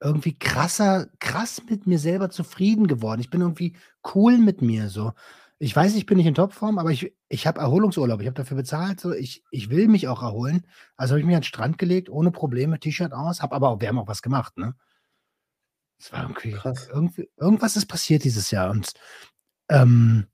irgendwie 0.00 0.38
krasser, 0.38 1.08
krass 1.20 1.62
mit 1.68 1.86
mir 1.86 1.98
selber 1.98 2.30
zufrieden 2.30 2.86
geworden. 2.86 3.20
Ich 3.20 3.30
bin 3.30 3.40
irgendwie 3.40 3.74
cool 4.14 4.38
mit 4.38 4.62
mir 4.62 4.90
so. 4.90 5.12
Ich 5.60 5.74
weiß, 5.74 5.96
ich 5.96 6.06
bin 6.06 6.18
nicht 6.18 6.26
in 6.26 6.34
Topform, 6.34 6.78
aber 6.78 6.92
ich, 6.92 7.14
ich 7.28 7.46
habe 7.46 7.60
Erholungsurlaub. 7.60 8.20
Ich 8.20 8.26
habe 8.26 8.36
dafür 8.36 8.56
bezahlt. 8.56 9.00
So. 9.00 9.12
Ich, 9.12 9.42
ich 9.50 9.70
will 9.70 9.88
mich 9.88 10.06
auch 10.06 10.22
erholen. 10.22 10.66
Also 10.96 11.12
habe 11.12 11.20
ich 11.20 11.26
mich 11.26 11.34
an 11.34 11.40
den 11.40 11.46
Strand 11.46 11.78
gelegt, 11.78 12.08
ohne 12.08 12.30
Probleme, 12.30 12.78
T-Shirt 12.78 13.12
aus. 13.12 13.42
Hab 13.42 13.52
aber 13.52 13.70
auch, 13.70 13.80
wir 13.80 13.88
haben 13.88 13.98
auch 13.98 14.06
was 14.06 14.22
gemacht, 14.22 14.56
ne? 14.56 14.74
Es 15.98 16.12
war 16.12 16.22
irgendwie, 16.22 16.52
Krass. 16.52 16.88
irgendwie, 16.92 17.28
irgendwas 17.36 17.76
ist 17.76 17.86
passiert 17.86 18.22
dieses 18.22 18.52
Jahr. 18.52 18.70
Und 18.70 18.92
ähm, 19.68 20.28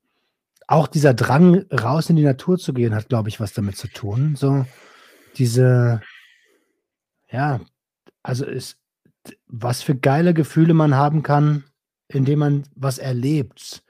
auch 0.67 0.89
dieser 0.89 1.15
Drang, 1.15 1.65
raus 1.73 2.11
in 2.11 2.17
die 2.17 2.23
Natur 2.23 2.59
zu 2.59 2.75
gehen, 2.75 2.95
hat, 2.95 3.09
glaube 3.09 3.31
ich, 3.31 3.41
was 3.41 3.55
damit 3.55 3.79
zu 3.79 3.89
tun. 3.89 4.37
So 4.37 4.67
diese, 5.37 6.03
ja, 7.31 7.61
also 8.23 8.45
ist, 8.45 8.79
was 9.47 9.83
für 9.83 9.95
geile 9.95 10.35
Gefühle 10.35 10.75
man 10.75 10.95
haben 10.95 11.23
kann, 11.23 11.65
indem 12.09 12.41
man 12.41 12.65
was 12.75 12.99
erlebt 12.99 13.83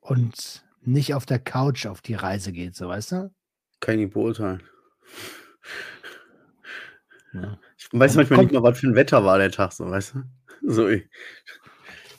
und 0.00 0.63
nicht 0.86 1.14
auf 1.14 1.26
der 1.26 1.38
Couch 1.38 1.86
auf 1.86 2.00
die 2.02 2.14
Reise 2.14 2.52
geht, 2.52 2.74
so 2.76 2.88
weißt 2.88 3.12
du? 3.12 3.34
Kann 3.80 3.94
ich 3.98 4.04
nicht 4.06 4.14
beurteilen. 4.14 4.62
Ja. 7.32 7.58
Ich 7.76 7.88
weiß 7.92 8.14
manchmal 8.14 8.38
kommt- 8.38 8.52
nicht 8.52 8.60
mal, 8.62 8.68
was 8.68 8.78
für 8.78 8.86
ein 8.88 8.94
Wetter 8.94 9.24
war 9.24 9.38
der 9.38 9.50
Tag, 9.50 9.72
so, 9.72 9.90
weißt 9.90 10.14
du? 10.14 10.22
So, 10.72 10.88
ich- 10.88 11.04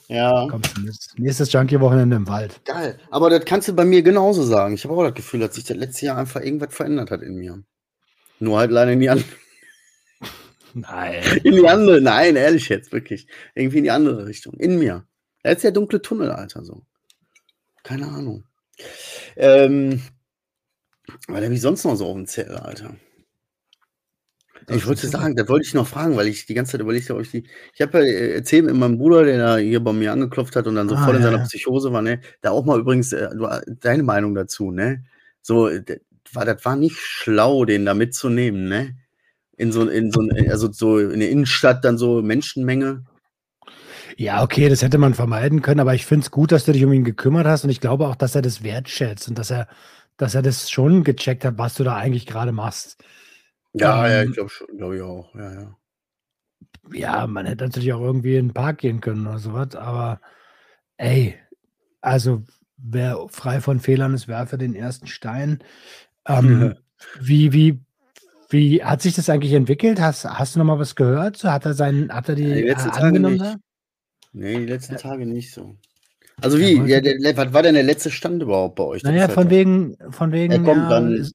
ja. 0.08 0.46
Komm, 0.50 0.60
nächstes- 0.82 1.14
nächstes 1.18 1.52
Junkie-Wochenende 1.52 2.16
im 2.16 2.28
Wald. 2.28 2.60
Geil. 2.64 2.98
Aber 3.10 3.30
das 3.30 3.44
kannst 3.44 3.68
du 3.68 3.72
bei 3.74 3.84
mir 3.84 4.02
genauso 4.02 4.42
sagen. 4.44 4.74
Ich 4.74 4.84
habe 4.84 4.94
auch 4.94 5.02
das 5.04 5.14
Gefühl, 5.14 5.40
dass 5.40 5.54
sich 5.54 5.64
das 5.64 5.76
letzte 5.76 6.06
Jahr 6.06 6.18
einfach 6.18 6.40
irgendwas 6.42 6.74
verändert 6.74 7.10
hat 7.10 7.22
in 7.22 7.34
mir. 7.36 7.62
Nur 8.38 8.58
halt 8.58 8.70
leider 8.70 8.92
in 8.92 9.00
die, 9.00 9.08
an 9.10 9.24
Nein. 10.74 11.22
in 11.42 11.54
die 11.56 11.66
andere. 11.66 12.00
Nein, 12.00 12.36
ehrlich 12.36 12.68
jetzt, 12.68 12.92
wirklich. 12.92 13.26
Irgendwie 13.54 13.78
in 13.78 13.84
die 13.84 13.90
andere 13.90 14.26
Richtung. 14.26 14.54
In 14.54 14.78
mir. 14.78 15.06
Da 15.42 15.50
ist 15.50 15.64
der 15.64 15.72
dunkle 15.72 16.02
Tunnel, 16.02 16.30
Alter, 16.30 16.62
so. 16.64 16.84
Keine 17.82 18.06
Ahnung. 18.06 18.44
Ähm, 19.36 20.02
weil 21.28 21.44
habe 21.44 21.54
ich 21.54 21.60
sonst 21.60 21.84
noch 21.84 21.96
so 21.96 22.06
auf 22.06 22.14
dem 22.14 22.26
Zettel, 22.26 22.56
Alter? 22.56 22.96
Ich 24.68 24.86
wollte 24.86 25.06
sagen, 25.06 25.36
das 25.36 25.48
wollte 25.48 25.66
ich 25.66 25.74
noch 25.74 25.86
fragen, 25.86 26.16
weil 26.16 26.26
ich 26.26 26.46
die 26.46 26.54
ganze 26.54 26.72
Zeit 26.72 26.80
überlegt 26.80 27.08
habe, 27.08 27.20
ob 27.20 27.24
ich 27.24 27.30
die. 27.30 27.44
Ich 27.74 27.80
habe 27.82 27.98
ja 27.98 28.04
äh, 28.04 28.34
erzählt 28.34 28.64
mit 28.64 28.74
meinem 28.74 28.98
Bruder, 28.98 29.24
der 29.24 29.38
da 29.38 29.56
hier 29.58 29.80
bei 29.80 29.92
mir 29.92 30.12
angeklopft 30.12 30.56
hat 30.56 30.66
und 30.66 30.74
dann 30.74 30.88
so 30.88 30.96
Ah, 30.96 31.04
voll 31.04 31.16
in 31.16 31.22
ja, 31.22 31.30
seiner. 31.30 31.44
Psychose 31.44 31.92
war, 31.92 32.02
ne? 32.02 32.20
Da 32.40 32.50
auch 32.50 32.64
mal 32.64 32.80
übrigens 32.80 33.12
äh, 33.12 33.28
du, 33.30 33.48
deine 33.80 34.02
Meinung 34.02 34.34
dazu, 34.34 34.72
ne? 34.72 35.04
So, 35.40 35.68
äh, 35.68 35.82
das 35.84 35.98
war, 36.32 36.44
das 36.44 36.64
war 36.64 36.74
nicht 36.74 36.96
schlau, 36.98 37.64
den 37.64 37.84
da 37.84 37.94
mitzunehmen, 37.94 38.68
ne? 38.68 38.96
In 39.56 39.70
so, 39.72 39.88
in 39.88 40.10
so, 40.10 40.28
also 40.50 40.72
so 40.72 40.98
in 40.98 41.20
der 41.20 41.30
Innenstadt 41.30 41.84
dann 41.84 41.96
so 41.96 42.20
Menschenmenge. 42.22 43.04
Ja, 44.16 44.42
okay, 44.42 44.68
das 44.68 44.82
hätte 44.82 44.96
man 44.98 45.12
vermeiden 45.14 45.60
können, 45.62 45.80
aber 45.80 45.94
ich 45.94 46.06
finde 46.06 46.24
es 46.24 46.30
gut, 46.30 46.50
dass 46.52 46.64
du 46.64 46.72
dich 46.72 46.84
um 46.84 46.92
ihn 46.92 47.04
gekümmert 47.04 47.46
hast 47.46 47.64
und 47.64 47.70
ich 47.70 47.80
glaube 47.80 48.06
auch, 48.08 48.16
dass 48.16 48.34
er 48.34 48.42
das 48.42 48.62
wertschätzt 48.62 49.28
und 49.28 49.38
dass 49.38 49.50
er, 49.50 49.68
dass 50.16 50.34
er 50.34 50.40
das 50.42 50.70
schon 50.70 51.04
gecheckt 51.04 51.44
hat, 51.44 51.58
was 51.58 51.74
du 51.74 51.84
da 51.84 51.96
eigentlich 51.96 52.26
gerade 52.26 52.52
machst. 52.52 53.02
Ja, 53.74 54.08
ja, 54.08 54.22
Ähm, 54.22 54.28
ich 54.28 54.32
glaube 54.32 54.50
schon, 54.50 54.66
glaube 54.76 54.96
ich 54.96 55.02
auch, 55.02 55.34
ja, 55.34 55.52
ja. 55.52 55.76
Ja, 56.92 57.26
man 57.26 57.46
hätte 57.46 57.64
natürlich 57.64 57.92
auch 57.92 58.00
irgendwie 58.00 58.36
in 58.36 58.48
den 58.48 58.54
Park 58.54 58.78
gehen 58.78 59.00
können 59.00 59.26
oder 59.26 59.38
sowas, 59.38 59.74
aber 59.74 60.20
ey, 60.98 61.36
also 62.00 62.44
wer 62.78 63.26
frei 63.30 63.60
von 63.60 63.80
Fehlern 63.80 64.14
ist, 64.14 64.28
werfe 64.28 64.58
den 64.58 64.74
ersten 64.74 65.06
Stein. 65.08 65.60
Ähm, 66.26 66.76
wie, 67.20 67.52
wie, 67.52 67.80
wie 68.50 68.84
hat 68.84 69.02
sich 69.02 69.14
das 69.16 69.30
eigentlich 69.30 69.54
entwickelt? 69.54 70.00
Hast, 70.00 70.24
hast 70.26 70.54
du 70.56 70.60
noch 70.60 70.66
mal 70.66 70.78
was 70.78 70.96
gehört? 70.96 71.38
So, 71.38 71.50
Hat 71.52 71.66
er 71.66 71.74
seinen, 71.74 72.12
hat 72.12 72.28
er 72.28 72.36
die, 72.36 72.44
Ja, 72.44 72.54
die 72.54 72.62
äh, 72.62 72.64
letzten 72.64 72.92
Tage 72.92 73.18
angenommen? 73.18 73.38
nicht. 73.38 73.58
Nee, 74.38 74.58
die 74.58 74.66
letzten 74.66 74.96
Tage 74.98 75.24
nicht 75.24 75.52
so. 75.54 75.76
Also 76.42 76.58
wie? 76.58 76.74
Ja, 76.86 77.00
der, 77.00 77.16
der, 77.18 77.36
was 77.38 77.52
war 77.54 77.62
denn 77.62 77.74
der 77.74 77.82
letzte 77.82 78.10
Stand 78.10 78.42
überhaupt 78.42 78.74
bei 78.76 78.84
euch? 78.84 79.02
Naja, 79.02 79.24
ist 79.24 79.32
von 79.32 79.44
halt- 79.44 79.50
wegen, 79.50 79.96
von 80.10 80.30
wegen, 80.32 80.52
Er 80.52 80.58
kommt 80.58 80.82
ja, 80.82 80.88
dann- 80.90 81.30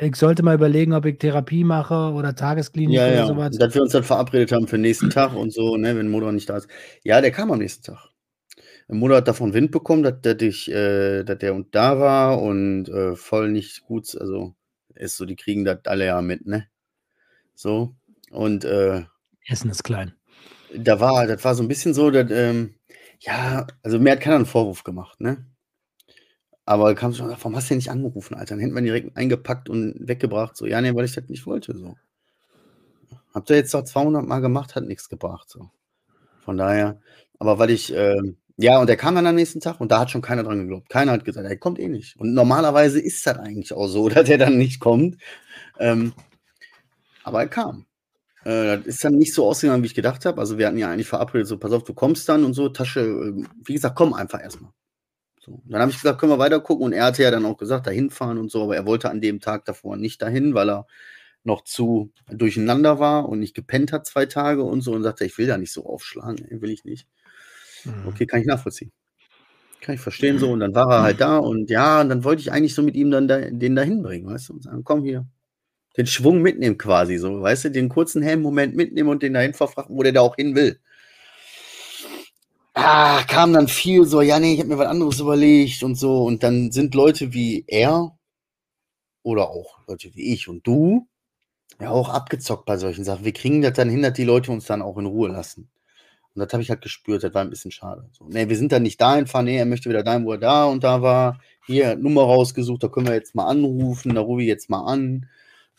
ich 0.00 0.16
sollte 0.16 0.42
mal 0.42 0.54
überlegen, 0.56 0.92
ob 0.94 1.04
ich 1.04 1.18
Therapie 1.18 1.62
mache 1.62 1.94
oder 2.12 2.34
Tagesklinik 2.34 2.96
Ja, 2.96 3.06
oder 3.06 3.14
ja. 3.14 3.26
sowas. 3.26 3.56
Dass 3.56 3.74
wir 3.74 3.82
uns 3.82 3.92
dann 3.92 4.02
verabredet 4.02 4.50
haben 4.50 4.66
für 4.66 4.76
den 4.76 4.82
nächsten 4.82 5.10
Tag 5.10 5.34
und 5.36 5.52
so, 5.52 5.76
ne, 5.76 5.96
wenn 5.96 6.08
Mutter 6.10 6.32
nicht 6.32 6.48
da 6.48 6.56
ist. 6.56 6.68
Ja, 7.04 7.20
der 7.20 7.30
kam 7.30 7.52
am 7.52 7.58
nächsten 7.58 7.84
Tag. 7.84 8.08
Mutter 8.88 9.16
hat 9.16 9.28
davon 9.28 9.54
Wind 9.54 9.70
bekommen, 9.70 10.02
dass, 10.02 10.20
dass, 10.20 10.40
ich, 10.40 10.68
äh, 10.72 11.22
dass 11.22 11.38
der 11.38 11.54
und 11.54 11.72
da 11.76 12.00
war 12.00 12.42
und 12.42 12.88
äh, 12.88 13.14
voll 13.14 13.50
nicht 13.52 13.82
gut, 13.84 14.16
also 14.20 14.54
ist 14.96 15.16
so, 15.16 15.24
die 15.24 15.36
kriegen 15.36 15.64
das 15.64 15.78
alle 15.84 16.06
ja 16.06 16.20
mit, 16.20 16.46
ne? 16.46 16.66
So. 17.54 17.94
Und 18.32 18.64
äh, 18.64 19.04
Essen 19.46 19.70
ist 19.70 19.84
klein. 19.84 20.14
Da 20.76 21.00
war, 21.00 21.26
das 21.26 21.44
war 21.44 21.54
so 21.54 21.62
ein 21.62 21.68
bisschen 21.68 21.94
so, 21.94 22.10
dass, 22.10 22.30
ähm, 22.30 22.74
ja, 23.20 23.66
also 23.82 23.98
mir 23.98 24.12
hat 24.12 24.20
keiner 24.20 24.36
einen 24.36 24.46
Vorwurf 24.46 24.84
gemacht, 24.84 25.20
ne? 25.20 25.46
Aber 26.64 26.94
kam 26.94 27.12
schon, 27.12 27.28
warum 27.30 27.56
hast 27.56 27.66
du 27.66 27.70
denn 27.70 27.78
nicht 27.78 27.90
angerufen, 27.90 28.34
Alter? 28.34 28.54
Dann 28.54 28.60
hätten 28.60 28.74
wir 28.74 28.80
ihn 28.80 28.84
direkt 28.84 29.16
eingepackt 29.16 29.68
und 29.68 29.96
weggebracht. 29.98 30.56
So, 30.56 30.66
ja, 30.66 30.80
nee, 30.80 30.94
weil 30.94 31.04
ich 31.04 31.14
das 31.14 31.28
nicht 31.28 31.46
wollte, 31.46 31.76
so. 31.76 31.96
Habt 33.34 33.50
ihr 33.50 33.56
jetzt 33.56 33.74
doch 33.74 33.84
200 33.84 34.26
Mal 34.26 34.40
gemacht, 34.40 34.74
hat 34.74 34.84
nichts 34.84 35.08
gebracht, 35.08 35.48
so. 35.48 35.70
Von 36.44 36.56
daher, 36.56 37.00
aber 37.38 37.58
weil 37.58 37.70
ich, 37.70 37.92
ähm, 37.94 38.36
ja, 38.56 38.78
und 38.78 38.88
der 38.88 38.96
kam 38.96 39.14
dann 39.14 39.26
am 39.26 39.34
nächsten 39.34 39.60
Tag 39.60 39.80
und 39.80 39.90
da 39.90 40.00
hat 40.00 40.10
schon 40.10 40.22
keiner 40.22 40.42
dran 40.42 40.60
geglaubt. 40.60 40.88
Keiner 40.90 41.12
hat 41.12 41.24
gesagt, 41.24 41.48
er 41.48 41.56
kommt 41.56 41.78
eh 41.78 41.88
nicht. 41.88 42.18
Und 42.18 42.34
normalerweise 42.34 43.00
ist 43.00 43.26
das 43.26 43.38
eigentlich 43.38 43.72
auch 43.72 43.88
so, 43.88 44.08
dass 44.10 44.28
er 44.28 44.38
dann 44.38 44.58
nicht 44.58 44.80
kommt. 44.80 45.16
Ähm, 45.78 46.12
aber 47.24 47.40
er 47.40 47.48
kam. 47.48 47.86
Äh, 48.44 48.78
das 48.78 48.86
ist 48.86 49.04
dann 49.04 49.14
nicht 49.14 49.34
so 49.34 49.46
ausgegangen, 49.46 49.82
wie 49.82 49.86
ich 49.86 49.94
gedacht 49.94 50.24
habe. 50.24 50.40
Also 50.40 50.58
wir 50.58 50.66
hatten 50.66 50.78
ja 50.78 50.90
eigentlich 50.90 51.08
verabredet, 51.08 51.46
so 51.46 51.58
pass 51.58 51.72
auf, 51.72 51.84
du 51.84 51.94
kommst 51.94 52.28
dann 52.28 52.44
und 52.44 52.54
so, 52.54 52.68
Tasche, 52.68 53.00
äh, 53.00 53.44
wie 53.64 53.74
gesagt, 53.74 53.96
komm 53.96 54.14
einfach 54.14 54.40
erstmal. 54.42 54.72
So. 55.40 55.62
Dann 55.66 55.80
habe 55.80 55.90
ich 55.90 55.96
gesagt, 55.96 56.20
können 56.20 56.32
wir 56.32 56.38
weiter 56.38 56.60
gucken 56.60 56.84
und 56.84 56.92
er 56.92 57.04
hatte 57.04 57.22
ja 57.22 57.30
dann 57.30 57.46
auch 57.46 57.56
gesagt, 57.56 57.86
dahin 57.86 58.10
fahren 58.10 58.38
und 58.38 58.50
so, 58.50 58.62
aber 58.64 58.76
er 58.76 58.86
wollte 58.86 59.10
an 59.10 59.20
dem 59.20 59.40
Tag 59.40 59.64
davor 59.64 59.96
nicht 59.96 60.20
dahin, 60.22 60.54
weil 60.54 60.70
er 60.70 60.86
noch 61.44 61.64
zu 61.64 62.12
durcheinander 62.28 62.98
war 62.98 63.28
und 63.28 63.40
nicht 63.40 63.54
gepennt 63.54 63.92
hat 63.92 64.06
zwei 64.06 64.26
Tage 64.26 64.62
und 64.62 64.82
so 64.82 64.92
und 64.92 65.02
sagte, 65.02 65.24
ich 65.24 65.38
will 65.38 65.46
da 65.46 65.56
nicht 65.56 65.72
so 65.72 65.86
aufschlagen, 65.86 66.46
will 66.60 66.70
ich 66.70 66.84
nicht. 66.84 67.08
Mhm. 67.84 68.08
Okay, 68.08 68.26
kann 68.26 68.40
ich 68.40 68.46
nachvollziehen. 68.46 68.92
Kann 69.80 69.94
ich 69.94 70.00
verstehen 70.02 70.38
so. 70.38 70.50
Und 70.50 70.60
dann 70.60 70.74
war 70.74 70.90
er 70.92 71.02
halt 71.02 71.20
da 71.22 71.38
und 71.38 71.70
ja, 71.70 72.02
und 72.02 72.10
dann 72.10 72.24
wollte 72.24 72.42
ich 72.42 72.52
eigentlich 72.52 72.74
so 72.74 72.82
mit 72.82 72.94
ihm 72.94 73.10
dann 73.10 73.28
da, 73.28 73.38
den 73.38 73.74
da 73.74 73.82
hinbringen, 73.82 74.30
weißt 74.30 74.50
du, 74.50 74.54
und 74.54 74.64
sagen, 74.64 74.84
komm 74.84 75.04
hier. 75.04 75.26
Den 76.00 76.06
Schwung 76.06 76.40
mitnehmen 76.40 76.78
quasi, 76.78 77.18
so, 77.18 77.42
weißt 77.42 77.66
du, 77.66 77.70
den 77.70 77.90
kurzen 77.90 78.22
Helm-Moment 78.22 78.74
mitnehmen 78.74 79.10
und 79.10 79.22
den 79.22 79.34
dahin 79.34 79.52
verfrachten, 79.52 79.94
wo 79.94 80.02
der 80.02 80.12
da 80.12 80.22
auch 80.22 80.36
hin 80.36 80.54
will. 80.56 80.80
Ah, 82.72 83.22
kam 83.24 83.52
dann 83.52 83.68
viel 83.68 84.06
so, 84.06 84.22
ja, 84.22 84.40
nee, 84.40 84.54
ich 84.54 84.60
habe 84.60 84.70
mir 84.70 84.78
was 84.78 84.86
anderes 84.86 85.20
überlegt 85.20 85.82
und 85.82 85.96
so. 85.96 86.24
Und 86.24 86.42
dann 86.42 86.72
sind 86.72 86.94
Leute 86.94 87.34
wie 87.34 87.64
er 87.66 88.16
oder 89.22 89.50
auch 89.50 89.80
Leute 89.86 90.08
wie 90.14 90.32
ich 90.32 90.48
und 90.48 90.66
du 90.66 91.06
ja 91.78 91.90
auch 91.90 92.08
abgezockt 92.08 92.64
bei 92.64 92.78
solchen 92.78 93.04
Sachen. 93.04 93.26
Wir 93.26 93.34
kriegen 93.34 93.60
das 93.60 93.74
dann 93.74 93.90
hin, 93.90 94.00
dass 94.00 94.14
die 94.14 94.24
Leute 94.24 94.52
uns 94.52 94.64
dann 94.64 94.80
auch 94.80 94.96
in 94.96 95.04
Ruhe 95.04 95.28
lassen. 95.28 95.68
Und 96.34 96.40
das 96.40 96.50
habe 96.54 96.62
ich 96.62 96.70
halt 96.70 96.80
gespürt, 96.80 97.24
das 97.24 97.34
war 97.34 97.42
ein 97.42 97.50
bisschen 97.50 97.72
schade. 97.72 98.08
So, 98.12 98.24
nee, 98.26 98.48
wir 98.48 98.56
sind 98.56 98.72
dann 98.72 98.84
nicht 98.84 99.02
dahin 99.02 99.26
fahren, 99.26 99.44
nee, 99.44 99.58
er 99.58 99.66
möchte 99.66 99.90
wieder 99.90 100.02
dahin, 100.02 100.24
wo 100.24 100.32
er 100.32 100.38
da 100.38 100.64
und 100.64 100.82
da 100.82 101.02
war. 101.02 101.40
Hier, 101.66 101.94
Nummer 101.96 102.22
rausgesucht, 102.22 102.82
da 102.82 102.88
können 102.88 103.08
wir 103.08 103.14
jetzt 103.14 103.34
mal 103.34 103.48
anrufen, 103.48 104.14
da 104.14 104.22
rufe 104.22 104.40
ich 104.40 104.48
jetzt 104.48 104.70
mal 104.70 104.86
an. 104.86 105.28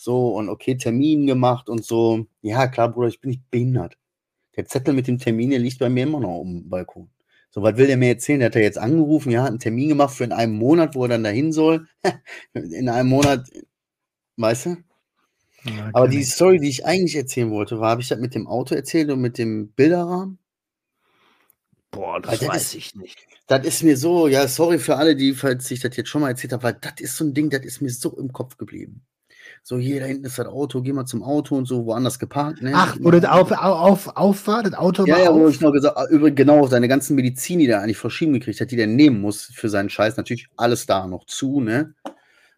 So, 0.03 0.29
und 0.35 0.49
okay, 0.49 0.75
Termin 0.77 1.27
gemacht 1.27 1.69
und 1.69 1.85
so. 1.85 2.25
Ja, 2.41 2.67
klar, 2.67 2.89
Bruder, 2.91 3.07
ich 3.09 3.21
bin 3.21 3.29
nicht 3.31 3.51
behindert. 3.51 3.97
Der 4.57 4.65
Zettel 4.65 4.93
mit 4.95 5.07
dem 5.07 5.19
Termin, 5.19 5.51
der 5.51 5.59
liegt 5.59 5.79
bei 5.79 5.89
mir 5.89 6.03
immer 6.05 6.19
noch 6.21 6.39
um 6.39 6.61
den 6.61 6.69
Balkon. 6.69 7.11
So, 7.51 7.61
was 7.63 7.77
will 7.77 7.87
der 7.87 7.97
mir 7.97 8.09
erzählen? 8.09 8.39
Der 8.39 8.47
hat 8.47 8.55
er 8.55 8.63
jetzt 8.63 8.79
angerufen, 8.79 9.31
ja, 9.31 9.43
hat 9.43 9.49
einen 9.49 9.59
Termin 9.59 9.89
gemacht 9.89 10.15
für 10.15 10.23
in 10.25 10.31
einem 10.33 10.53
Monat, 10.55 10.95
wo 10.95 11.03
er 11.03 11.09
dann 11.09 11.23
dahin 11.23 11.53
soll. 11.53 11.87
in 12.53 12.89
einem 12.89 13.09
Monat, 13.09 13.47
weißt 14.37 14.67
du? 14.67 14.77
Ja, 15.63 15.89
Aber 15.93 16.07
die 16.07 16.21
ich. 16.21 16.31
Story, 16.31 16.59
die 16.59 16.69
ich 16.69 16.85
eigentlich 16.85 17.15
erzählen 17.15 17.51
wollte, 17.51 17.79
war, 17.79 17.91
habe 17.91 18.01
ich 18.01 18.07
das 18.07 18.19
mit 18.19 18.35
dem 18.35 18.47
Auto 18.47 18.75
erzählt 18.75 19.09
und 19.11 19.21
mit 19.21 19.37
dem 19.37 19.71
Bilderrahmen? 19.73 20.39
Boah, 21.91 22.21
das 22.21 22.41
das 22.41 22.47
weiß 22.49 22.61
ist- 22.63 22.75
ich 22.75 22.95
nicht. 22.95 23.27
Das 23.47 23.65
ist 23.65 23.83
mir 23.83 23.97
so, 23.97 24.27
ja, 24.27 24.47
sorry 24.47 24.79
für 24.79 24.95
alle, 24.97 25.15
die, 25.15 25.33
falls 25.33 25.69
ich 25.71 25.81
das 25.81 25.95
jetzt 25.97 26.09
schon 26.09 26.21
mal 26.21 26.29
erzählt 26.29 26.53
habe, 26.53 26.63
weil 26.63 26.73
das 26.81 26.93
ist 26.99 27.17
so 27.17 27.25
ein 27.25 27.33
Ding, 27.33 27.49
das 27.49 27.65
ist 27.65 27.81
mir 27.81 27.89
so 27.89 28.17
im 28.17 28.31
Kopf 28.31 28.57
geblieben. 28.57 29.05
So, 29.63 29.77
hier, 29.77 29.99
da 29.99 30.07
hinten 30.07 30.25
ist 30.25 30.39
das 30.39 30.47
Auto, 30.47 30.81
geh 30.81 30.91
mal 30.91 31.05
zum 31.05 31.21
Auto 31.21 31.55
und 31.55 31.67
so, 31.67 31.85
woanders 31.85 32.17
geparkt, 32.17 32.63
ne? 32.63 32.71
Ach, 32.73 32.97
wo 32.99 33.11
das 33.11 33.25
auf, 33.25 33.51
auf, 33.51 34.07
auf 34.17 34.47
war, 34.47 34.63
das 34.63 34.73
Auto 34.73 35.05
Ja, 35.05 35.15
war 35.15 35.23
ja, 35.23 35.33
wo 35.33 35.47
ich 35.47 35.61
noch 35.61 35.71
gesagt 35.71 35.95
habe, 35.95 36.09
übrigens 36.09 36.35
genau, 36.35 36.67
seine 36.67 36.87
ganzen 36.87 37.15
Medizin, 37.15 37.59
die 37.59 37.67
der 37.67 37.81
eigentlich 37.81 37.97
verschrieben 37.97 38.33
gekriegt 38.33 38.59
hat, 38.59 38.71
die 38.71 38.75
der 38.75 38.87
nehmen 38.87 39.21
muss 39.21 39.51
für 39.53 39.69
seinen 39.69 39.89
Scheiß, 39.89 40.17
natürlich 40.17 40.47
alles 40.57 40.87
da 40.87 41.05
noch 41.05 41.25
zu, 41.25 41.61
ne? 41.61 41.93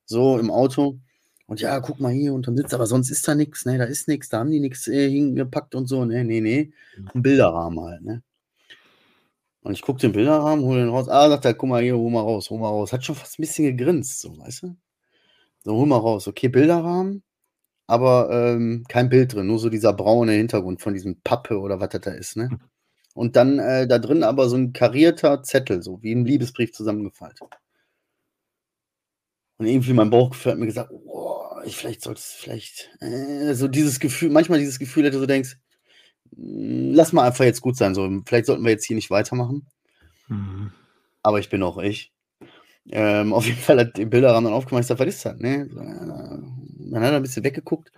So 0.06 0.39
im 0.39 0.49
Auto. 0.49 0.99
Und 1.45 1.60
ja, 1.60 1.80
guck 1.82 1.99
mal 1.99 2.12
hier 2.14 2.34
und 2.34 2.47
dann 2.47 2.56
sitzt, 2.56 2.74
aber 2.74 2.88
sonst 2.88 3.12
ist 3.12 3.28
da 3.28 3.36
nichts, 3.36 3.66
ne? 3.66 3.78
Da 3.78 3.84
ist 3.84 4.08
nichts, 4.08 4.30
da 4.30 4.39
haben 4.39 4.51
die 4.51 4.62
nichts 4.62 4.88
äh, 4.88 5.10
hingepackt 5.10 5.76
und 5.76 5.88
so, 5.88 6.06
ne? 6.06 6.24
Nee, 6.24 6.39
nee. 6.39 6.72
Ein 7.14 7.22
Bilderrahmen 7.22 7.82
halt, 7.82 8.01
ne? 8.01 8.24
Und 9.62 9.74
ich 9.74 9.82
guck 9.82 9.97
den 9.97 10.14
Bilderrahmen, 10.14 10.64
hol 10.64 10.78
den 10.78 10.89
raus. 10.89 11.10
Ah, 11.10 11.30
sagt 11.30 11.45
er, 11.45 11.54
guck 11.54 11.70
mal 11.70 11.82
hier, 11.82 11.97
hol 11.97 12.12
mal 12.12 12.22
raus, 12.22 12.49
hol 12.49 12.60
mal 12.60 12.70
raus. 12.70 12.93
Hat 12.93 13.04
schon 13.04 13.16
fast 13.16 13.39
ein 13.39 13.43
bisschen 13.43 13.66
gegrinst, 13.78 14.22
so, 14.22 14.38
weißt 14.38 14.64
du? 14.64 14.76
So, 15.66 15.76
hol 15.78 15.86
mal 15.86 15.97
raus. 15.97 16.28
Okay, 16.28 16.49
Bilderrahmen, 16.49 17.24
aber 17.88 18.30
ähm, 18.32 18.86
kein 18.89 19.09
Bild 19.09 19.34
drin, 19.34 19.47
nur 19.47 19.59
so 19.59 19.70
dieser 19.70 19.93
braune 19.93 20.34
Hintergrund 20.34 20.82
von 20.82 20.93
diesem 20.93 21.22
Pappe 21.24 21.59
oder 21.59 21.80
was 21.82 21.89
das 21.89 22.01
da 22.01 22.11
ist, 22.11 22.38
ne? 22.38 22.53
Und 23.16 23.36
dann 23.38 23.59
äh, 23.59 23.88
da 23.88 23.99
drin 23.99 24.24
aber 24.24 24.49
so 24.49 24.57
ein 24.57 24.74
karierter 24.74 25.43
Zettel, 25.43 25.84
so 25.84 26.01
wie 26.03 26.14
ein 26.16 26.26
Liebesbrief 26.26 26.74
zusammengefaltet. 26.74 27.49
Und 29.59 29.68
irgendwie 29.68 29.93
mein 29.93 30.09
Bauchgefühl 30.09 30.51
hat 30.53 30.59
mir 30.59 30.66
gesagt, 30.66 30.89
boah, 31.05 31.61
ich 31.66 31.76
vielleicht 31.78 32.01
sollte 32.01 32.20
es 32.20 32.32
vielleicht, 32.32 32.89
äh, 33.01 33.53
so 33.53 33.68
dieses 33.68 33.99
Gefühl, 33.99 34.30
manchmal 34.30 34.59
dieses 34.59 34.80
Gefühl, 34.80 35.03
dass 35.03 35.14
du 35.14 35.20
so 35.20 35.26
denkst, 35.26 35.57
"Mm, 36.38 36.93
lass 36.93 37.14
mal 37.14 37.26
einfach 37.28 37.45
jetzt 37.45 37.61
gut 37.61 37.78
sein, 37.78 37.95
so, 37.95 38.09
vielleicht 38.28 38.47
sollten 38.47 38.64
wir 38.64 38.72
jetzt 38.72 38.86
hier 38.86 38.95
nicht 38.97 39.11
weitermachen. 39.11 39.68
Hm. 40.28 40.72
Aber 41.24 41.39
ich 41.39 41.49
bin 41.49 41.64
auch 41.64 41.80
ich. 41.80 42.12
Ähm, 42.92 43.32
auf 43.34 43.46
jeden 43.46 43.60
Fall 43.60 43.80
hat 43.80 43.98
die 43.98 44.06
Bilderrahmen 44.06 44.46
dann 44.46 44.54
aufgemacht, 44.54 44.82
ich 44.84 44.88
sag, 44.88 45.00
was 45.00 45.08
ist 45.08 45.26
das, 45.26 45.38
ne? 45.40 45.68
Ja, 45.74 45.84
Dann 46.92 47.04
hat 47.04 47.12
er 47.12 47.16
ein 47.16 47.22
bisschen 47.22 47.44
weggeguckt, 47.44 47.92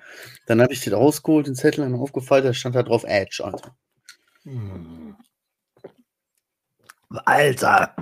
dann 0.46 0.62
habe 0.62 0.74
ich 0.74 0.82
den 0.82 0.94
rausgeholt, 0.94 1.48
den 1.48 1.56
Zettel, 1.56 1.84
dann 1.84 1.96
aufgefaltet, 1.96 2.50
da 2.50 2.54
stand 2.54 2.76
da 2.76 2.84
drauf 2.84 3.04
Edge, 3.08 3.44
Alter. 3.44 3.76
Hm. 4.44 5.16
Alter. 7.26 7.96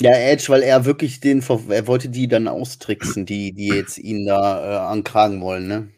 Ja, 0.00 0.12
Edge, 0.12 0.44
weil 0.48 0.62
er 0.62 0.84
wirklich 0.84 1.20
den, 1.20 1.42
er 1.68 1.86
wollte 1.86 2.08
die 2.08 2.28
dann 2.28 2.46
austricksen, 2.48 3.26
die, 3.26 3.52
die 3.52 3.68
jetzt 3.68 3.98
ihn 3.98 4.26
da 4.26 4.62
äh, 4.64 4.92
ankragen 4.92 5.40
wollen, 5.40 5.66
ne? 5.66 5.88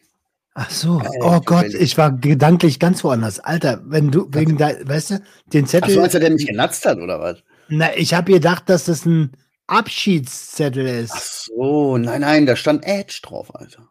Ach 0.54 0.70
so. 0.70 0.98
Geil, 0.98 1.10
Oh 1.22 1.40
Gott, 1.40 1.64
wenn- 1.72 1.80
ich 1.82 1.96
war 1.98 2.12
gedanklich 2.12 2.78
ganz 2.78 3.04
woanders. 3.04 3.40
Alter, 3.40 3.82
wenn 3.84 4.10
du 4.10 4.28
wegen 4.32 4.56
da, 4.56 4.70
weißt 4.84 5.10
du, 5.10 5.22
den 5.52 5.64
Ach 5.64 5.68
Zettel. 5.68 5.94
so, 5.94 6.00
als 6.00 6.14
er 6.14 6.20
der 6.20 6.30
mich 6.30 6.46
genatzt 6.46 6.84
hat, 6.86 6.98
oder 6.98 7.20
was? 7.20 7.42
Na, 7.68 7.94
ich 7.96 8.14
habe 8.14 8.32
gedacht, 8.32 8.68
dass 8.68 8.84
das 8.86 9.04
ein 9.06 9.32
Abschiedszettel 9.70 10.86
Ach 10.86 11.04
ist. 11.04 11.44
so, 11.46 11.96
nein, 11.96 12.22
nein, 12.22 12.46
da 12.46 12.56
stand 12.56 12.84
Edge 12.84 13.20
drauf, 13.22 13.54
Alter. 13.54 13.88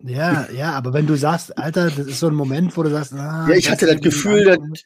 Ja, 0.00 0.48
ja, 0.52 0.72
aber 0.72 0.92
wenn 0.92 1.06
du 1.06 1.16
sagst, 1.16 1.58
Alter, 1.58 1.90
das 1.90 2.06
ist 2.06 2.20
so 2.20 2.28
ein 2.28 2.34
Moment, 2.34 2.76
wo 2.76 2.82
du 2.82 2.90
sagst, 2.90 3.12
ah, 3.14 3.46
Ja, 3.48 3.54
ich 3.54 3.70
hatte 3.70 3.86
das 3.86 4.00
Gefühl, 4.00 4.44
dass, 4.44 4.84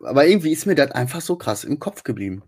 aber 0.00 0.26
irgendwie 0.26 0.52
ist 0.52 0.66
mir 0.66 0.74
das 0.74 0.90
einfach 0.90 1.20
so 1.22 1.36
krass 1.36 1.64
im 1.64 1.78
Kopf 1.78 2.02
geblieben. 2.02 2.42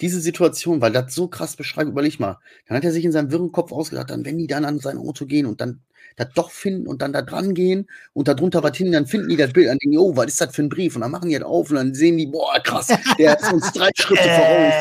Diese 0.00 0.20
Situation, 0.20 0.80
weil 0.80 0.92
das 0.92 1.14
so 1.14 1.26
krass 1.26 1.56
beschreibt, 1.56 1.90
überleg 1.90 2.20
mal. 2.20 2.38
Dann 2.66 2.76
hat 2.76 2.84
er 2.84 2.92
sich 2.92 3.04
in 3.04 3.12
seinem 3.12 3.30
wirren 3.30 3.50
Kopf 3.50 3.72
ausgedacht, 3.72 4.10
dann, 4.10 4.24
wenn 4.24 4.38
die 4.38 4.46
dann 4.46 4.64
an 4.64 4.78
sein 4.78 4.98
Auto 4.98 5.26
gehen 5.26 5.46
und 5.46 5.60
dann 5.60 5.80
das 6.16 6.28
doch 6.34 6.50
finden 6.50 6.86
und 6.86 7.02
dann 7.02 7.12
da 7.12 7.22
dran 7.22 7.54
gehen 7.54 7.86
und 8.14 8.26
da 8.28 8.34
drunter 8.34 8.62
was 8.62 8.76
hin, 8.76 8.90
dann 8.92 9.06
finden 9.06 9.28
die 9.28 9.36
das 9.36 9.52
Bild, 9.52 9.68
dann 9.68 9.78
denken, 9.78 9.92
die, 9.92 9.98
oh, 9.98 10.16
was 10.16 10.26
ist 10.26 10.40
das 10.40 10.54
für 10.54 10.62
ein 10.62 10.68
Brief? 10.68 10.94
Und 10.96 11.02
dann 11.02 11.10
machen 11.10 11.28
die 11.28 11.34
das 11.38 11.44
auf 11.44 11.70
und 11.70 11.76
dann 11.76 11.94
sehen 11.94 12.16
die, 12.16 12.26
boah, 12.26 12.58
krass, 12.60 12.88
der 13.18 13.38
ist 13.38 13.52
uns 13.52 13.70
drei 13.72 13.90
Schritte 13.96 14.22
voraus. 14.22 14.72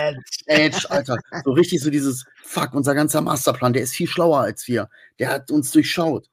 Äh, 0.48 0.66
Edge, 0.66 0.86
Alter. 0.90 1.18
So 1.44 1.52
richtig 1.52 1.82
so 1.82 1.90
dieses, 1.90 2.26
fuck, 2.44 2.74
unser 2.74 2.96
ganzer 2.96 3.22
Masterplan, 3.22 3.74
der 3.74 3.84
ist 3.84 3.94
viel 3.94 4.08
schlauer 4.08 4.40
als 4.42 4.68
wir. 4.68 4.90
Der 5.20 5.30
hat 5.30 5.52
uns 5.52 5.72
durchschaut. 5.72 6.30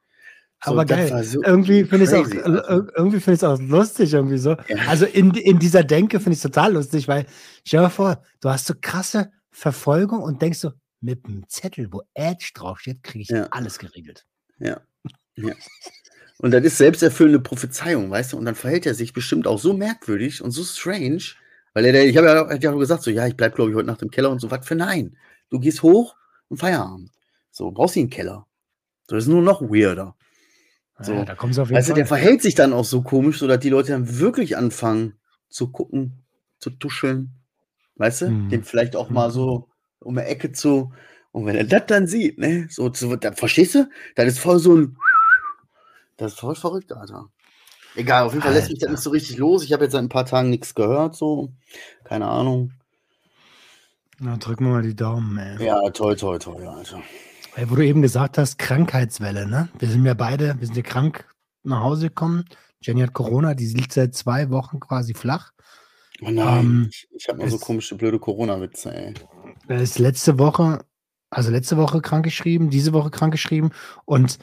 So, 0.65 0.71
aber 0.71 0.85
geil. 0.85 1.23
so 1.25 1.43
irgendwie 1.43 1.83
finde 1.83 2.05
ich 2.05 2.11
es 2.11 2.13
auch, 2.13 2.29
äh, 2.29 2.41
Alter. 2.41 2.87
irgendwie 2.95 3.19
finde 3.19 3.35
ich 3.35 3.43
auch 3.43 3.59
lustig, 3.59 4.13
irgendwie 4.13 4.37
so. 4.37 4.51
Ja. 4.69 4.77
Also 4.87 5.05
in, 5.05 5.31
in 5.31 5.59
dieser 5.59 5.83
Denke 5.83 6.19
finde 6.21 6.31
ich 6.31 6.37
es 6.37 6.43
total 6.43 6.71
lustig, 6.73 7.09
weil 7.09 7.25
stell 7.65 7.79
dir 7.79 7.83
mal 7.83 7.89
vor, 7.89 8.23
du 8.39 8.49
hast 8.49 8.67
so 8.67 8.73
krasse 8.79 9.29
Verfolgung 9.51 10.21
und 10.21 10.41
denkst 10.41 10.59
so, 10.59 10.71
mit 11.01 11.25
einem 11.25 11.43
Zettel, 11.49 11.91
wo 11.91 12.01
Edge 12.13 12.51
draufsteht, 12.53 13.03
kriege 13.03 13.23
ich 13.23 13.29
Ja. 13.29 13.47
alles 13.51 13.77
geregelt. 13.77 14.25
Ja. 14.59 14.79
Ja. 15.35 15.53
Und 16.39 16.51
das 16.51 16.63
ist 16.63 16.77
selbsterfüllende 16.77 17.39
Prophezeiung, 17.39 18.09
weißt 18.09 18.33
du? 18.33 18.37
Und 18.37 18.45
dann 18.45 18.55
verhält 18.55 18.85
er 18.85 18.93
sich 18.93 19.13
bestimmt 19.13 19.47
auch 19.47 19.59
so 19.59 19.73
merkwürdig 19.73 20.41
und 20.41 20.51
so 20.51 20.63
strange, 20.63 21.23
weil 21.73 21.85
er, 21.85 22.05
ich 22.05 22.17
habe 22.17 22.27
ja, 22.27 22.49
hat 22.49 22.63
ja 22.63 22.71
auch 22.71 22.79
gesagt, 22.79 23.03
so, 23.03 23.11
ja, 23.11 23.25
ich 23.27 23.35
bleib, 23.35 23.55
glaube 23.55 23.71
ich, 23.71 23.75
heute 23.77 23.87
Nacht 23.87 24.01
im 24.01 24.11
Keller 24.11 24.29
und 24.29 24.39
so, 24.39 24.51
was 24.51 24.67
für 24.67 24.75
nein. 24.75 25.15
Du 25.49 25.59
gehst 25.59 25.83
hoch 25.83 26.15
und 26.49 26.57
Feierabend. 26.57 27.11
So, 27.51 27.71
brauchst 27.71 27.95
du 27.95 28.01
einen 28.01 28.09
Keller. 28.09 28.45
So, 29.07 29.15
das 29.15 29.25
ist 29.25 29.29
nur 29.29 29.41
noch 29.41 29.61
weirder. 29.61 30.15
So. 30.99 31.13
Ja, 31.13 31.25
da 31.25 31.35
kommen 31.35 31.53
sie 31.53 31.61
auf 31.61 31.69
jeden 31.69 31.77
Weißt 31.77 31.89
du, 31.89 31.93
Fall. 31.93 31.97
der 31.97 32.05
verhält 32.07 32.41
sich 32.41 32.55
dann 32.55 32.73
auch 32.73 32.85
so 32.85 33.01
komisch, 33.01 33.39
sodass 33.39 33.59
die 33.59 33.69
Leute 33.69 33.91
dann 33.91 34.19
wirklich 34.19 34.57
anfangen 34.57 35.13
zu 35.49 35.71
gucken, 35.71 36.23
zu 36.59 36.69
tuscheln. 36.69 37.31
Weißt 37.95 38.21
du? 38.21 38.29
Mhm. 38.29 38.49
Den 38.49 38.63
vielleicht 38.63 38.95
auch 38.95 39.09
mal 39.09 39.31
so 39.31 39.69
um 39.99 40.15
die 40.15 40.21
Ecke 40.21 40.51
zu. 40.51 40.93
Und 41.31 41.45
wenn 41.45 41.55
er 41.55 41.63
das 41.63 41.85
dann 41.87 42.07
sieht, 42.07 42.37
ne, 42.37 42.67
so, 42.69 42.91
so 42.93 43.15
da, 43.15 43.31
verstehst 43.31 43.75
du? 43.75 43.89
Das 44.15 44.27
ist 44.27 44.39
voll 44.39 44.59
so 44.59 44.75
ein. 44.75 44.97
Das 46.23 46.33
ist 46.35 46.39
voll 46.39 46.55
verrückt, 46.55 46.93
Alter. 46.93 47.27
Egal, 47.95 48.23
auf 48.23 48.31
jeden 48.31 48.43
Fall 48.43 48.53
lässt 48.53 48.69
mich 48.69 48.79
das 48.79 48.89
nicht 48.89 49.03
so 49.03 49.09
richtig 49.09 49.37
los. 49.37 49.61
Ich 49.61 49.73
habe 49.73 49.83
jetzt 49.83 49.91
seit 49.91 50.01
ein 50.01 50.09
paar 50.09 50.25
Tagen 50.25 50.49
nichts 50.49 50.73
gehört, 50.73 51.17
so. 51.17 51.51
Keine 52.05 52.29
Ahnung. 52.29 52.71
Na, 54.19 54.37
drücken 54.37 54.63
wir 54.65 54.71
mal 54.71 54.81
die 54.83 54.95
Daumen, 54.95 55.37
ey. 55.37 55.65
Ja, 55.65 55.81
toll, 55.89 56.15
toll, 56.15 56.39
toll, 56.39 56.65
Alter. 56.65 57.01
Ey, 57.57 57.69
Wo 57.69 57.75
du 57.75 57.85
eben 57.85 58.01
gesagt 58.01 58.37
hast, 58.37 58.57
Krankheitswelle, 58.57 59.45
ne? 59.45 59.67
Wir 59.77 59.89
sind 59.89 60.05
ja 60.05 60.13
beide, 60.13 60.55
wir 60.59 60.65
sind 60.65 60.77
ja 60.77 60.81
krank 60.81 61.27
nach 61.63 61.81
Hause 61.81 62.07
gekommen. 62.07 62.45
Jenny 62.81 63.01
hat 63.01 63.11
Corona, 63.11 63.53
die 63.53 63.67
liegt 63.67 63.91
seit 63.91 64.15
zwei 64.15 64.49
Wochen 64.49 64.79
quasi 64.79 65.13
flach. 65.13 65.51
Oh 66.21 66.31
nein, 66.31 66.59
Ähm, 66.59 66.87
ich, 66.89 67.09
ich 67.13 67.27
habe 67.27 67.39
mal 67.39 67.49
so 67.49 67.57
komische, 67.59 67.95
blöde 67.95 68.17
Corona-Witze, 68.17 68.95
ey. 68.95 69.13
Er 69.67 69.81
ist 69.81 69.99
letzte 69.99 70.39
Woche, 70.39 70.85
also 71.29 71.51
letzte 71.51 71.75
Woche 71.75 71.99
krankgeschrieben, 71.99 72.69
diese 72.69 72.93
Woche 72.93 73.11
krankgeschrieben 73.11 73.73
und 74.05 74.39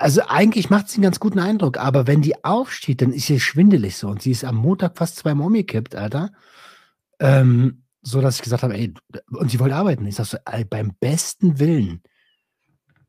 also 0.00 0.22
eigentlich 0.26 0.70
macht 0.70 0.88
sie 0.88 0.96
einen 0.96 1.04
ganz 1.04 1.20
guten 1.20 1.38
Eindruck, 1.38 1.76
aber 1.76 2.06
wenn 2.06 2.22
die 2.22 2.42
aufsteht, 2.42 3.02
dann 3.02 3.12
ist 3.12 3.26
sie 3.26 3.38
schwindelig 3.38 3.96
so 3.96 4.08
und 4.08 4.22
sie 4.22 4.30
ist 4.30 4.44
am 4.44 4.56
Montag 4.56 4.96
fast 4.96 5.16
zweimal 5.16 5.46
umgekippt, 5.46 5.94
Alter. 5.94 6.32
Ähm, 7.18 7.82
so 8.00 8.22
dass 8.22 8.36
ich 8.36 8.42
gesagt 8.42 8.62
habe, 8.62 8.74
ey, 8.74 8.94
und 9.28 9.50
sie 9.50 9.60
wollte 9.60 9.76
arbeiten. 9.76 10.06
Ich 10.06 10.14
sag 10.14 10.24
so, 10.24 10.38
ey, 10.46 10.64
beim 10.64 10.94
besten 11.00 11.58
Willen, 11.58 12.02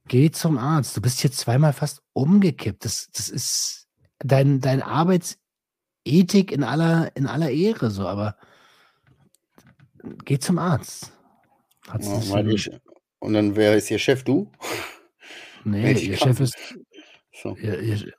geh 0.10 0.32
zum 0.32 0.58
Arzt. 0.58 0.98
Du 0.98 1.02
bist 1.02 1.22
hier 1.22 1.32
zweimal 1.32 1.72
fast 1.72 2.02
umgekippt. 2.12 2.84
Das, 2.84 3.08
das 3.14 3.30
ist 3.30 3.88
dein, 4.20 4.60
dein 4.60 4.82
Arbeitsethik 4.82 6.52
in 6.52 6.66
aller, 6.66 7.16
in 7.16 7.26
aller 7.26 7.52
Ehre, 7.52 7.89
so, 7.89 8.06
aber 8.06 8.36
geh 10.26 10.39
zum 10.39 10.60
Arzt. 10.60 11.14
Ja, 11.88 12.46
ich, 12.46 12.70
und 13.20 13.34
dann, 13.34 13.56
wer 13.56 13.78
ist 13.78 13.89
ihr 13.89 14.00
Chef? 14.00 14.26
Du? 14.26 14.52
Nee, 15.64 15.91
ich 15.91 16.07
ihr. 16.09 16.18
Chef 16.18 16.39
ist, 16.39 16.55
So. 17.41 17.55
ihr, 17.57 17.80
ihr, 17.80 18.14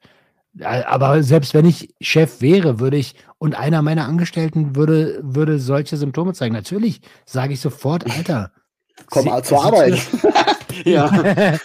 aber 0.64 1.22
selbst 1.22 1.54
wenn 1.54 1.64
ich 1.64 1.94
Chef 2.00 2.40
wäre, 2.40 2.78
würde 2.78 2.96
ich, 2.98 3.14
und 3.38 3.54
einer 3.54 3.80
meiner 3.82 4.06
Angestellten 4.06 4.76
würde, 4.76 5.20
würde 5.22 5.58
solche 5.58 5.96
Symptome 5.96 6.34
zeigen. 6.34 6.54
Natürlich 6.54 7.00
sage 7.24 7.54
ich 7.54 7.60
sofort, 7.60 8.10
Alter. 8.10 8.52
Komm 9.10 9.24
sie- 9.24 9.42
zur 9.42 9.64
Arbeit. 9.64 9.98
ja. 10.84 11.10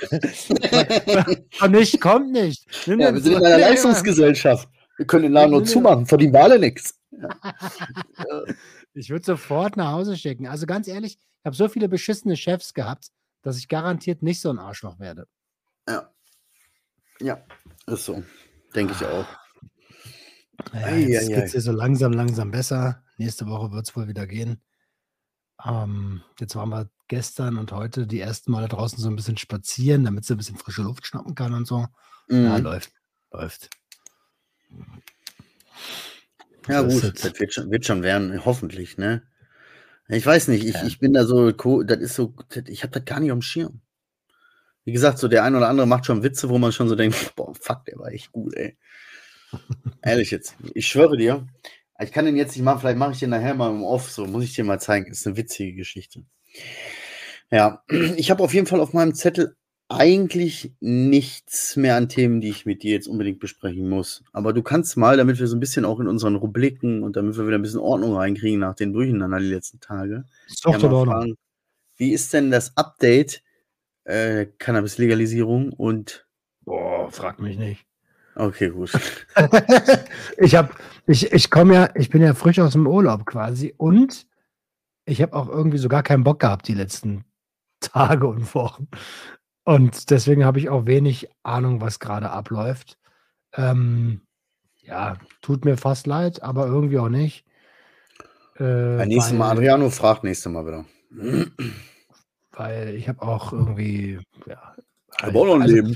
Komm 1.59 1.71
nicht, 1.71 1.99
kommt 2.01 2.31
nicht. 2.31 2.65
Nimm 2.87 2.99
ja, 3.01 3.13
wir 3.13 3.21
sind 3.21 3.33
in 3.33 3.45
einer 3.45 3.57
Leistungsgesellschaft. 3.57 4.69
Wir 4.97 5.05
können 5.05 5.23
den 5.23 5.33
Laden 5.33 5.51
nur 5.51 5.65
zumachen, 5.65 6.05
verdienen 6.05 6.33
wir 6.33 6.43
alle 6.43 6.57
nichts. 6.57 6.97
Ich 8.93 9.09
würde 9.09 9.25
sofort 9.25 9.77
nach 9.77 9.91
Hause 9.91 10.17
schicken. 10.17 10.47
Also 10.47 10.65
ganz 10.65 10.87
ehrlich, 10.87 11.17
ich 11.19 11.45
habe 11.45 11.55
so 11.55 11.67
viele 11.69 11.87
beschissene 11.87 12.35
Chefs 12.35 12.73
gehabt, 12.73 13.09
dass 13.43 13.57
ich 13.57 13.67
garantiert 13.67 14.23
nicht 14.23 14.41
so 14.41 14.49
ein 14.49 14.57
Arschloch 14.59 14.99
werde. 14.99 15.27
Ja. 17.21 17.37
Ja, 17.87 17.93
ist 17.93 18.05
so. 18.05 18.23
Denke 18.75 18.93
ich 18.93 19.05
auch. 19.05 19.25
Ja, 20.73 20.81
Ei, 20.85 20.99
jetzt 21.01 21.27
geht 21.27 21.37
es 21.45 21.51
dir 21.53 21.61
so 21.61 21.71
langsam, 21.71 22.11
langsam 22.13 22.51
besser. 22.51 23.03
Nächste 23.17 23.47
Woche 23.47 23.71
wird 23.71 23.87
es 23.87 23.95
wohl 23.95 24.07
wieder 24.07 24.27
gehen. 24.27 24.61
Ähm, 25.63 26.21
jetzt 26.39 26.55
waren 26.55 26.69
wir 26.69 26.89
gestern 27.07 27.57
und 27.57 27.71
heute 27.71 28.05
die 28.05 28.19
ersten 28.19 28.51
Male 28.51 28.67
draußen 28.67 28.99
so 28.99 29.09
ein 29.09 29.15
bisschen 29.15 29.37
spazieren, 29.37 30.03
damit 30.03 30.25
sie 30.25 30.33
ein 30.33 30.37
bisschen 30.37 30.57
frische 30.57 30.83
Luft 30.83 31.05
schnappen 31.07 31.35
kann 31.35 31.53
und 31.53 31.65
so. 31.67 31.87
Ja, 32.29 32.57
Mhm. 32.57 32.63
läuft. 32.63 32.91
Läuft. 33.31 33.69
Ja, 36.67 36.81
ist 36.81 37.01
gut, 37.01 37.23
das 37.23 37.39
wird 37.39 37.53
schon, 37.53 37.71
wird 37.71 37.85
schon 37.85 38.03
werden, 38.03 38.43
hoffentlich, 38.45 38.97
ne? 38.97 39.23
Ich 40.09 40.25
weiß 40.25 40.49
nicht, 40.49 40.65
ich, 40.65 40.73
Ja. 40.75 40.85
ich 40.85 40.99
bin 40.99 41.13
da 41.13 41.25
so, 41.25 41.51
das 41.51 41.97
ist 41.99 42.15
so, 42.15 42.33
das, 42.49 42.63
ich 42.67 42.83
habe 42.83 42.91
das 42.91 43.05
gar 43.05 43.19
nicht 43.19 43.31
am 43.31 43.41
Schirm. 43.41 43.81
Wie 44.87 44.93
gesagt, 44.93 45.17
so 45.17 45.27
der 45.27 45.43
ein 45.43 45.53
oder 45.53 45.67
andere 45.67 45.85
macht 45.85 46.05
schon 46.05 46.23
Witze, 46.23 46.47
wo 46.47 46.59
man 46.59 46.71
schon 46.71 46.87
so 46.87 46.95
denkt, 46.95 47.17
boah, 47.35 47.53
fuck, 47.59 47.83
der 47.83 47.99
war 47.99 48.09
echt 48.09 48.31
gut, 48.31 48.55
ey. 48.55 48.77
Ehrlich 50.01 50.31
jetzt, 50.31 50.55
ich 50.73 50.87
schwöre 50.87 51.17
dir, 51.17 51.45
ich 51.99 52.13
kann 52.13 52.23
den 52.23 52.37
jetzt 52.37 52.55
nicht 52.55 52.63
machen, 52.63 52.79
vielleicht 52.79 52.97
mache 52.97 53.11
ich 53.11 53.19
den 53.19 53.31
nachher 53.31 53.53
mal 53.53 53.69
im 53.69 53.83
Off, 53.83 54.09
so 54.09 54.25
muss 54.25 54.45
ich 54.45 54.53
dir 54.53 54.63
mal 54.63 54.79
zeigen, 54.79 55.11
ist 55.11 55.27
eine 55.27 55.35
witzige 55.35 55.73
Geschichte. 55.73 56.23
Ja, 57.51 57.83
ich 58.15 58.31
habe 58.31 58.41
auf 58.41 58.53
jeden 58.53 58.65
Fall 58.65 58.79
auf 58.79 58.93
meinem 58.93 59.13
Zettel 59.13 59.57
eigentlich 59.89 60.73
nichts 60.79 61.75
mehr 61.75 61.97
an 61.97 62.07
Themen, 62.07 62.39
die 62.39 62.49
ich 62.49 62.65
mit 62.65 62.81
dir 62.81 62.91
jetzt 62.91 63.09
unbedingt 63.09 63.39
besprechen 63.39 63.89
muss. 63.89 64.23
Aber 64.31 64.53
du 64.53 64.63
kannst 64.63 64.95
mal, 64.95 65.17
damit 65.17 65.37
wir 65.37 65.47
so 65.47 65.57
ein 65.57 65.61
bisschen 65.61 65.83
auch 65.83 65.99
in 65.99 66.07
unseren 66.07 66.35
Rubriken 66.35 67.03
und 67.03 67.17
damit 67.17 67.35
wir 67.35 67.45
wieder 67.45 67.57
ein 67.57 67.61
bisschen 67.61 67.81
Ordnung 67.81 68.15
reinkriegen 68.15 68.61
nach 68.61 68.75
den 68.75 68.93
Durcheinander 68.93 69.39
die 69.39 69.47
letzten 69.47 69.81
Tage, 69.81 70.23
Ist 70.47 70.65
doch 70.65 70.71
ja, 70.71 70.79
fragen, 70.79 71.35
wie 71.97 72.13
ist 72.13 72.31
denn 72.31 72.51
das 72.51 72.77
Update 72.77 73.41
äh, 74.07 74.45
Cannabis-Legalisierung 74.57 75.73
und 75.73 76.25
Boah, 76.61 77.11
frag 77.11 77.39
mich 77.39 77.57
nicht. 77.57 77.85
okay, 78.35 78.69
gut. 78.69 78.91
ich 80.37 80.55
habe, 80.55 80.69
ich, 81.05 81.31
ich 81.31 81.49
komme 81.49 81.73
ja, 81.73 81.89
ich 81.95 82.09
bin 82.09 82.21
ja 82.21 82.33
frisch 82.33 82.59
aus 82.59 82.73
dem 82.73 82.87
Urlaub 82.87 83.25
quasi 83.25 83.73
und 83.77 84.27
ich 85.05 85.21
habe 85.21 85.33
auch 85.33 85.47
irgendwie 85.47 85.77
so 85.77 85.89
gar 85.89 86.03
keinen 86.03 86.23
Bock 86.23 86.39
gehabt 86.39 86.67
die 86.67 86.73
letzten 86.73 87.25
Tage 87.79 88.27
und 88.27 88.53
Wochen. 88.55 88.87
Und 89.63 90.09
deswegen 90.09 90.45
habe 90.45 90.59
ich 90.59 90.69
auch 90.69 90.85
wenig 90.85 91.29
Ahnung, 91.43 91.81
was 91.81 91.99
gerade 91.99 92.29
abläuft. 92.29 92.97
Ähm, 93.53 94.21
ja, 94.81 95.17
tut 95.41 95.65
mir 95.65 95.77
fast 95.77 96.07
leid, 96.07 96.41
aber 96.41 96.67
irgendwie 96.67 96.99
auch 96.99 97.09
nicht. 97.09 97.45
Äh, 98.55 98.97
Beim 98.97 99.07
nächsten 99.09 99.37
Mal, 99.37 99.51
Adriano 99.51 99.89
fragt 99.89 100.23
nächstes 100.23 100.51
Mal 100.51 100.65
wieder. 100.65 100.85
Weil 102.57 102.95
ich 102.95 103.07
habe 103.07 103.21
auch 103.21 103.53
irgendwie, 103.53 104.19
ja. 104.47 104.75
Aber 105.21 105.41
auch 105.41 105.45
noch 105.45 105.55
ein 105.55 105.61
also- 105.61 105.75
Leben. 105.75 105.95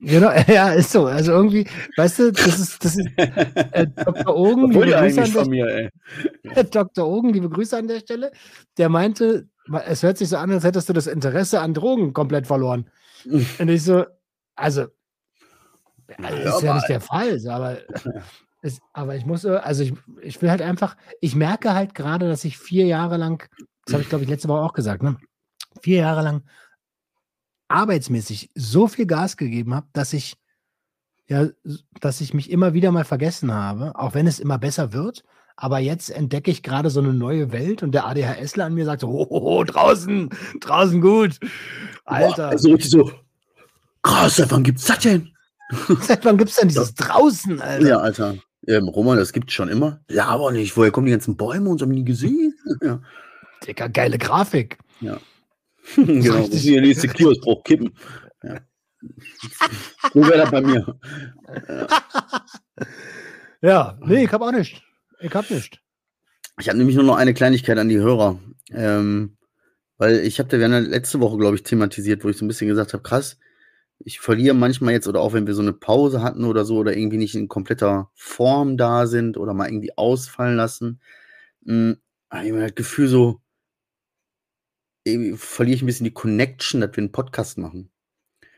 Genau, 0.00 0.30
ja, 0.48 0.72
ist 0.72 0.92
so. 0.92 1.06
Also 1.06 1.32
irgendwie, 1.32 1.66
weißt 1.96 2.18
du, 2.18 2.32
das 2.32 2.58
ist, 2.58 2.84
das 2.84 2.96
ist 2.96 3.08
äh, 3.16 3.86
Dr. 3.86 4.36
Ogen, 4.36 4.70
liebe 4.70 4.90
Grüße, 4.90 5.22
an 5.22 5.32
der, 5.32 5.46
mir. 5.46 5.90
Dr. 6.70 7.06
Ogen, 7.06 7.32
liebe 7.32 7.48
Grüße 7.48 7.78
an 7.78 7.88
der 7.88 8.00
Stelle, 8.00 8.32
der 8.76 8.90
meinte, 8.90 9.48
es 9.86 10.02
hört 10.02 10.18
sich 10.18 10.28
so 10.28 10.36
an, 10.36 10.50
als 10.50 10.64
hättest 10.64 10.90
du 10.90 10.92
das 10.92 11.06
Interesse 11.06 11.60
an 11.60 11.72
Drogen 11.72 12.12
komplett 12.12 12.46
verloren. 12.46 12.90
Und 13.24 13.68
ich 13.68 13.82
so, 13.82 14.04
also, 14.56 14.86
also 16.18 16.38
Ja, 16.38 16.56
ist 16.56 16.62
ja 16.62 16.74
nicht 16.74 16.88
der 16.88 17.00
Fall, 17.00 17.40
aber, 17.48 17.78
ist, 18.60 18.82
aber 18.92 19.16
ich 19.16 19.24
muss, 19.24 19.46
also 19.46 19.84
ich, 19.84 19.94
ich 20.20 20.42
will 20.42 20.50
halt 20.50 20.60
einfach, 20.60 20.96
ich 21.22 21.34
merke 21.34 21.72
halt 21.72 21.94
gerade, 21.94 22.28
dass 22.28 22.44
ich 22.44 22.58
vier 22.58 22.84
Jahre 22.84 23.16
lang, 23.16 23.48
das 23.86 23.94
habe 23.94 24.02
ich 24.02 24.10
glaube 24.10 24.24
ich 24.24 24.30
letzte 24.30 24.48
Woche 24.48 24.60
auch 24.60 24.74
gesagt, 24.74 25.02
ne? 25.02 25.16
Vier 25.80 25.98
Jahre 25.98 26.22
lang 26.22 26.42
arbeitsmäßig 27.68 28.50
so 28.54 28.86
viel 28.86 29.06
Gas 29.06 29.36
gegeben 29.36 29.74
habe, 29.74 29.86
dass 29.92 30.12
ich 30.12 30.36
ja, 31.26 31.48
dass 32.00 32.20
ich 32.20 32.34
mich 32.34 32.50
immer 32.50 32.74
wieder 32.74 32.92
mal 32.92 33.04
vergessen 33.04 33.52
habe, 33.52 33.92
auch 33.94 34.14
wenn 34.14 34.26
es 34.26 34.40
immer 34.40 34.58
besser 34.58 34.92
wird. 34.92 35.24
Aber 35.56 35.78
jetzt 35.78 36.10
entdecke 36.10 36.50
ich 36.50 36.62
gerade 36.62 36.90
so 36.90 37.00
eine 37.00 37.14
neue 37.14 37.52
Welt 37.52 37.82
und 37.82 37.92
der 37.92 38.06
ADHSler 38.06 38.66
an 38.66 38.74
mir 38.74 38.84
sagt 38.84 39.02
so, 39.02 39.08
oh, 39.08 39.26
oh, 39.30 39.60
oh 39.60 39.64
draußen, 39.64 40.28
draußen 40.60 41.00
gut. 41.00 41.38
Alter, 42.04 42.34
Boah, 42.36 42.48
also 42.48 42.72
richtig 42.72 42.90
so, 42.90 43.12
krass, 44.02 44.36
seit 44.36 44.50
wann 44.50 44.64
gibt's 44.64 44.84
das 44.84 44.98
denn? 44.98 45.30
seit 46.00 46.24
wann 46.24 46.36
gibt 46.36 46.50
es 46.50 46.56
denn 46.56 46.68
dieses 46.68 46.94
draußen, 46.94 47.60
Alter? 47.60 47.86
Ja, 47.86 47.98
Alter. 47.98 48.36
Ähm, 48.66 48.88
Roman, 48.88 49.16
das 49.16 49.32
gibt's 49.32 49.52
schon 49.52 49.68
immer. 49.68 50.00
Ja, 50.10 50.26
aber 50.26 50.50
nicht. 50.50 50.76
Woher 50.76 50.90
kommen 50.90 51.06
die 51.06 51.12
ganzen 51.12 51.36
Bäume 51.36 51.70
und 51.70 51.78
so 51.78 51.84
haben 51.84 51.90
wir 51.90 51.98
nie 51.98 52.04
gesehen? 52.04 52.54
ja. 52.82 53.00
Dicker, 53.66 53.88
geile 53.88 54.18
Grafik. 54.18 54.78
genau. 55.96 56.46
Das 56.46 56.54
ist 56.54 56.66
der 56.66 56.80
nächste 56.80 57.08
Kioskbruch, 57.08 57.62
kippen. 57.64 57.96
Ja. 58.42 58.60
so 60.12 60.20
wäre 60.22 60.38
das 60.38 60.50
bei 60.50 60.60
mir. 60.60 60.98
Ja, 63.60 63.98
nee, 64.04 64.24
ich 64.24 64.32
habe 64.32 64.44
auch 64.44 64.52
nicht. 64.52 64.82
Ich 65.20 65.34
habe 65.34 65.54
nicht. 65.54 65.80
Ich 66.60 66.68
habe 66.68 66.78
nämlich 66.78 66.96
nur 66.96 67.04
noch 67.04 67.16
eine 67.16 67.34
Kleinigkeit 67.34 67.78
an 67.78 67.88
die 67.88 67.98
Hörer. 67.98 68.38
Ähm, 68.70 69.36
weil 69.96 70.20
ich 70.20 70.38
habe 70.38 70.48
da, 70.48 70.58
wir 70.58 70.64
haben 70.66 70.72
ja 70.72 70.78
letzte 70.80 71.20
Woche, 71.20 71.38
glaube 71.38 71.56
ich, 71.56 71.62
thematisiert, 71.62 72.24
wo 72.24 72.28
ich 72.28 72.36
so 72.36 72.44
ein 72.44 72.48
bisschen 72.48 72.68
gesagt 72.68 72.92
habe, 72.92 73.02
krass, 73.02 73.38
ich 73.98 74.20
verliere 74.20 74.54
manchmal 74.54 74.92
jetzt, 74.92 75.08
oder 75.08 75.20
auch 75.20 75.32
wenn 75.32 75.46
wir 75.46 75.54
so 75.54 75.62
eine 75.62 75.72
Pause 75.72 76.22
hatten 76.22 76.44
oder 76.44 76.64
so, 76.64 76.76
oder 76.76 76.96
irgendwie 76.96 77.16
nicht 77.16 77.34
in 77.34 77.48
kompletter 77.48 78.10
Form 78.14 78.76
da 78.76 79.06
sind 79.06 79.36
oder 79.38 79.54
mal 79.54 79.68
irgendwie 79.68 79.96
ausfallen 79.96 80.56
lassen, 80.56 81.00
mh, 81.62 81.94
habe 82.30 82.44
ich 82.44 82.50
immer 82.50 82.60
das 82.60 82.74
Gefühl 82.74 83.08
so, 83.08 83.40
verliere 85.36 85.76
ich 85.76 85.82
ein 85.82 85.86
bisschen 85.86 86.04
die 86.04 86.12
Connection, 86.12 86.80
dass 86.80 86.90
wir 86.92 86.98
einen 86.98 87.12
Podcast 87.12 87.58
machen. 87.58 87.90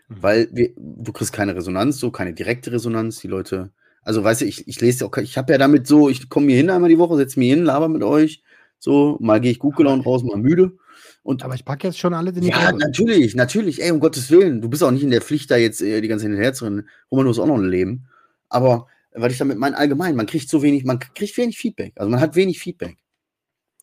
Mhm. 0.09 0.23
Weil 0.23 0.49
wir, 0.53 0.71
du 0.77 1.13
kriegst 1.13 1.33
keine 1.33 1.57
Resonanz, 1.57 1.99
so 1.99 2.11
keine 2.11 2.33
direkte 2.33 2.73
Resonanz. 2.73 3.21
Die 3.21 3.29
Leute, 3.29 3.73
also 4.03 4.23
weißt 4.23 4.43
du, 4.43 4.45
ich, 4.45 4.67
ich 4.69 4.81
lese 4.81 5.01
ja 5.01 5.07
auch, 5.11 5.17
ich 5.17 5.37
habe 5.37 5.53
ja 5.53 5.59
damit 5.59 5.87
so, 5.87 6.09
ich 6.09 6.29
komme 6.29 6.49
hier 6.49 6.57
hin 6.57 6.71
einmal 6.71 6.91
die 6.91 6.99
Woche, 6.99 7.17
setze 7.17 7.39
mich 7.39 7.51
hin, 7.51 7.65
laber 7.65 7.89
mit 7.89 8.03
euch. 8.03 8.43
So, 8.79 9.17
mal 9.21 9.41
gehe 9.41 9.51
ich 9.51 9.59
gut 9.59 9.77
gelaunt 9.77 10.07
raus, 10.07 10.23
mal 10.23 10.37
müde. 10.37 10.77
Und 11.23 11.43
Aber 11.43 11.55
ich 11.55 11.65
packe 11.65 11.89
jetzt 11.89 11.99
schon 11.99 12.15
alle 12.15 12.33
die 12.33 12.47
ja, 12.47 12.71
Gruppe. 12.71 12.79
natürlich, 12.79 13.35
natürlich, 13.35 13.83
ey, 13.83 13.91
um 13.91 13.99
Gottes 13.99 14.31
Willen. 14.31 14.61
Du 14.61 14.69
bist 14.69 14.85
auch 14.85 14.93
nicht 14.93 15.03
in 15.03 15.11
der 15.11 15.23
Pflicht, 15.23 15.51
da 15.51 15.57
jetzt 15.57 15.83
äh, 15.83 16.01
die 16.01 16.09
ganze 16.09 16.23
Zeit 16.23 16.31
hinterher 16.31 16.55
zu 16.55 16.67
rennen. 16.67 16.89
Roman, 17.11 17.25
du 17.25 17.31
hast 17.31 17.39
auch 17.41 17.47
noch 17.47 17.59
ein 17.59 17.69
Leben. 17.69 18.07
Aber 18.49 18.87
weil 19.13 19.33
ich 19.33 19.39
damit 19.39 19.59
meine, 19.59 19.77
allgemein, 19.77 20.15
man 20.15 20.27
kriegt 20.27 20.49
so 20.49 20.63
wenig, 20.63 20.85
man 20.85 20.99
kriegt 21.01 21.37
wenig 21.37 21.59
Feedback. 21.59 21.95
Also 21.97 22.11
man 22.11 22.21
hat 22.21 22.37
wenig 22.37 22.61
Feedback. 22.61 22.99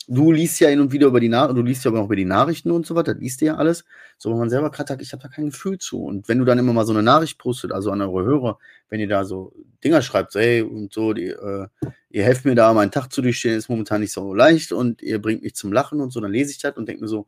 Du 0.07 0.31
liest 0.33 0.59
ja 0.59 0.67
hin 0.69 0.81
und 0.81 0.91
wieder 0.91 1.07
über 1.07 1.19
die 1.21 1.29
Nachrichten, 1.29 1.55
du 1.55 1.61
liest 1.61 1.85
ja 1.85 1.91
auch 1.91 2.05
über 2.05 2.15
die 2.15 2.25
Nachrichten 2.25 2.71
und 2.71 2.85
so 2.85 2.93
weiter, 2.95 3.13
das 3.13 3.21
liest 3.21 3.39
du 3.41 3.45
ja 3.45 3.55
alles. 3.55 3.85
So, 4.17 4.31
wenn 4.31 4.37
man 4.39 4.49
selber 4.49 4.69
gerade 4.69 4.89
sagt, 4.89 5.01
ich 5.01 5.13
habe 5.13 5.23
da 5.23 5.29
kein 5.29 5.45
Gefühl 5.45 5.77
zu. 5.79 6.03
Und 6.03 6.27
wenn 6.27 6.39
du 6.39 6.45
dann 6.45 6.59
immer 6.59 6.73
mal 6.73 6.85
so 6.85 6.91
eine 6.93 7.03
Nachricht 7.03 7.37
postet, 7.37 7.71
also 7.71 7.89
an 7.91 8.01
eure 8.01 8.23
Hörer, 8.25 8.59
wenn 8.89 8.99
ihr 8.99 9.07
da 9.07 9.23
so 9.23 9.53
Dinger 9.83 10.01
schreibt, 10.01 10.33
so, 10.33 10.39
hey, 10.39 10.61
und 10.61 10.91
so, 10.93 11.13
die, 11.13 11.27
äh, 11.27 11.67
ihr 12.09 12.23
helft 12.23 12.43
mir 12.45 12.55
da, 12.55 12.73
meinen 12.73 12.91
Tag 12.91 13.13
zu 13.13 13.21
durchstehen, 13.21 13.55
ist 13.57 13.69
momentan 13.69 14.01
nicht 14.01 14.11
so 14.13 14.33
leicht 14.33 14.71
und 14.73 15.01
ihr 15.01 15.21
bringt 15.21 15.43
mich 15.43 15.55
zum 15.55 15.71
Lachen 15.71 16.01
und 16.01 16.11
so, 16.11 16.19
dann 16.19 16.31
lese 16.31 16.51
ich 16.51 16.59
das 16.59 16.75
und 16.75 16.87
denke 16.87 17.01
mir 17.03 17.07
so, 17.07 17.27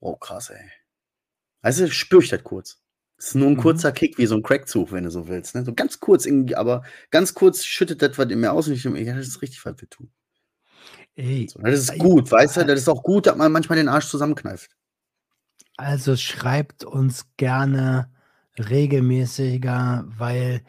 oh 0.00 0.16
krass, 0.16 0.50
ey. 0.50 0.70
Weißt 1.62 1.80
du, 1.80 1.90
spüre 1.90 2.22
ich 2.22 2.28
das 2.30 2.42
kurz. 2.44 2.80
Das 3.16 3.28
ist 3.28 3.34
nur 3.36 3.48
ein 3.48 3.54
Mhm. 3.54 3.58
kurzer 3.58 3.92
Kick, 3.92 4.18
wie 4.18 4.26
so 4.26 4.34
ein 4.36 4.42
Crackzug, 4.42 4.92
wenn 4.92 5.04
du 5.04 5.10
so 5.10 5.28
willst. 5.28 5.54
Ne? 5.54 5.64
So 5.64 5.74
ganz 5.74 6.00
kurz, 6.00 6.26
aber 6.54 6.84
ganz 7.10 7.34
kurz 7.34 7.64
schüttet 7.64 8.02
das 8.02 8.18
was 8.18 8.30
in 8.30 8.40
mir 8.40 8.52
aus 8.52 8.66
und 8.68 8.74
ich 8.74 8.82
denke, 8.82 8.98
mir, 8.98 9.04
ja, 9.04 9.14
das 9.16 9.28
ist 9.28 9.42
richtig, 9.42 9.64
was 9.64 9.80
wir 9.80 9.88
tun. 9.88 10.10
Ey, 11.16 11.48
So, 11.48 11.60
das 11.60 11.80
ist 11.80 11.90
Ey, 11.90 11.98
gut, 11.98 12.30
weißt 12.30 12.58
du, 12.58 12.64
das 12.66 12.80
ist 12.80 12.88
auch 12.88 13.02
gut, 13.02 13.26
dass 13.26 13.36
man 13.36 13.52
manchmal 13.52 13.76
den 13.76 13.88
Arsch 13.88 14.08
zusammenkneift. 14.08 14.70
Also 15.76 16.16
schreibt 16.16 16.84
uns 16.84 17.26
gerne 17.36 18.10
regelmäßiger, 18.58 20.04
weil 20.16 20.62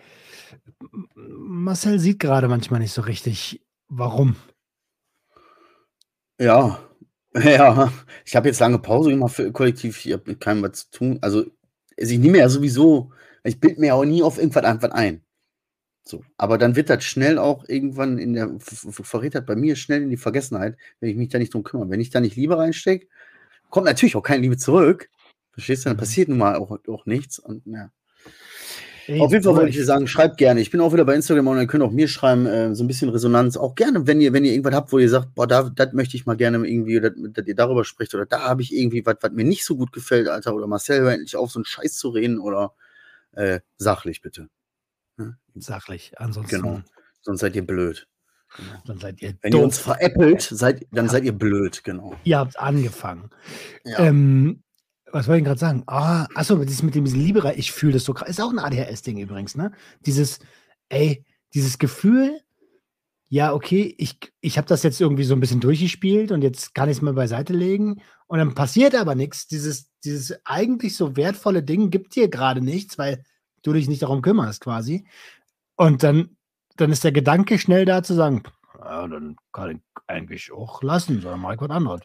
Marcel 1.15 1.99
sieht 1.99 2.19
gerade 2.19 2.47
manchmal 2.47 2.79
nicht 2.79 2.93
so 2.93 3.01
richtig, 3.01 3.61
warum. 3.89 4.35
Ja, 6.39 6.79
ja. 7.35 7.91
Ich 8.25 8.35
habe 8.35 8.47
jetzt 8.47 8.59
lange 8.59 8.79
Pause 8.79 9.09
gemacht 9.11 9.33
für 9.35 9.51
Kollektiv, 9.51 10.05
ich 10.05 10.13
habe 10.13 10.23
mit 10.27 10.39
keinem 10.41 10.63
was 10.63 10.89
zu 10.89 10.91
tun. 10.91 11.19
Also, 11.21 11.39
also 11.99 12.13
ich 12.13 12.19
nehme 12.19 12.39
ja 12.39 12.49
sowieso, 12.49 13.11
ich 13.43 13.59
bilde 13.59 13.79
mir 13.81 13.87
ja 13.87 13.93
auch 13.95 14.05
nie 14.05 14.23
auf 14.23 14.37
irgendwas 14.37 14.63
einfach 14.63 14.91
ein. 14.91 15.23
So, 16.05 16.23
aber 16.37 16.57
dann 16.57 16.75
wird 16.75 16.89
das 16.89 17.03
schnell 17.03 17.37
auch 17.37 17.63
irgendwann 17.67 18.17
in 18.17 18.33
der, 18.33 18.53
verrät 18.59 19.35
das 19.35 19.45
bei 19.45 19.55
mir 19.55 19.77
schnell 19.77 20.01
in 20.01 20.09
die 20.09 20.17
Vergessenheit, 20.17 20.75
wenn 20.99 21.09
ich 21.09 21.15
mich 21.15 21.29
da 21.29 21.39
nicht 21.39 21.53
drum 21.53 21.63
kümmere. 21.63 21.89
Wenn 21.89 22.01
ich 22.01 22.09
da 22.09 22.19
nicht 22.19 22.35
Liebe 22.35 22.57
reinstecke, 22.57 23.07
kommt 23.69 23.85
natürlich 23.85 24.15
auch 24.17 24.23
keine 24.23 24.41
Liebe 24.41 24.57
zurück. 24.57 25.09
Verstehst 25.51 25.85
du? 25.85 25.89
Dann 25.89 25.95
Mhm. 25.95 25.99
passiert 26.01 26.29
nun 26.29 26.39
mal 26.39 26.55
auch, 26.57 26.77
auch 26.87 27.05
nichts. 27.05 27.39
Und, 27.39 27.63
ja. 27.65 27.89
Ey, 29.07 29.19
Auf 29.19 29.31
jeden 29.31 29.43
Fall 29.43 29.55
wollte 29.55 29.69
ich 29.69 29.75
dir 29.75 29.83
sagen, 29.85 30.07
schreibt 30.07 30.37
gerne. 30.37 30.61
Ich 30.61 30.71
bin 30.71 30.79
auch 30.79 30.93
wieder 30.93 31.03
bei 31.03 31.13
Instagram 31.13 31.47
und 31.47 31.57
ihr 31.57 31.67
könnt 31.67 31.83
auch 31.83 31.91
mir 31.91 32.07
schreiben, 32.07 32.45
äh, 32.45 32.73
so 32.73 32.83
ein 32.85 32.87
bisschen 32.87 33.09
Resonanz. 33.09 33.57
Auch 33.57 33.75
gerne, 33.75 34.07
wenn 34.07 34.21
ihr, 34.21 34.31
wenn 34.31 34.45
ihr 34.45 34.53
irgendwas 34.53 34.73
habt, 34.73 34.93
wo 34.93 34.97
ihr 34.97 35.09
sagt, 35.09 35.35
boah, 35.35 35.45
da, 35.45 35.69
das 35.69 35.91
möchte 35.91 36.15
ich 36.15 36.25
mal 36.25 36.37
gerne 36.37 36.65
irgendwie, 36.65 37.01
dass, 37.01 37.11
dass 37.15 37.45
ihr 37.45 37.55
darüber 37.55 37.83
spricht 37.83 38.13
oder 38.15 38.25
da 38.25 38.43
habe 38.43 38.61
ich 38.61 38.73
irgendwie 38.73 39.05
was, 39.05 39.17
was 39.21 39.31
mir 39.33 39.43
nicht 39.43 39.65
so 39.65 39.75
gut 39.75 39.91
gefällt, 39.91 40.29
Alter, 40.29 40.55
oder 40.55 40.67
Marcel, 40.67 41.01
hör 41.01 41.11
endlich 41.13 41.35
auf, 41.35 41.51
so 41.51 41.59
einen 41.59 41.65
Scheiß 41.65 41.95
zu 41.97 42.09
reden 42.09 42.39
oder 42.39 42.73
äh, 43.33 43.59
sachlich 43.77 44.21
bitte. 44.21 44.47
Sachlich, 45.55 46.13
ansonsten 46.17 46.61
Genau. 46.61 46.81
Sonst 47.21 47.41
seid 47.41 47.55
ihr 47.55 47.65
blöd. 47.65 48.07
dann 48.85 48.99
seid 48.99 49.21
ihr 49.21 49.29
Wenn 49.41 49.51
ihr 49.51 49.57
doof. 49.57 49.63
uns 49.63 49.77
veräppelt, 49.79 50.41
seid, 50.41 50.85
dann 50.91 51.09
seid 51.09 51.23
ihr 51.23 51.31
blöd, 51.31 51.83
genau. 51.83 52.15
Ihr 52.23 52.37
habt 52.39 52.59
angefangen. 52.59 53.29
Ja. 53.85 53.99
Ähm, 53.99 54.63
was 55.11 55.27
wollte 55.27 55.39
ich 55.39 55.45
gerade 55.45 55.59
sagen? 55.59 55.83
Ah, 55.87 56.27
achso, 56.35 56.55
diesem, 56.63 56.87
mit 56.87 56.95
dem 56.95 57.05
Lieberei, 57.05 57.53
ich 57.55 57.71
fühle 57.71 57.93
das 57.93 58.03
so 58.03 58.13
krass. 58.13 58.29
Ist 58.29 58.41
auch 58.41 58.51
ein 58.51 58.59
ADHS-Ding 58.59 59.17
übrigens, 59.19 59.55
ne? 59.55 59.71
Dieses, 60.05 60.39
ey, 60.89 61.23
dieses 61.53 61.77
Gefühl, 61.77 62.39
ja, 63.29 63.53
okay, 63.53 63.93
ich, 63.97 64.19
ich 64.41 64.57
habe 64.57 64.67
das 64.67 64.83
jetzt 64.83 64.99
irgendwie 65.01 65.23
so 65.23 65.33
ein 65.33 65.39
bisschen 65.39 65.59
durchgespielt 65.59 66.31
und 66.31 66.41
jetzt 66.43 66.75
kann 66.75 66.89
ich 66.89 66.97
es 66.97 67.01
mal 67.01 67.13
beiseite 67.13 67.53
legen 67.53 68.01
und 68.27 68.37
dann 68.39 68.53
passiert 68.53 68.93
aber 68.95 69.15
nichts. 69.15 69.47
Dieses, 69.47 69.87
dieses 70.03 70.35
eigentlich 70.45 70.95
so 70.95 71.15
wertvolle 71.15 71.63
Ding 71.63 71.89
gibt 71.89 72.15
dir 72.15 72.27
gerade 72.27 72.61
nichts, 72.61 72.97
weil 72.97 73.23
du 73.63 73.73
dich 73.73 73.87
nicht 73.87 74.03
darum 74.03 74.21
kümmerst 74.21 74.61
quasi. 74.61 75.05
Und 75.75 76.03
dann, 76.03 76.37
dann 76.77 76.91
ist 76.91 77.03
der 77.03 77.11
Gedanke 77.11 77.57
schnell 77.57 77.85
da 77.85 78.03
zu 78.03 78.13
sagen, 78.13 78.43
ja, 78.79 79.07
dann 79.07 79.35
kann 79.51 79.77
ich 79.77 79.81
eigentlich 80.07 80.51
auch 80.51 80.83
lassen, 80.83 81.21
sondern 81.21 81.39
mal 81.39 81.57
was 81.59 81.69
anderes. 81.69 82.01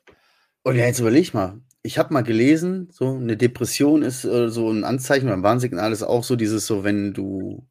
Und 0.62 0.76
ja, 0.76 0.86
jetzt 0.86 1.00
überleg 1.00 1.34
mal. 1.34 1.60
Ich 1.82 1.98
habe 1.98 2.12
mal 2.12 2.22
gelesen, 2.22 2.88
so 2.90 3.16
eine 3.16 3.36
Depression 3.36 4.02
ist 4.02 4.24
äh, 4.24 4.48
so 4.48 4.70
ein 4.70 4.84
Anzeichen, 4.84 5.28
beim 5.28 5.42
Warnsignal 5.42 5.92
ist 5.92 6.02
auch 6.02 6.24
so 6.24 6.36
dieses 6.36 6.66
so, 6.66 6.84
wenn 6.84 7.14
du 7.14 7.66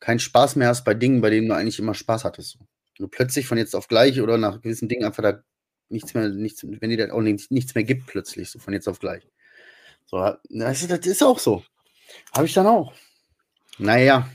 keinen 0.00 0.18
Spaß 0.18 0.56
mehr 0.56 0.68
hast 0.68 0.84
bei 0.84 0.94
Dingen, 0.94 1.20
bei 1.20 1.30
denen 1.30 1.48
du 1.48 1.54
eigentlich 1.54 1.78
immer 1.78 1.94
Spaß 1.94 2.24
hattest. 2.24 2.52
So. 2.52 2.66
Du 2.96 3.08
plötzlich 3.08 3.46
von 3.46 3.58
jetzt 3.58 3.74
auf 3.74 3.88
gleich 3.88 4.20
oder 4.20 4.38
nach 4.38 4.60
gewissen 4.60 4.88
Dingen 4.88 5.04
einfach 5.04 5.22
da 5.22 5.42
nichts 5.88 6.14
mehr, 6.14 6.28
nichts, 6.28 6.64
wenn 6.64 6.90
dir 6.90 7.06
da 7.06 7.14
auch 7.14 7.22
nichts, 7.22 7.50
nichts 7.50 7.74
mehr 7.74 7.84
gibt, 7.84 8.06
plötzlich, 8.06 8.50
so 8.50 8.58
von 8.58 8.74
jetzt 8.74 8.88
auf 8.88 8.98
gleich. 8.98 9.26
So, 10.06 10.18
das 10.50 10.82
ist 10.82 11.22
auch 11.22 11.38
so. 11.38 11.64
Habe 12.32 12.46
ich 12.46 12.52
dann 12.52 12.66
auch. 12.66 12.92
Naja. 13.78 14.28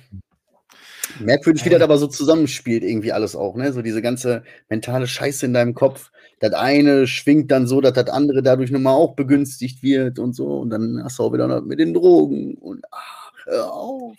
Merkwürdig, 1.20 1.66
wie 1.66 1.70
das 1.70 1.82
aber 1.82 1.98
so 1.98 2.08
zusammenspielt, 2.08 2.84
irgendwie 2.84 3.12
alles 3.12 3.36
auch, 3.36 3.56
ne? 3.56 3.74
So 3.74 3.82
diese 3.82 4.02
ganze 4.02 4.44
mentale 4.70 5.08
Scheiße 5.08 5.46
in 5.46 5.54
deinem 5.54 5.74
Kopf. 5.74 6.12
Das 6.40 6.54
eine 6.54 7.08
schwingt 7.08 7.52
dann 7.52 7.68
so, 7.68 7.82
dass 7.82 7.94
das 7.94 8.10
andere 8.10 8.44
dadurch 8.44 8.72
nochmal 8.72 8.94
auch 8.94 9.16
begünstigt 9.16 9.84
wird 9.84 10.20
und 10.20 10.34
so. 10.34 10.60
Und 10.60 10.70
dann 10.70 11.04
hast 11.04 11.20
du 11.20 11.24
auch 11.24 11.34
wieder 11.34 11.48
noch 11.48 11.62
mit 11.62 11.80
den 11.80 11.94
Drogen 11.94 12.56
und 12.56 12.86
ach, 12.92 13.32
hör 13.46 13.74
auf. 13.74 14.18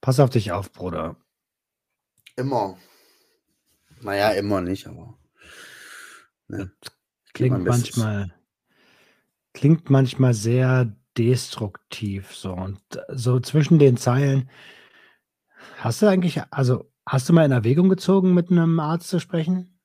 Pass 0.00 0.20
auf 0.20 0.30
dich 0.30 0.52
auf, 0.52 0.72
Bruder. 0.72 1.16
Immer. 2.36 2.78
Naja, 4.00 4.30
immer 4.30 4.60
nicht, 4.60 4.86
aber. 4.86 5.18
Ne? 6.46 6.70
Klingt 7.34 7.64
manchmal, 7.64 8.32
klingt 9.52 9.90
manchmal 9.90 10.34
sehr 10.34 10.96
destruktiv 11.18 12.34
so. 12.34 12.52
Und 12.52 12.80
so 13.08 13.40
zwischen 13.40 13.78
den 13.78 13.96
Zeilen, 13.96 14.48
hast 15.78 16.00
du 16.00 16.06
eigentlich, 16.06 16.40
also 16.50 16.90
hast 17.06 17.28
du 17.28 17.32
mal 17.32 17.44
in 17.44 17.52
Erwägung 17.52 17.88
gezogen, 17.88 18.34
mit 18.34 18.50
einem 18.50 18.78
Arzt 18.80 19.08
zu 19.08 19.18
sprechen? 19.18 19.78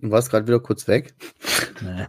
Du 0.00 0.10
warst 0.10 0.30
gerade 0.30 0.46
wieder 0.46 0.60
kurz 0.60 0.88
weg. 0.88 1.14
Nee. 1.80 2.06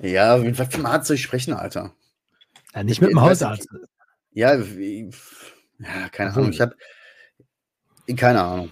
ja, 0.12 0.36
mit 0.36 0.58
was 0.58 0.68
für 0.68 0.76
einem 0.76 0.86
Arzt 0.86 1.08
soll 1.08 1.16
ich 1.16 1.22
sprechen, 1.22 1.54
Alter? 1.54 1.94
Ja, 2.74 2.84
nicht 2.84 3.00
mit 3.00 3.10
dem 3.10 3.20
Hausarzt. 3.20 3.68
Ja, 4.30 4.58
wie, 4.76 5.10
ja, 5.78 6.08
keine 6.10 6.32
Ahnung. 6.32 6.50
Ich 6.50 6.60
habe 6.60 6.76
keine 8.16 8.42
Ahnung. 8.42 8.70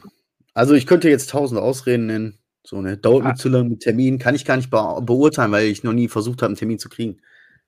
Also 0.52 0.74
ich 0.74 0.86
könnte 0.86 1.08
jetzt 1.08 1.30
tausend 1.30 1.60
Ausreden 1.60 2.06
nennen. 2.06 2.38
So, 2.64 2.80
ne? 2.80 2.96
Dauert 2.96 3.24
ah. 3.24 3.28
mir 3.28 3.34
zu 3.34 3.48
lange 3.48 3.68
mit 3.68 3.80
Termin, 3.80 4.18
kann 4.18 4.34
ich 4.34 4.44
gar 4.44 4.56
nicht 4.56 4.70
be 4.70 5.00
beurteilen, 5.02 5.52
weil 5.52 5.66
ich 5.66 5.84
noch 5.84 5.92
nie 5.92 6.08
versucht 6.08 6.42
habe, 6.42 6.48
einen 6.48 6.56
Termin 6.56 6.78
zu 6.78 6.88
kriegen. 6.88 7.18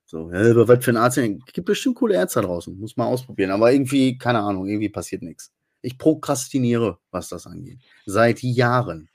So, 0.05 0.31
ja, 0.31 0.51
aber 0.51 0.67
was 0.67 0.83
für 0.83 0.91
ein 0.91 0.97
Arzt? 0.97 1.17
Gibt 1.17 1.65
bestimmt 1.65 1.95
coole 1.95 2.15
Ärzte 2.15 2.41
da 2.41 2.47
draußen, 2.47 2.77
muss 2.79 2.97
man 2.97 3.07
ausprobieren. 3.07 3.51
Aber 3.51 3.71
irgendwie, 3.71 4.17
keine 4.17 4.39
Ahnung, 4.39 4.67
irgendwie 4.67 4.89
passiert 4.89 5.21
nichts. 5.21 5.51
Ich 5.81 5.97
prokrastiniere, 5.97 6.97
was 7.11 7.29
das 7.29 7.45
angeht. 7.45 7.79
Seit 8.05 8.41
Jahren. 8.41 9.09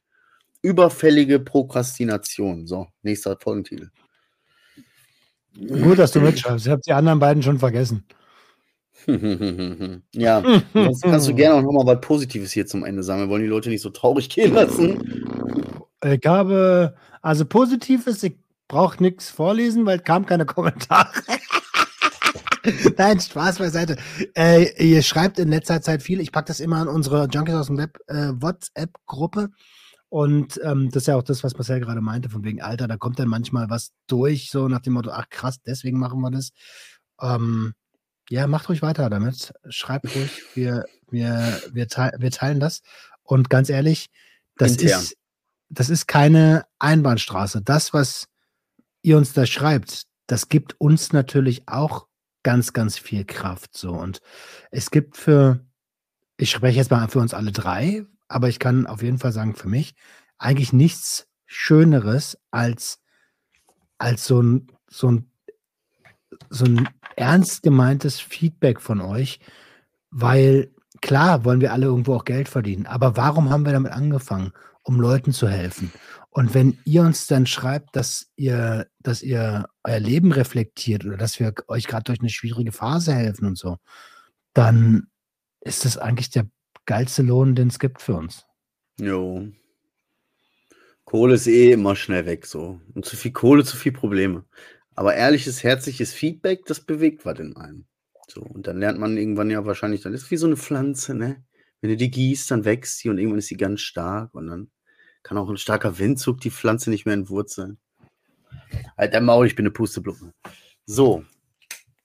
Überfällige 0.60 1.40
Prokrastination. 1.40 2.66
So, 2.66 2.86
nächster 3.02 3.36
Folgentitel. 3.40 3.88
Gut, 5.56 5.98
dass 5.98 6.12
du 6.12 6.20
mitschreibst. 6.20 6.66
Ich 6.66 6.70
habe 6.70 6.82
die 6.86 6.92
anderen 6.92 7.18
beiden 7.18 7.42
schon 7.42 7.58
vergessen. 7.58 8.04
ja, 10.14 10.42
sonst 10.72 11.02
kannst 11.02 11.28
du 11.28 11.34
gerne 11.34 11.56
auch 11.56 11.62
nochmal 11.62 11.86
was 11.86 12.00
Positives 12.00 12.52
hier 12.52 12.66
zum 12.66 12.84
Ende 12.84 13.02
sagen. 13.02 13.22
Wir 13.22 13.28
wollen 13.28 13.42
die 13.42 13.48
Leute 13.48 13.68
nicht 13.68 13.82
so 13.82 13.90
traurig 13.90 14.28
gehen 14.28 14.54
lassen. 14.54 15.02
Ich 16.04 16.26
habe, 16.26 16.94
also 17.20 17.44
Positives, 17.44 18.22
ich 18.22 18.36
brauche 18.68 19.02
nichts 19.02 19.30
vorlesen, 19.30 19.86
weil 19.86 19.98
kam 20.00 20.26
keine 20.26 20.46
Kommentare. 20.46 21.12
Nein, 22.96 23.20
Spaß 23.20 23.58
beiseite. 23.58 23.96
Äh, 24.36 24.70
ihr 24.82 25.02
schreibt 25.02 25.38
in 25.38 25.48
letzter 25.48 25.82
Zeit 25.82 26.02
viel. 26.02 26.20
Ich 26.20 26.32
packe 26.32 26.46
das 26.46 26.60
immer 26.60 26.80
in 26.82 26.88
unsere 26.88 27.26
Junkies 27.26 27.54
aus 27.54 27.66
dem 27.66 27.78
Web 27.78 27.98
äh, 28.06 28.32
WhatsApp-Gruppe. 28.34 29.50
Und 30.08 30.60
ähm, 30.62 30.90
das 30.90 31.04
ist 31.04 31.06
ja 31.06 31.16
auch 31.16 31.22
das, 31.22 31.42
was 31.42 31.54
Marcel 31.54 31.80
gerade 31.80 32.02
meinte, 32.02 32.28
von 32.28 32.44
wegen 32.44 32.60
Alter, 32.60 32.86
da 32.86 32.98
kommt 32.98 33.18
dann 33.18 33.28
manchmal 33.28 33.70
was 33.70 33.92
durch, 34.06 34.50
so 34.50 34.68
nach 34.68 34.80
dem 34.80 34.92
Motto, 34.92 35.10
ach 35.10 35.28
krass, 35.30 35.62
deswegen 35.62 35.98
machen 35.98 36.20
wir 36.20 36.30
das. 36.30 36.50
Ähm, 37.20 37.72
ja, 38.32 38.46
macht 38.46 38.70
ruhig 38.70 38.80
weiter 38.80 39.10
damit. 39.10 39.52
Schreibt 39.68 40.06
ruhig. 40.14 40.42
Wir, 40.54 40.86
wir, 41.10 41.60
wir, 41.70 41.86
te 41.86 42.12
wir 42.16 42.30
teilen 42.30 42.60
das. 42.60 42.80
Und 43.22 43.50
ganz 43.50 43.68
ehrlich, 43.68 44.08
das 44.56 44.76
ist, 44.76 45.18
das 45.68 45.90
ist 45.90 46.06
keine 46.06 46.64
Einbahnstraße. 46.78 47.60
Das, 47.60 47.92
was 47.92 48.28
ihr 49.02 49.18
uns 49.18 49.34
da 49.34 49.44
schreibt, 49.44 50.04
das 50.28 50.48
gibt 50.48 50.80
uns 50.80 51.12
natürlich 51.12 51.68
auch 51.68 52.06
ganz, 52.42 52.72
ganz 52.72 52.96
viel 52.96 53.26
Kraft. 53.26 53.76
So. 53.76 53.92
Und 53.92 54.22
es 54.70 54.90
gibt 54.90 55.18
für, 55.18 55.66
ich 56.38 56.50
spreche 56.50 56.78
jetzt 56.78 56.90
mal 56.90 57.06
für 57.08 57.18
uns 57.18 57.34
alle 57.34 57.52
drei, 57.52 58.06
aber 58.28 58.48
ich 58.48 58.58
kann 58.58 58.86
auf 58.86 59.02
jeden 59.02 59.18
Fall 59.18 59.32
sagen, 59.32 59.54
für 59.54 59.68
mich 59.68 59.94
eigentlich 60.38 60.72
nichts 60.72 61.28
Schöneres 61.44 62.38
als, 62.50 62.98
als 63.98 64.24
so 64.24 64.40
ein, 64.40 64.68
so 64.88 65.10
ein, 65.10 65.31
so 66.50 66.64
ein 66.64 66.88
ernst 67.16 67.62
gemeintes 67.62 68.20
Feedback 68.20 68.80
von 68.80 69.00
euch, 69.00 69.40
weil 70.10 70.70
klar 71.00 71.44
wollen 71.44 71.60
wir 71.60 71.72
alle 71.72 71.86
irgendwo 71.86 72.14
auch 72.14 72.24
Geld 72.24 72.48
verdienen, 72.48 72.86
aber 72.86 73.16
warum 73.16 73.50
haben 73.50 73.64
wir 73.64 73.72
damit 73.72 73.92
angefangen? 73.92 74.52
Um 74.84 75.00
Leuten 75.00 75.32
zu 75.32 75.48
helfen. 75.48 75.92
Und 76.30 76.54
wenn 76.54 76.78
ihr 76.84 77.02
uns 77.02 77.26
dann 77.26 77.46
schreibt, 77.46 77.94
dass 77.94 78.32
ihr, 78.36 78.86
dass 79.00 79.22
ihr 79.22 79.66
euer 79.84 80.00
Leben 80.00 80.32
reflektiert 80.32 81.04
oder 81.04 81.16
dass 81.16 81.38
wir 81.38 81.52
euch 81.68 81.86
gerade 81.86 82.04
durch 82.04 82.20
eine 82.20 82.30
schwierige 82.30 82.72
Phase 82.72 83.14
helfen 83.14 83.46
und 83.46 83.58
so, 83.58 83.76
dann 84.54 85.08
ist 85.60 85.84
das 85.84 85.98
eigentlich 85.98 86.30
der 86.30 86.46
geilste 86.86 87.22
Lohn, 87.22 87.54
den 87.54 87.68
es 87.68 87.78
gibt 87.78 88.00
für 88.00 88.14
uns. 88.14 88.46
Jo. 88.98 89.46
Kohle 91.04 91.34
ist 91.34 91.46
eh 91.46 91.72
immer 91.72 91.96
schnell 91.96 92.24
weg 92.26 92.46
so. 92.46 92.80
Und 92.94 93.04
zu 93.04 93.16
viel 93.16 93.32
Kohle, 93.32 93.64
zu 93.64 93.76
viel 93.76 93.92
Probleme. 93.92 94.44
Aber 94.94 95.14
ehrliches, 95.14 95.62
herzliches 95.62 96.12
Feedback, 96.12 96.66
das 96.66 96.80
bewegt 96.80 97.24
was 97.24 97.38
in 97.38 97.56
einem. 97.56 97.86
So, 98.28 98.42
und 98.42 98.66
dann 98.66 98.78
lernt 98.78 98.98
man 98.98 99.16
irgendwann 99.16 99.50
ja 99.50 99.64
wahrscheinlich, 99.64 100.02
dann 100.02 100.14
ist 100.14 100.30
wie 100.30 100.36
so 100.36 100.46
eine 100.46 100.56
Pflanze, 100.56 101.14
ne? 101.14 101.44
Wenn 101.80 101.90
du 101.90 101.96
die 101.96 102.10
gießt, 102.10 102.50
dann 102.50 102.64
wächst 102.64 102.98
sie 102.98 103.08
und 103.08 103.18
irgendwann 103.18 103.40
ist 103.40 103.48
sie 103.48 103.56
ganz 103.56 103.80
stark 103.80 104.34
und 104.34 104.46
dann 104.46 104.70
kann 105.22 105.38
auch 105.38 105.48
ein 105.48 105.56
starker 105.56 105.98
Windzug 105.98 106.40
die 106.40 106.50
Pflanze 106.50 106.90
nicht 106.90 107.06
mehr 107.06 107.14
entwurzeln. 107.14 107.78
Der 108.98 109.20
Maul, 109.20 109.46
ich 109.46 109.56
bin 109.56 109.64
eine 109.64 109.72
Pusteblume. 109.72 110.32
So. 110.86 111.24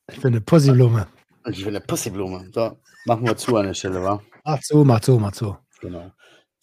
Ich 0.10 0.22
bin 0.22 0.34
eine 0.34 0.42
Pussyblume. 0.42 1.08
Ich 1.50 1.60
bin 1.60 1.76
eine 1.76 1.82
Pussyblume. 1.82 2.50
So, 2.54 2.80
machen 3.06 3.26
wir 3.26 3.38
zu 3.38 3.56
an 3.56 3.68
der 3.68 3.74
Stelle, 3.74 4.04
wa? 4.04 4.22
Mach 4.44 4.60
zu, 4.62 4.84
mach 4.84 5.00
zu, 5.00 5.20
mach 5.20 5.32
zu. 5.32 5.58
Genau. 5.80 6.12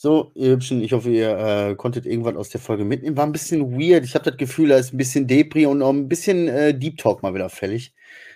So, 0.04 0.32
ihr 0.34 0.50
Hübschen, 0.50 0.82
ich 0.82 0.92
hoffe, 0.92 1.08
ihr 1.08 1.30
äh, 1.38 1.74
konntet 1.76 2.04
irgendwas 2.04 2.36
aus 2.36 2.50
der 2.50 2.60
Folge 2.60 2.84
mitnehmen. 2.84 3.16
War 3.16 3.24
ein 3.24 3.32
bisschen 3.32 3.72
weird. 3.72 4.04
Ich 4.04 4.14
habe 4.14 4.30
das 4.30 4.36
Gefühl, 4.36 4.68
da 4.68 4.76
ist 4.76 4.92
ein 4.92 4.98
bisschen 4.98 5.26
Depri 5.26 5.64
und 5.64 5.80
auch 5.80 5.94
ein 5.94 6.10
bisschen 6.10 6.46
äh, 6.46 6.78
Deep 6.78 6.98
Talk 6.98 7.22
mal 7.22 7.32
wieder 7.32 7.48
fällig. 7.48 7.94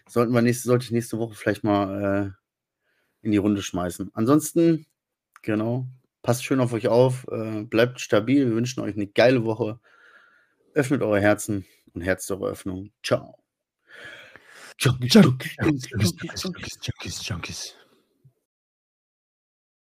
Sollten 0.08 0.32
wir 0.32 0.40
nächste, 0.40 0.66
sollte 0.66 0.86
ich 0.86 0.92
nächste 0.92 1.18
Woche 1.18 1.34
vielleicht 1.34 1.64
mal 1.64 2.32
äh, 2.32 3.26
in 3.26 3.32
die 3.32 3.36
Runde 3.36 3.60
schmeißen. 3.60 4.10
Ansonsten, 4.14 4.86
genau, 5.42 5.86
passt 6.22 6.42
schön 6.42 6.60
auf 6.60 6.72
euch 6.72 6.88
auf, 6.88 7.26
äh, 7.30 7.64
bleibt 7.64 8.00
stabil. 8.00 8.46
Wir 8.46 8.56
wünschen 8.56 8.80
euch 8.80 8.94
eine 8.94 9.06
geile 9.06 9.44
Woche. 9.44 9.78
Öffnet 10.72 11.02
eure 11.02 11.20
Herzen 11.20 11.66
und 11.92 12.00
Herz 12.00 12.30
eure 12.30 12.48
Öffnung. 12.48 12.92
Ciao. 13.02 13.36
Junkies, 14.78 15.12
Junkies, 15.12 15.56
Junkies, 15.60 16.78
Junkies, 16.82 17.28
Junkies. 17.28 17.74